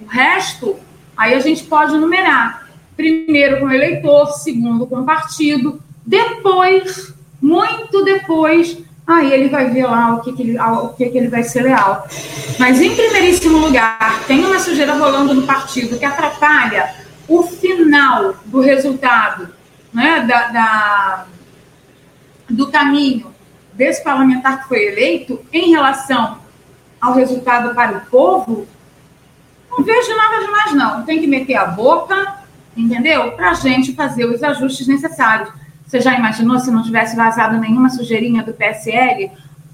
O 0.00 0.06
resto, 0.06 0.76
aí 1.16 1.34
a 1.34 1.40
gente 1.40 1.64
pode 1.64 1.96
numerar. 1.96 2.68
Primeiro 2.96 3.60
com 3.60 3.66
o 3.66 3.72
eleitor, 3.72 4.32
segundo 4.32 4.86
com 4.86 5.00
o 5.00 5.04
partido, 5.04 5.80
depois, 6.04 7.14
muito 7.40 8.04
depois, 8.04 8.78
aí 9.06 9.32
ele 9.32 9.48
vai 9.48 9.70
ver 9.70 9.86
lá 9.86 10.14
o 10.14 10.20
que, 10.20 10.32
que, 10.32 10.42
ele, 10.42 10.58
que, 10.96 11.08
que 11.08 11.18
ele 11.18 11.28
vai 11.28 11.42
ser 11.42 11.62
leal. 11.62 12.06
Mas, 12.58 12.80
em 12.80 12.94
primeiríssimo 12.94 13.58
lugar, 13.58 14.24
tem 14.26 14.44
uma 14.44 14.58
sujeira 14.58 14.94
rolando 14.94 15.34
no 15.34 15.46
partido 15.46 15.98
que 15.98 16.04
atrapalha 16.04 16.94
o 17.28 17.42
final 17.42 18.34
do 18.46 18.60
resultado, 18.60 19.48
né, 19.92 20.24
da, 20.26 20.48
da 20.48 21.26
do 22.48 22.68
caminho 22.68 23.37
desse 23.78 24.02
parlamentar 24.02 24.62
que 24.62 24.68
foi 24.68 24.86
eleito 24.88 25.40
em 25.52 25.70
relação 25.70 26.38
ao 27.00 27.14
resultado 27.14 27.72
para 27.76 27.98
o 27.98 28.00
povo, 28.06 28.66
não 29.70 29.84
vejo 29.84 30.16
nada 30.16 30.44
demais, 30.44 30.74
não. 30.74 31.04
Tem 31.04 31.20
que 31.20 31.28
meter 31.28 31.54
a 31.54 31.66
boca, 31.66 32.38
entendeu? 32.76 33.30
Para 33.32 33.52
a 33.52 33.54
gente 33.54 33.94
fazer 33.94 34.24
os 34.24 34.42
ajustes 34.42 34.88
necessários. 34.88 35.50
Você 35.86 36.00
já 36.00 36.18
imaginou 36.18 36.58
se 36.58 36.72
não 36.72 36.82
tivesse 36.82 37.14
vazado 37.14 37.56
nenhuma 37.58 37.88
sujeirinha 37.88 38.42
do 38.42 38.52
PSL? 38.52 39.30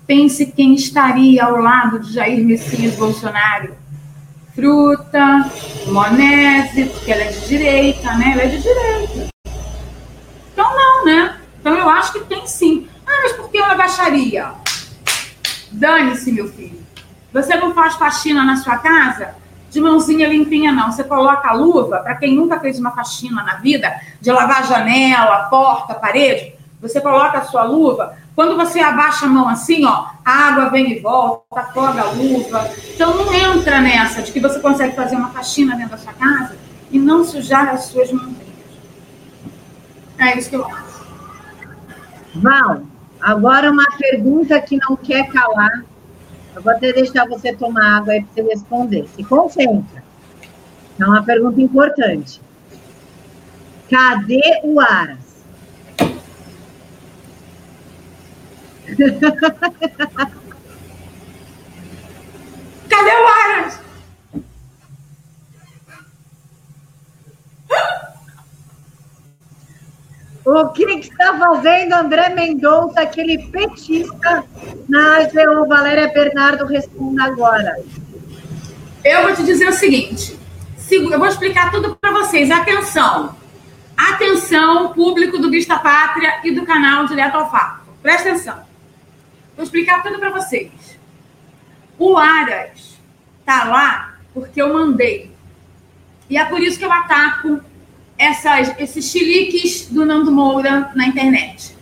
Pense 0.06 0.52
quem 0.52 0.74
estaria 0.74 1.42
ao 1.42 1.56
lado 1.56 1.98
de 1.98 2.12
Jair 2.12 2.44
Messias 2.44 2.94
Bolsonaro. 2.96 3.74
Fruta, 4.54 5.50
Monese, 5.86 6.84
porque 6.84 7.10
ela 7.10 7.22
é 7.22 7.32
de 7.32 7.48
direita, 7.48 8.14
né? 8.16 8.32
Ela 8.32 8.42
é 8.42 8.46
de 8.48 8.62
direita. 8.62 9.28
Então, 10.52 10.76
não, 10.76 11.04
né? 11.06 11.36
Então, 11.58 11.74
eu 11.74 11.88
acho 11.88 12.12
que 12.12 12.20
tem 12.20 12.46
sim. 12.46 12.86
Ah, 13.06 13.20
mas 13.22 13.32
por 13.32 13.50
que 13.50 13.60
uma 13.60 13.74
baixaria? 13.74 14.52
Dane-se, 15.70 16.32
meu 16.32 16.48
filho. 16.48 16.84
Você 17.32 17.56
não 17.56 17.74
faz 17.74 17.94
faxina 17.94 18.44
na 18.44 18.56
sua 18.56 18.78
casa? 18.78 19.34
de 19.74 19.80
mãozinha 19.80 20.28
limpinha, 20.28 20.72
não. 20.72 20.90
Você 20.90 21.02
coloca 21.02 21.48
a 21.48 21.52
luva, 21.52 21.98
para 21.98 22.14
quem 22.14 22.34
nunca 22.34 22.60
fez 22.60 22.78
uma 22.78 22.92
faxina 22.92 23.42
na 23.42 23.56
vida, 23.56 23.92
de 24.20 24.30
lavar 24.30 24.64
janela, 24.66 25.48
porta, 25.50 25.94
parede, 25.94 26.54
você 26.80 27.00
coloca 27.00 27.38
a 27.38 27.44
sua 27.44 27.64
luva. 27.64 28.16
Quando 28.36 28.56
você 28.56 28.80
abaixa 28.80 29.26
a 29.26 29.28
mão 29.28 29.48
assim, 29.48 29.84
ó, 29.84 30.06
a 30.24 30.32
água 30.48 30.70
vem 30.70 30.92
e 30.92 31.00
volta, 31.00 31.60
afoga 31.60 32.02
a 32.02 32.10
luva. 32.12 32.70
Então 32.94 33.16
não 33.16 33.34
entra 33.34 33.80
nessa 33.80 34.22
de 34.22 34.30
que 34.30 34.40
você 34.40 34.60
consegue 34.60 34.94
fazer 34.94 35.16
uma 35.16 35.30
faxina 35.30 35.76
dentro 35.76 35.92
da 35.92 35.98
sua 35.98 36.12
casa 36.12 36.56
e 36.90 36.98
não 36.98 37.24
sujar 37.24 37.68
as 37.68 37.86
suas 37.86 38.12
mãozinhas. 38.12 38.44
É 40.18 40.38
isso 40.38 40.48
que 40.48 40.56
eu 40.56 40.64
acho. 40.64 41.04
Val, 42.36 42.82
agora 43.24 43.70
uma 43.70 43.86
pergunta 43.98 44.60
que 44.60 44.76
não 44.76 44.96
quer 44.96 45.26
calar 45.32 45.84
eu 46.54 46.62
vou 46.62 46.72
até 46.72 46.92
deixar 46.92 47.26
você 47.26 47.52
tomar 47.52 47.96
água 47.98 48.12
aí 48.12 48.22
para 48.22 48.32
você 48.32 48.42
responder. 48.42 49.08
Se 49.16 49.24
concentra. 49.24 50.04
É 51.00 51.04
uma 51.04 51.24
pergunta 51.24 51.60
importante. 51.60 52.40
Cadê 53.90 54.60
o 54.62 54.80
Aras? 54.80 55.44
Cadê 62.88 63.10
o 63.10 63.26
Aras? 63.26 63.83
O 70.44 70.68
que, 70.68 70.84
está 70.84 71.38
fazendo 71.38 71.94
André 71.94 72.28
Mendonça, 72.28 73.00
aquele 73.00 73.46
petista, 73.48 74.44
na 74.86 75.18
AGU? 75.18 75.66
Valéria 75.66 76.12
Bernardo 76.12 76.66
responda 76.66 77.24
agora. 77.24 77.82
Eu 79.02 79.22
vou 79.22 79.34
te 79.34 79.42
dizer 79.42 79.68
o 79.68 79.72
seguinte: 79.72 80.38
eu 80.90 81.18
vou 81.18 81.28
explicar 81.28 81.70
tudo 81.70 81.96
para 81.96 82.12
vocês. 82.12 82.50
Atenção! 82.50 83.34
Atenção, 83.96 84.92
público 84.92 85.38
do 85.38 85.50
Vista 85.50 85.78
Pátria 85.78 86.40
e 86.44 86.50
do 86.50 86.66
canal 86.66 87.06
Direto 87.06 87.36
ao 87.36 87.50
Fato. 87.50 87.88
Presta 88.02 88.28
atenção. 88.28 88.62
Vou 89.56 89.64
explicar 89.64 90.02
tudo 90.02 90.18
para 90.18 90.30
vocês. 90.30 90.70
O 91.98 92.16
Aras 92.18 92.98
tá 93.46 93.64
lá 93.64 94.14
porque 94.34 94.60
eu 94.60 94.74
mandei. 94.74 95.32
E 96.28 96.36
é 96.36 96.44
por 96.44 96.60
isso 96.60 96.78
que 96.78 96.84
eu 96.84 96.92
ataco 96.92 97.60
essas, 98.18 98.74
esses 98.78 99.10
chiliques 99.10 99.88
do 99.90 100.04
Nando 100.04 100.30
Moura 100.30 100.90
na 100.94 101.06
internet. 101.06 101.76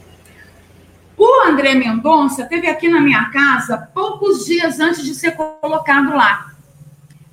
O 1.17 1.47
André 1.47 1.75
Mendonça 1.75 2.45
teve 2.47 2.67
aqui 2.67 2.89
na 2.89 3.01
minha 3.01 3.27
casa 3.27 3.89
poucos 3.95 4.45
dias 4.45 4.81
antes 4.81 5.05
de 5.05 5.15
ser 5.15 5.37
colocado 5.37 6.17
lá. 6.17 6.53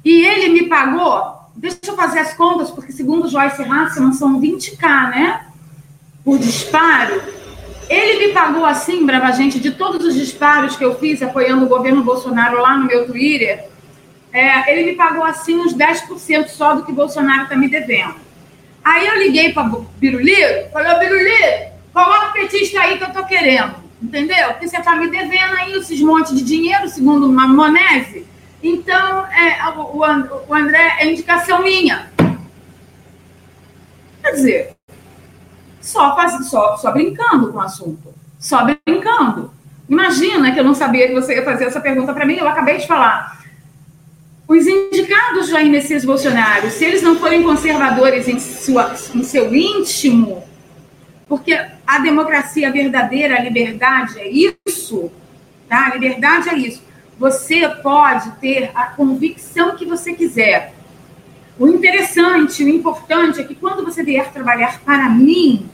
E 0.04 0.26
ele 0.26 0.50
me 0.50 0.68
pagou, 0.68 1.40
deixa 1.56 1.80
eu 1.88 1.96
fazer 1.96 2.20
as 2.20 2.34
contas, 2.34 2.70
porque 2.70 2.92
segundo 2.92 3.28
Joyce 3.28 3.64
Hasselman 3.64 4.14
são 4.14 4.40
20k, 4.40 5.10
né? 5.10 5.46
Por 6.24 6.38
disparo. 6.38 7.22
Ele 7.90 8.28
me 8.28 8.34
pagou 8.34 8.66
assim, 8.66 9.06
brava 9.06 9.32
gente, 9.32 9.60
de 9.60 9.72
todos 9.72 10.06
os 10.06 10.14
disparos 10.14 10.76
que 10.76 10.86
eu 10.86 11.00
fiz 11.00 11.24
apoiando 11.24 11.66
o 11.66 11.70
governo 11.70 12.04
Bolsonaro 12.04 12.62
lá 12.62 12.78
no 12.78 12.86
meu 12.86 13.08
Twitter, 13.08 13.68
é, 14.32 14.72
ele 14.72 14.92
me 14.92 14.96
pagou 14.96 15.24
assim 15.24 15.58
uns 15.58 15.74
10% 15.74 16.50
só 16.50 16.76
do 16.76 16.84
que 16.86 16.92
Bolsonaro 16.92 17.44
está 17.44 17.56
me 17.56 17.68
devendo. 17.68 18.29
Aí 18.90 19.06
eu 19.06 19.20
liguei 19.20 19.54
para 19.54 19.70
Biruliro, 20.00 20.68
falei, 20.74 20.92
ô 20.92 20.98
Biruliro, 20.98 21.68
coloca 21.94 22.30
o 22.30 22.34
petista 22.34 22.80
aí 22.80 22.98
que 22.98 23.04
eu 23.04 23.14
tô 23.14 23.24
querendo, 23.24 23.76
entendeu? 24.02 24.48
Porque 24.48 24.68
você 24.68 24.82
tá 24.82 24.96
me 24.96 25.08
devendo 25.12 25.58
aí 25.58 25.74
esses 25.74 26.02
montes 26.02 26.36
de 26.36 26.44
dinheiro, 26.44 26.90
segundo 26.90 27.28
uma 27.28 27.48
Monese. 27.48 28.26
Então, 28.64 29.28
é, 29.28 29.64
o, 29.78 30.00
o 30.48 30.56
André 30.56 30.98
é 31.02 31.08
indicação 31.08 31.62
minha. 31.62 32.12
Quer 34.24 34.32
dizer, 34.32 34.76
só, 35.80 36.18
só, 36.42 36.76
só 36.78 36.92
brincando 36.92 37.54
com 37.54 37.60
o 37.60 37.62
assunto. 37.62 38.12
Só 38.40 38.66
brincando. 38.88 39.54
Imagina 39.88 40.52
que 40.52 40.60
eu 40.60 40.64
não 40.64 40.74
sabia 40.74 41.08
que 41.08 41.14
você 41.14 41.36
ia 41.36 41.46
fazer 41.46 41.66
essa 41.66 41.80
pergunta 41.80 42.12
para 42.12 42.26
mim, 42.26 42.38
eu 42.38 42.48
acabei 42.48 42.78
de 42.78 42.88
falar. 42.88 43.40
Os 44.50 44.66
indicados 44.66 45.48
Jair 45.48 45.70
Messias 45.70 46.04
Bolsonaro, 46.04 46.72
se 46.72 46.84
eles 46.84 47.04
não 47.04 47.20
forem 47.20 47.44
conservadores 47.44 48.28
em, 48.28 48.40
sua, 48.40 48.96
em 49.14 49.22
seu 49.22 49.54
íntimo, 49.54 50.44
porque 51.28 51.54
a 51.86 52.00
democracia 52.00 52.72
verdadeira, 52.72 53.36
a 53.36 53.42
liberdade 53.44 54.18
é 54.18 54.28
isso, 54.28 55.12
tá? 55.70 55.86
A 55.86 55.94
liberdade 55.94 56.50
é 56.50 56.58
isso. 56.58 56.82
Você 57.20 57.70
pode 57.84 58.32
ter 58.38 58.72
a 58.74 58.86
convicção 58.86 59.76
que 59.76 59.86
você 59.86 60.14
quiser. 60.14 60.74
O 61.60 61.68
interessante, 61.68 62.64
o 62.64 62.70
importante 62.70 63.42
é 63.42 63.44
que 63.44 63.54
quando 63.54 63.86
você 63.86 64.02
vier 64.02 64.32
trabalhar 64.32 64.82
para 64.82 65.08
mim, 65.12 65.70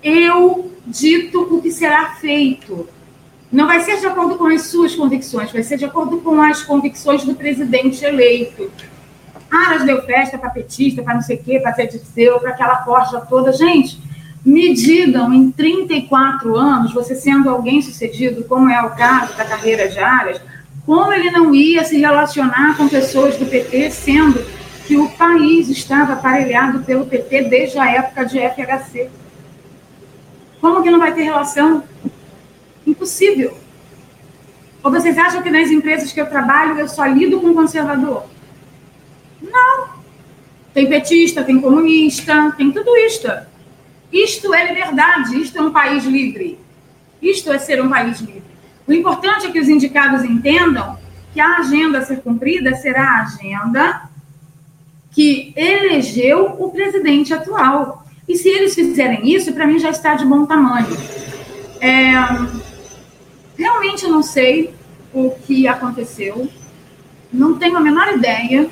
eu 0.00 0.72
dito 0.86 1.52
o 1.52 1.60
que 1.60 1.72
será 1.72 2.10
feito. 2.10 2.88
Não 3.54 3.68
vai 3.68 3.82
ser 3.82 4.00
de 4.00 4.06
acordo 4.06 4.34
com 4.34 4.46
as 4.46 4.62
suas 4.62 4.96
convicções, 4.96 5.52
vai 5.52 5.62
ser 5.62 5.76
de 5.76 5.84
acordo 5.84 6.16
com 6.16 6.42
as 6.42 6.64
convicções 6.64 7.22
do 7.22 7.36
presidente 7.36 8.04
eleito. 8.04 8.68
Ah, 9.48 9.78
deu 9.78 10.02
festa 10.02 10.36
para 10.36 10.50
petista, 10.50 11.04
para 11.04 11.14
não 11.14 11.22
sei 11.22 11.36
o 11.36 11.38
quê, 11.40 11.60
para 11.60 11.70
Tetisseu, 11.70 12.40
para 12.40 12.50
aquela 12.50 12.78
corja 12.78 13.20
toda. 13.20 13.52
Gente, 13.52 14.02
me 14.44 14.74
digam, 14.74 15.32
em 15.32 15.52
34 15.52 16.56
anos, 16.56 16.92
você 16.92 17.14
sendo 17.14 17.48
alguém 17.48 17.80
sucedido, 17.80 18.42
como 18.42 18.68
é 18.68 18.82
o 18.82 18.90
caso 18.90 19.36
da 19.36 19.44
carreira 19.44 19.88
de 19.88 20.00
Aras, 20.00 20.40
como 20.84 21.12
ele 21.12 21.30
não 21.30 21.54
ia 21.54 21.84
se 21.84 21.96
relacionar 21.96 22.76
com 22.76 22.88
pessoas 22.88 23.36
do 23.36 23.46
PT, 23.46 23.88
sendo 23.92 24.44
que 24.84 24.96
o 24.96 25.08
país 25.10 25.68
estava 25.68 26.14
aparelhado 26.14 26.80
pelo 26.80 27.06
PT 27.06 27.44
desde 27.44 27.78
a 27.78 27.88
época 27.88 28.24
de 28.24 28.36
FHC. 28.36 29.08
Como 30.60 30.82
que 30.82 30.90
não 30.90 30.98
vai 30.98 31.14
ter 31.14 31.22
relação? 31.22 31.84
Impossível. 32.86 33.56
Ou 34.82 34.90
vocês 34.90 35.16
acham 35.16 35.42
que 35.42 35.50
nas 35.50 35.70
empresas 35.70 36.12
que 36.12 36.20
eu 36.20 36.26
trabalho 36.26 36.78
eu 36.78 36.88
só 36.88 37.06
lido 37.06 37.40
com 37.40 37.54
conservador? 37.54 38.24
Não. 39.40 39.88
Tem 40.74 40.88
petista, 40.88 41.42
tem 41.42 41.60
comunista, 41.60 42.52
tem 42.56 42.70
tudo 42.70 42.96
isto. 42.96 43.28
Isto 44.12 44.52
é 44.52 44.66
liberdade, 44.68 45.40
isto 45.40 45.56
é 45.58 45.62
um 45.62 45.72
país 45.72 46.04
livre. 46.04 46.58
Isto 47.22 47.52
é 47.52 47.58
ser 47.58 47.82
um 47.82 47.88
país 47.88 48.20
livre. 48.20 48.42
O 48.86 48.92
importante 48.92 49.46
é 49.46 49.50
que 49.50 49.58
os 49.58 49.68
indicados 49.68 50.22
entendam 50.24 50.98
que 51.32 51.40
a 51.40 51.58
agenda 51.58 51.98
a 51.98 52.04
ser 52.04 52.20
cumprida 52.20 52.74
será 52.76 53.02
a 53.02 53.22
agenda 53.22 54.02
que 55.10 55.52
elegeu 55.56 56.56
o 56.58 56.70
presidente 56.70 57.32
atual. 57.32 58.04
E 58.28 58.36
se 58.36 58.48
eles 58.48 58.74
fizerem 58.74 59.34
isso, 59.34 59.52
para 59.52 59.66
mim 59.66 59.78
já 59.78 59.90
está 59.90 60.14
de 60.14 60.24
bom 60.24 60.44
tamanho. 60.44 60.96
É, 61.80 62.12
realmente 63.56 64.06
não 64.06 64.22
sei 64.22 64.74
o 65.12 65.30
que 65.30 65.66
aconteceu, 65.68 66.48
não 67.32 67.56
tenho 67.56 67.76
a 67.76 67.80
menor 67.80 68.14
ideia 68.14 68.68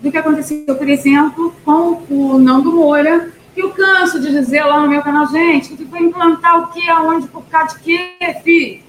do 0.00 0.10
que 0.10 0.18
aconteceu, 0.18 0.74
por 0.76 0.88
exemplo, 0.88 1.54
com 1.64 2.02
o 2.10 2.38
Nando 2.38 2.72
Moura, 2.72 3.30
que 3.54 3.62
eu 3.62 3.70
canso 3.70 4.20
de 4.20 4.30
dizer 4.30 4.64
lá 4.64 4.80
no 4.80 4.88
meu 4.88 5.02
canal, 5.02 5.26
gente, 5.28 5.76
que 5.76 5.84
foi 5.84 6.00
implantar 6.00 6.60
o 6.60 6.66
que, 6.68 6.88
aonde, 6.88 7.28
por 7.28 7.44
causa 7.46 7.78
de 7.78 7.84
quê, 7.84 8.36
filho? 8.42 8.82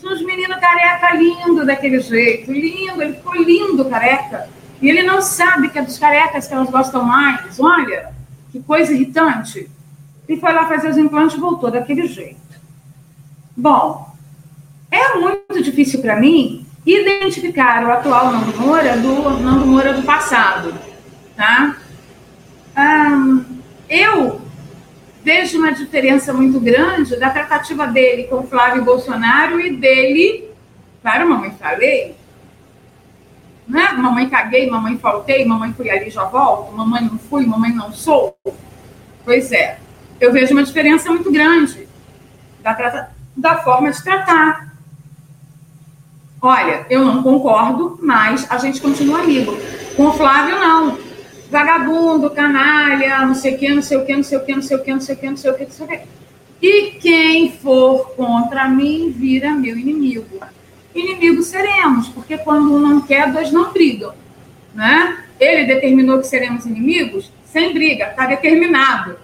São 0.00 0.12
os 0.12 0.22
meninos 0.22 0.58
careca 0.58 1.14
lindo 1.14 1.66
daquele 1.66 2.00
jeito, 2.00 2.52
lindo, 2.52 3.02
ele 3.02 3.14
ficou 3.14 3.34
lindo 3.34 3.84
careca. 3.84 4.48
E 4.80 4.88
ele 4.88 5.02
não 5.02 5.20
sabe 5.20 5.68
que 5.68 5.78
é 5.78 5.82
dos 5.82 5.98
carecas 5.98 6.46
que 6.46 6.54
elas 6.54 6.70
gostam 6.70 7.02
mais. 7.02 7.58
Olha, 7.58 8.12
que 8.50 8.60
coisa 8.60 8.92
irritante. 8.92 9.68
E 10.28 10.36
foi 10.36 10.52
lá 10.52 10.68
fazer 10.68 10.90
os 10.90 10.96
implantes 10.96 11.36
e 11.36 11.40
voltou 11.40 11.70
daquele 11.70 12.06
jeito. 12.06 12.38
Bom, 13.56 14.07
é 14.90 15.14
muito 15.14 15.62
difícil 15.62 16.00
para 16.00 16.16
mim 16.16 16.66
identificar 16.84 17.84
o 17.84 17.92
atual 17.92 18.32
Nando 18.32 18.56
Moura 18.58 18.96
do 18.96 19.30
Nando 19.40 19.66
Moura 19.66 19.92
do 19.92 20.02
passado, 20.02 20.74
tá? 21.36 21.76
eu 23.88 24.40
vejo 25.22 25.58
uma 25.58 25.72
diferença 25.72 26.32
muito 26.32 26.60
grande 26.60 27.16
da 27.16 27.30
tratativa 27.30 27.86
dele 27.86 28.24
com 28.24 28.46
Flávio 28.46 28.84
Bolsonaro 28.84 29.60
e 29.60 29.76
dele, 29.76 30.48
claro, 31.02 31.28
mamãe 31.28 31.50
falei, 31.58 32.16
né? 33.66 33.92
Mamãe 33.92 34.28
caguei, 34.28 34.70
mamãe 34.70 34.96
faltei, 34.96 35.44
mamãe 35.44 35.72
fui 35.74 35.90
ali 35.90 36.08
já 36.08 36.24
volto, 36.24 36.72
mamãe 36.72 37.02
não 37.02 37.18
fui, 37.18 37.44
mamãe 37.44 37.72
não 37.72 37.92
sou. 37.92 38.36
Pois 39.24 39.52
é, 39.52 39.78
eu 40.20 40.32
vejo 40.32 40.52
uma 40.52 40.62
diferença 40.62 41.10
muito 41.10 41.30
grande 41.30 41.86
da, 42.62 43.10
da 43.36 43.56
forma 43.58 43.90
de 43.90 44.02
tratar. 44.02 44.67
Olha, 46.40 46.86
eu 46.88 47.04
não 47.04 47.22
concordo, 47.22 47.98
mas 48.02 48.46
a 48.50 48.58
gente 48.58 48.80
continua 48.80 49.20
amigo. 49.20 49.56
Com 49.96 50.06
o 50.06 50.12
Flávio, 50.12 50.58
não. 50.58 50.98
Vagabundo, 51.50 52.30
canalha, 52.30 53.26
não 53.26 53.34
sei 53.34 53.54
o 53.54 53.58
que, 53.58 53.68
não 53.68 53.82
sei 53.82 53.96
o 53.96 54.04
que, 54.04 54.14
não 54.14 54.22
sei 54.22 54.38
o 54.38 54.44
que, 54.44 54.54
não 54.54 54.62
sei 54.62 54.76
o 54.76 54.80
que, 54.80 54.92
não 54.92 55.00
sei 55.00 55.14
o 55.14 55.18
que, 55.18 55.26
não 55.28 55.36
sei 55.36 55.50
o 55.50 55.54
que, 55.54 55.64
não 55.64 55.70
sei 55.70 55.86
o 55.86 55.88
que. 55.88 56.00
E 56.60 56.90
quem 57.00 57.52
for 57.52 58.10
contra 58.16 58.68
mim 58.68 59.10
vira 59.10 59.52
meu 59.52 59.78
inimigo 59.78 60.38
inimigos 60.98 61.46
seremos, 61.46 62.08
porque 62.08 62.38
quando 62.38 62.74
um 62.74 62.78
não 62.78 63.00
quer, 63.00 63.32
dois 63.32 63.52
não 63.52 63.72
brigam. 63.72 64.14
Né? 64.74 65.24
Ele 65.38 65.64
determinou 65.64 66.18
que 66.18 66.26
seremos 66.26 66.66
inimigos 66.66 67.32
sem 67.44 67.72
briga, 67.72 68.08
está 68.08 68.26
determinado. 68.26 69.16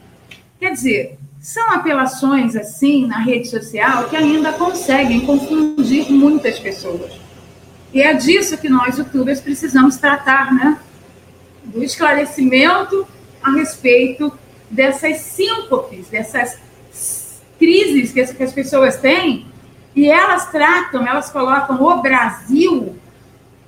Quer 0.59 0.73
dizer, 0.73 1.19
são 1.45 1.73
apelações 1.73 2.57
assim 2.57 3.07
na 3.07 3.19
rede 3.19 3.49
social 3.49 4.09
que 4.09 4.17
ainda 4.17 4.51
conseguem 4.55 5.27
confundir 5.27 6.11
muitas 6.11 6.59
pessoas. 6.59 7.13
E 7.93 8.01
é 8.01 8.15
disso 8.15 8.57
que 8.57 8.67
nós, 8.67 8.97
youtubers, 8.97 9.43
precisamos 9.43 9.99
tratar, 9.99 10.55
né? 10.55 10.81
Do 11.65 11.85
esclarecimento 11.85 13.07
a 13.43 13.51
respeito 13.51 14.33
dessas 14.71 15.19
síncopes, 15.19 16.09
dessas 16.09 16.59
crises 17.59 18.11
que 18.11 18.43
as 18.43 18.53
pessoas 18.53 18.97
têm 18.97 19.47
e 19.95 20.09
elas 20.09 20.51
tratam, 20.51 21.07
elas 21.07 21.29
colocam 21.29 21.79
o 21.83 22.01
Brasil 22.01 22.97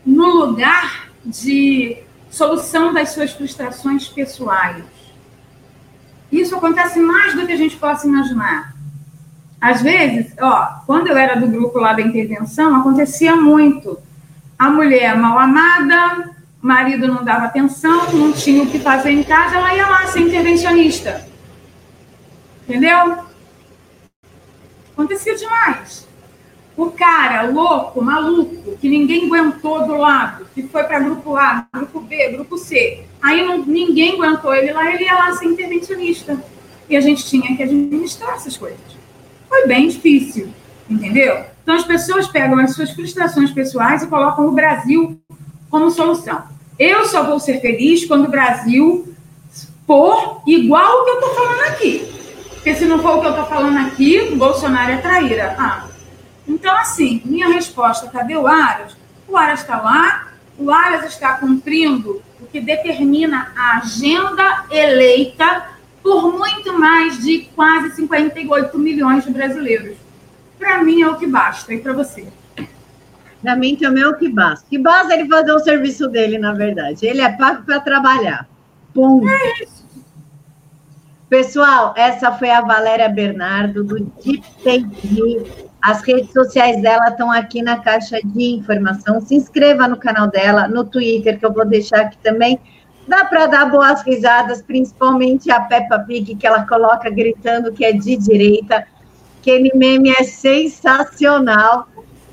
no 0.04 0.34
lugar 0.34 1.10
de 1.22 1.98
solução 2.30 2.94
das 2.94 3.10
suas 3.10 3.32
frustrações 3.32 4.08
pessoais. 4.08 4.95
Isso 6.40 6.54
acontece 6.54 6.98
mais 7.00 7.34
do 7.34 7.46
que 7.46 7.52
a 7.52 7.56
gente 7.56 7.76
possa 7.76 8.06
imaginar. 8.06 8.74
Às 9.60 9.80
vezes, 9.80 10.32
ó, 10.38 10.80
quando 10.86 11.08
eu 11.08 11.16
era 11.16 11.40
do 11.40 11.46
grupo 11.46 11.78
lá 11.78 11.92
da 11.92 12.02
intervenção, 12.02 12.76
acontecia 12.76 13.34
muito. 13.34 13.98
A 14.58 14.68
mulher 14.70 15.16
mal 15.16 15.38
amada, 15.38 16.30
marido 16.60 17.08
não 17.08 17.24
dava 17.24 17.46
atenção, 17.46 18.12
não 18.12 18.32
tinha 18.32 18.62
o 18.62 18.66
que 18.66 18.78
fazer 18.78 19.10
em 19.10 19.22
casa, 19.22 19.56
ela 19.56 19.74
ia 19.74 19.86
lá 19.88 20.06
ser 20.06 20.20
intervencionista. 20.20 21.26
Entendeu? 22.68 23.18
Acontecia 24.92 25.36
demais. 25.36 26.05
O 26.76 26.90
cara 26.90 27.42
louco, 27.50 28.02
maluco, 28.02 28.76
que 28.76 28.88
ninguém 28.88 29.26
aguentou 29.26 29.86
do 29.86 29.96
lado, 29.96 30.46
que 30.54 30.62
foi 30.64 30.84
para 30.84 31.00
grupo 31.00 31.34
A, 31.36 31.66
grupo 31.74 32.00
B, 32.00 32.32
grupo 32.32 32.58
C. 32.58 33.04
Aí 33.22 33.46
não, 33.46 33.64
ninguém 33.64 34.14
aguentou 34.14 34.54
ele 34.54 34.72
lá, 34.72 34.92
ele 34.92 35.04
ia 35.04 35.14
lá 35.14 35.32
ser 35.32 35.46
intervencionista. 35.46 36.38
E 36.88 36.96
a 36.96 37.00
gente 37.00 37.24
tinha 37.24 37.56
que 37.56 37.62
administrar 37.62 38.34
essas 38.34 38.56
coisas. 38.56 38.78
Foi 39.48 39.66
bem 39.66 39.88
difícil, 39.88 40.48
entendeu? 40.88 41.44
Então 41.62 41.74
as 41.74 41.84
pessoas 41.84 42.28
pegam 42.28 42.58
as 42.58 42.74
suas 42.74 42.90
frustrações 42.90 43.50
pessoais 43.50 44.02
e 44.02 44.06
colocam 44.06 44.46
o 44.46 44.52
Brasil 44.52 45.18
como 45.70 45.90
solução. 45.90 46.44
Eu 46.78 47.06
só 47.06 47.24
vou 47.24 47.40
ser 47.40 47.60
feliz 47.60 48.04
quando 48.04 48.26
o 48.26 48.30
Brasil 48.30 49.14
for 49.86 50.42
igual 50.46 51.00
o 51.00 51.04
que 51.04 51.10
eu 51.10 51.14
estou 51.14 51.34
falando 51.34 51.62
aqui. 51.68 52.12
Porque 52.54 52.74
se 52.74 52.84
não 52.84 52.98
for 52.98 53.16
o 53.16 53.20
que 53.20 53.26
eu 53.26 53.30
estou 53.30 53.46
falando 53.46 53.78
aqui, 53.78 54.34
Bolsonaro 54.34 54.92
é 54.92 54.96
traíra. 54.98 55.54
Ah, 55.58 55.85
então, 56.48 56.76
assim, 56.76 57.20
minha 57.24 57.48
resposta, 57.48 58.08
cadê 58.08 58.36
o 58.36 58.46
Aras? 58.46 58.96
O 59.28 59.36
Aras 59.36 59.60
está 59.60 59.80
lá, 59.80 60.28
o 60.58 60.70
Aras 60.70 61.04
está 61.04 61.36
cumprindo 61.36 62.22
o 62.40 62.46
que 62.46 62.60
determina 62.60 63.52
a 63.56 63.78
agenda 63.78 64.64
eleita 64.70 65.68
por 66.02 66.32
muito 66.32 66.78
mais 66.78 67.22
de 67.22 67.48
quase 67.54 67.96
58 67.96 68.78
milhões 68.78 69.24
de 69.24 69.32
brasileiros. 69.32 69.96
Para 70.58 70.82
mim 70.82 71.02
é 71.02 71.08
o 71.08 71.16
que 71.16 71.26
basta, 71.26 71.74
e 71.74 71.80
para 71.80 71.92
você? 71.92 72.26
Para 73.42 73.56
mim 73.56 73.76
também 73.76 74.02
é 74.02 74.08
o 74.08 74.16
que 74.16 74.28
basta. 74.28 74.66
Que 74.68 74.78
basta 74.78 75.14
ele 75.14 75.28
fazer 75.28 75.52
o 75.52 75.58
serviço 75.58 76.08
dele, 76.08 76.38
na 76.38 76.52
verdade. 76.52 77.06
Ele 77.06 77.20
é 77.20 77.30
pago 77.32 77.64
para 77.64 77.80
trabalhar. 77.80 78.48
Ponto. 78.94 79.28
É 79.28 79.62
isso. 79.62 79.84
Pessoal, 81.28 81.92
essa 81.96 82.32
foi 82.32 82.50
a 82.50 82.60
Valéria 82.60 83.08
Bernardo, 83.08 83.82
do 83.82 84.00
Deep 84.00 84.46
Take 84.62 85.65
as 85.86 86.02
redes 86.02 86.32
sociais 86.32 86.82
dela 86.82 87.10
estão 87.10 87.30
aqui 87.30 87.62
na 87.62 87.78
caixa 87.78 88.18
de 88.24 88.56
informação. 88.56 89.20
Se 89.20 89.36
inscreva 89.36 89.86
no 89.86 89.96
canal 89.96 90.26
dela, 90.26 90.66
no 90.66 90.82
Twitter, 90.82 91.38
que 91.38 91.46
eu 91.46 91.52
vou 91.52 91.64
deixar 91.64 92.00
aqui 92.00 92.18
também. 92.18 92.58
Dá 93.06 93.24
para 93.24 93.46
dar 93.46 93.66
boas 93.66 94.02
risadas, 94.02 94.60
principalmente 94.60 95.48
a 95.48 95.60
Peppa 95.60 96.00
Pig, 96.00 96.34
que 96.34 96.44
ela 96.44 96.66
coloca 96.66 97.08
gritando 97.08 97.70
que 97.70 97.84
é 97.84 97.92
de 97.92 98.16
direita. 98.16 98.84
Aquele 99.38 99.70
meme 99.76 100.10
é 100.10 100.24
sensacional. 100.24 101.86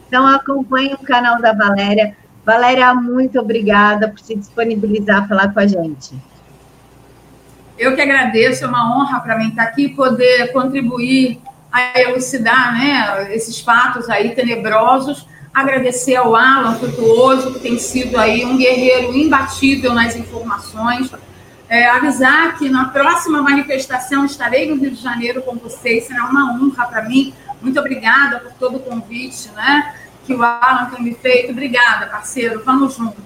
Então, 0.08 0.26
acompanhe 0.26 0.96
o 0.96 1.06
canal 1.06 1.40
da 1.40 1.54
Valéria. 1.54 2.18
Valéria, 2.44 2.92
muito 2.96 3.40
obrigada 3.40 4.10
por 4.10 4.20
se 4.20 4.36
disponibilizar 4.36 5.26
a 5.26 5.28
falar 5.28 5.54
com 5.54 5.60
a 5.60 5.68
gente. 5.68 6.16
Eu 7.78 7.94
que 7.94 8.02
agradeço, 8.02 8.66
é 8.66 8.68
uma 8.68 8.98
honra 8.98 9.20
para 9.20 9.38
mim 9.38 9.50
estar 9.50 9.62
aqui 9.62 9.90
poder 9.90 10.52
contribuir 10.52 11.40
a 11.74 12.00
elucidar 12.00 12.72
né, 12.72 13.36
esses 13.36 13.60
fatos 13.60 14.08
aí 14.08 14.36
tenebrosos. 14.36 15.28
Agradecer 15.52 16.16
ao 16.16 16.36
Alan 16.36 16.76
Frutuoso, 16.76 17.54
que 17.54 17.60
tem 17.60 17.80
sido 17.80 18.16
aí 18.16 18.46
um 18.46 18.56
guerreiro 18.56 19.16
imbatível 19.18 19.92
nas 19.92 20.16
informações. 20.16 21.10
É, 21.68 21.90
avisar 21.90 22.60
que 22.60 22.70
na 22.70 22.90
próxima 22.90 23.42
manifestação 23.42 24.24
estarei 24.24 24.70
no 24.70 24.80
Rio 24.80 24.92
de 24.92 25.02
Janeiro 25.02 25.42
com 25.42 25.56
vocês, 25.56 26.06
será 26.06 26.26
uma 26.26 26.54
honra 26.54 26.86
para 26.86 27.02
mim. 27.10 27.34
Muito 27.60 27.80
obrigada 27.80 28.40
por 28.40 28.52
todo 28.54 28.78
o 28.78 28.80
convite 28.80 29.50
né, 29.56 29.96
que 30.28 30.34
o 30.36 30.44
Alan 30.44 30.92
tem 30.92 31.04
me 31.04 31.16
feito. 31.16 31.52
Obrigada, 31.52 32.06
parceiro. 32.06 32.62
Vamos 32.64 32.96
junto. 32.96 33.18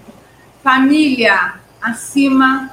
Família 0.63 1.55
acima 1.81 2.71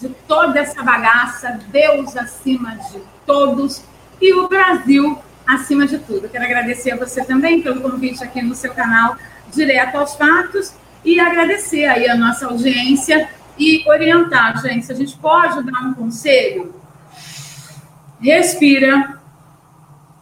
de 0.00 0.08
toda 0.26 0.58
essa 0.58 0.82
bagaça, 0.82 1.60
Deus 1.70 2.16
acima 2.16 2.76
de 2.90 3.02
todos 3.26 3.82
e 4.20 4.32
o 4.34 4.48
Brasil 4.48 5.18
acima 5.46 5.86
de 5.86 5.98
tudo. 5.98 6.28
Quero 6.28 6.44
agradecer 6.44 6.92
a 6.92 6.96
você 6.96 7.24
também 7.24 7.62
pelo 7.62 7.80
convite 7.80 8.22
aqui 8.22 8.42
no 8.42 8.54
seu 8.54 8.72
canal 8.72 9.16
Direto 9.52 9.96
aos 9.96 10.14
Fatos 10.14 10.72
e 11.04 11.18
agradecer 11.18 11.86
aí 11.86 12.08
a 12.08 12.16
nossa 12.16 12.46
audiência 12.46 13.28
e 13.58 13.84
orientar, 13.88 14.60
gente, 14.62 14.86
se 14.86 14.92
a 14.92 14.94
gente 14.94 15.16
pode 15.18 15.62
dar 15.62 15.80
um 15.82 15.94
conselho, 15.94 16.74
respira, 18.20 19.20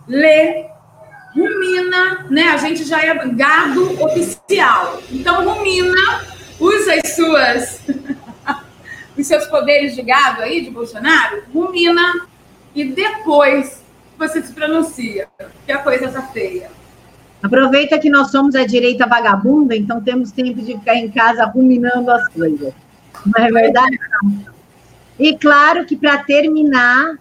lê, 0.08 0.66
rumina 1.34 2.26
né? 2.30 2.48
A 2.48 2.56
gente 2.56 2.84
já 2.84 3.00
é 3.00 3.14
gado 3.28 4.02
oficial. 4.02 5.00
Então, 5.10 5.44
rumina, 5.48 6.24
usa 6.58 6.94
as 6.94 7.14
suas, 7.14 7.80
os 9.16 9.26
seus 9.26 9.46
poderes 9.46 9.94
de 9.94 10.02
gado 10.02 10.42
aí, 10.42 10.62
de 10.62 10.70
Bolsonaro, 10.70 11.44
rumina, 11.52 12.26
e 12.74 12.84
depois 12.84 13.82
você 14.18 14.42
se 14.42 14.52
pronuncia, 14.52 15.28
que 15.64 15.72
a 15.72 15.78
coisa 15.78 16.06
está 16.06 16.22
feia. 16.22 16.70
Aproveita 17.42 17.98
que 17.98 18.10
nós 18.10 18.30
somos 18.30 18.54
a 18.54 18.66
direita 18.66 19.06
vagabunda, 19.06 19.74
então 19.74 20.00
temos 20.02 20.30
tempo 20.30 20.60
de 20.60 20.74
ficar 20.74 20.94
em 20.94 21.10
casa 21.10 21.44
ruminando 21.46 22.10
as 22.10 22.28
coisas. 22.28 22.74
Não 23.24 23.44
é 23.44 23.50
verdade? 23.50 23.98
E 25.18 25.36
claro 25.36 25.86
que 25.86 25.96
para 25.96 26.18
terminar, 26.18 27.14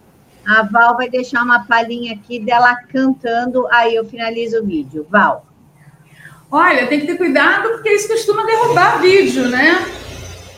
a 0.46 0.64
Val 0.64 0.98
vai 0.98 1.10
deixar 1.10 1.44
uma 1.44 1.66
palhinha 1.66 2.14
aqui 2.16 2.40
dela 2.40 2.76
cantando, 2.92 3.66
aí 3.72 3.96
eu 3.96 4.04
finalizo 4.06 4.62
o 4.62 4.66
vídeo. 4.66 5.08
Val. 5.10 5.46
Olha, 6.52 6.88
tem 6.88 7.00
que 7.00 7.08
ter 7.08 7.18
cuidado 7.18 7.70
porque 7.70 7.90
eles 7.90 8.08
costumam 8.08 8.46
derrubar 8.46 9.00
vídeo, 9.00 9.48
né? 9.48 9.86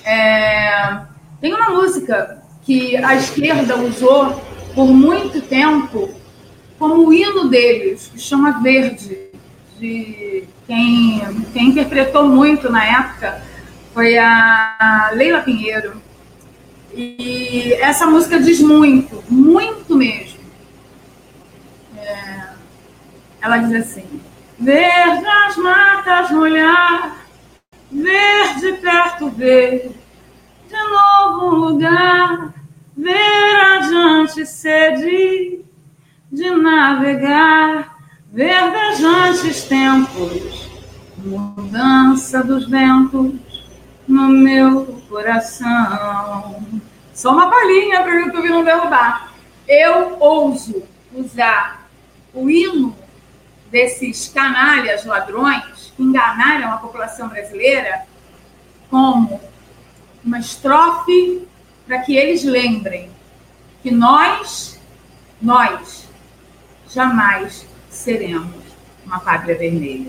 É... 0.05 1.01
Tem 1.39 1.53
uma 1.53 1.69
música 1.69 2.41
que 2.63 2.95
a 2.97 3.15
esquerda 3.15 3.75
usou 3.75 4.41
por 4.73 4.87
muito 4.87 5.41
tempo 5.41 6.09
como 6.77 7.07
o 7.07 7.13
hino 7.13 7.47
deles, 7.47 8.09
que 8.11 8.19
chama 8.19 8.59
Verde, 8.61 9.29
de 9.77 10.43
quem, 10.65 11.21
quem 11.53 11.69
interpretou 11.69 12.27
muito 12.27 12.71
na 12.71 12.85
época 12.85 13.43
foi 13.93 14.17
a 14.17 15.11
Leila 15.13 15.41
Pinheiro. 15.41 16.01
E 16.93 17.73
essa 17.73 18.05
música 18.05 18.39
diz 18.39 18.59
muito, 18.59 19.23
muito 19.29 19.95
mesmo. 19.95 20.39
É, 21.97 22.49
ela 23.41 23.57
diz 23.57 23.73
assim: 23.73 24.21
Verde 24.59 25.25
as 25.25 25.57
matas 25.57 26.31
no 26.31 26.41
olhar, 26.41 27.25
verde 27.91 28.73
perto 28.81 29.29
ver, 29.29 29.91
de 30.67 30.77
novo 30.89 31.47
um 31.47 31.59
lugar, 31.59 32.53
ver 32.95 33.55
adiante 33.77 34.45
sede 34.45 35.61
de 36.31 36.49
navegar, 36.51 37.97
verdejantes 38.31 39.63
tempos, 39.65 40.69
mudança 41.17 42.43
dos 42.43 42.69
ventos 42.69 43.33
no 44.07 44.29
meu 44.29 44.85
coração. 45.09 46.65
Só 47.13 47.31
uma 47.31 47.49
palhinha 47.49 48.01
para 48.01 48.15
o 48.15 48.19
YouTube 48.19 48.49
não 48.49 48.63
derrubar. 48.63 49.33
Eu 49.67 50.17
ouso 50.19 50.83
usar 51.13 51.87
o 52.33 52.49
hino 52.49 52.95
desses 53.69 54.27
canalhas 54.29 55.05
ladrões 55.05 55.93
que 55.95 56.03
enganaram 56.03 56.71
a 56.71 56.77
população 56.77 57.29
brasileira 57.29 58.05
como 58.89 59.39
uma 60.23 60.39
estrofe 60.39 61.47
para 61.91 61.99
que 62.03 62.15
eles 62.15 62.45
lembrem 62.45 63.09
que 63.83 63.91
nós, 63.91 64.79
nós, 65.41 66.07
jamais 66.89 67.67
seremos 67.89 68.63
uma 69.05 69.19
pátria 69.19 69.57
vermelha. 69.57 69.99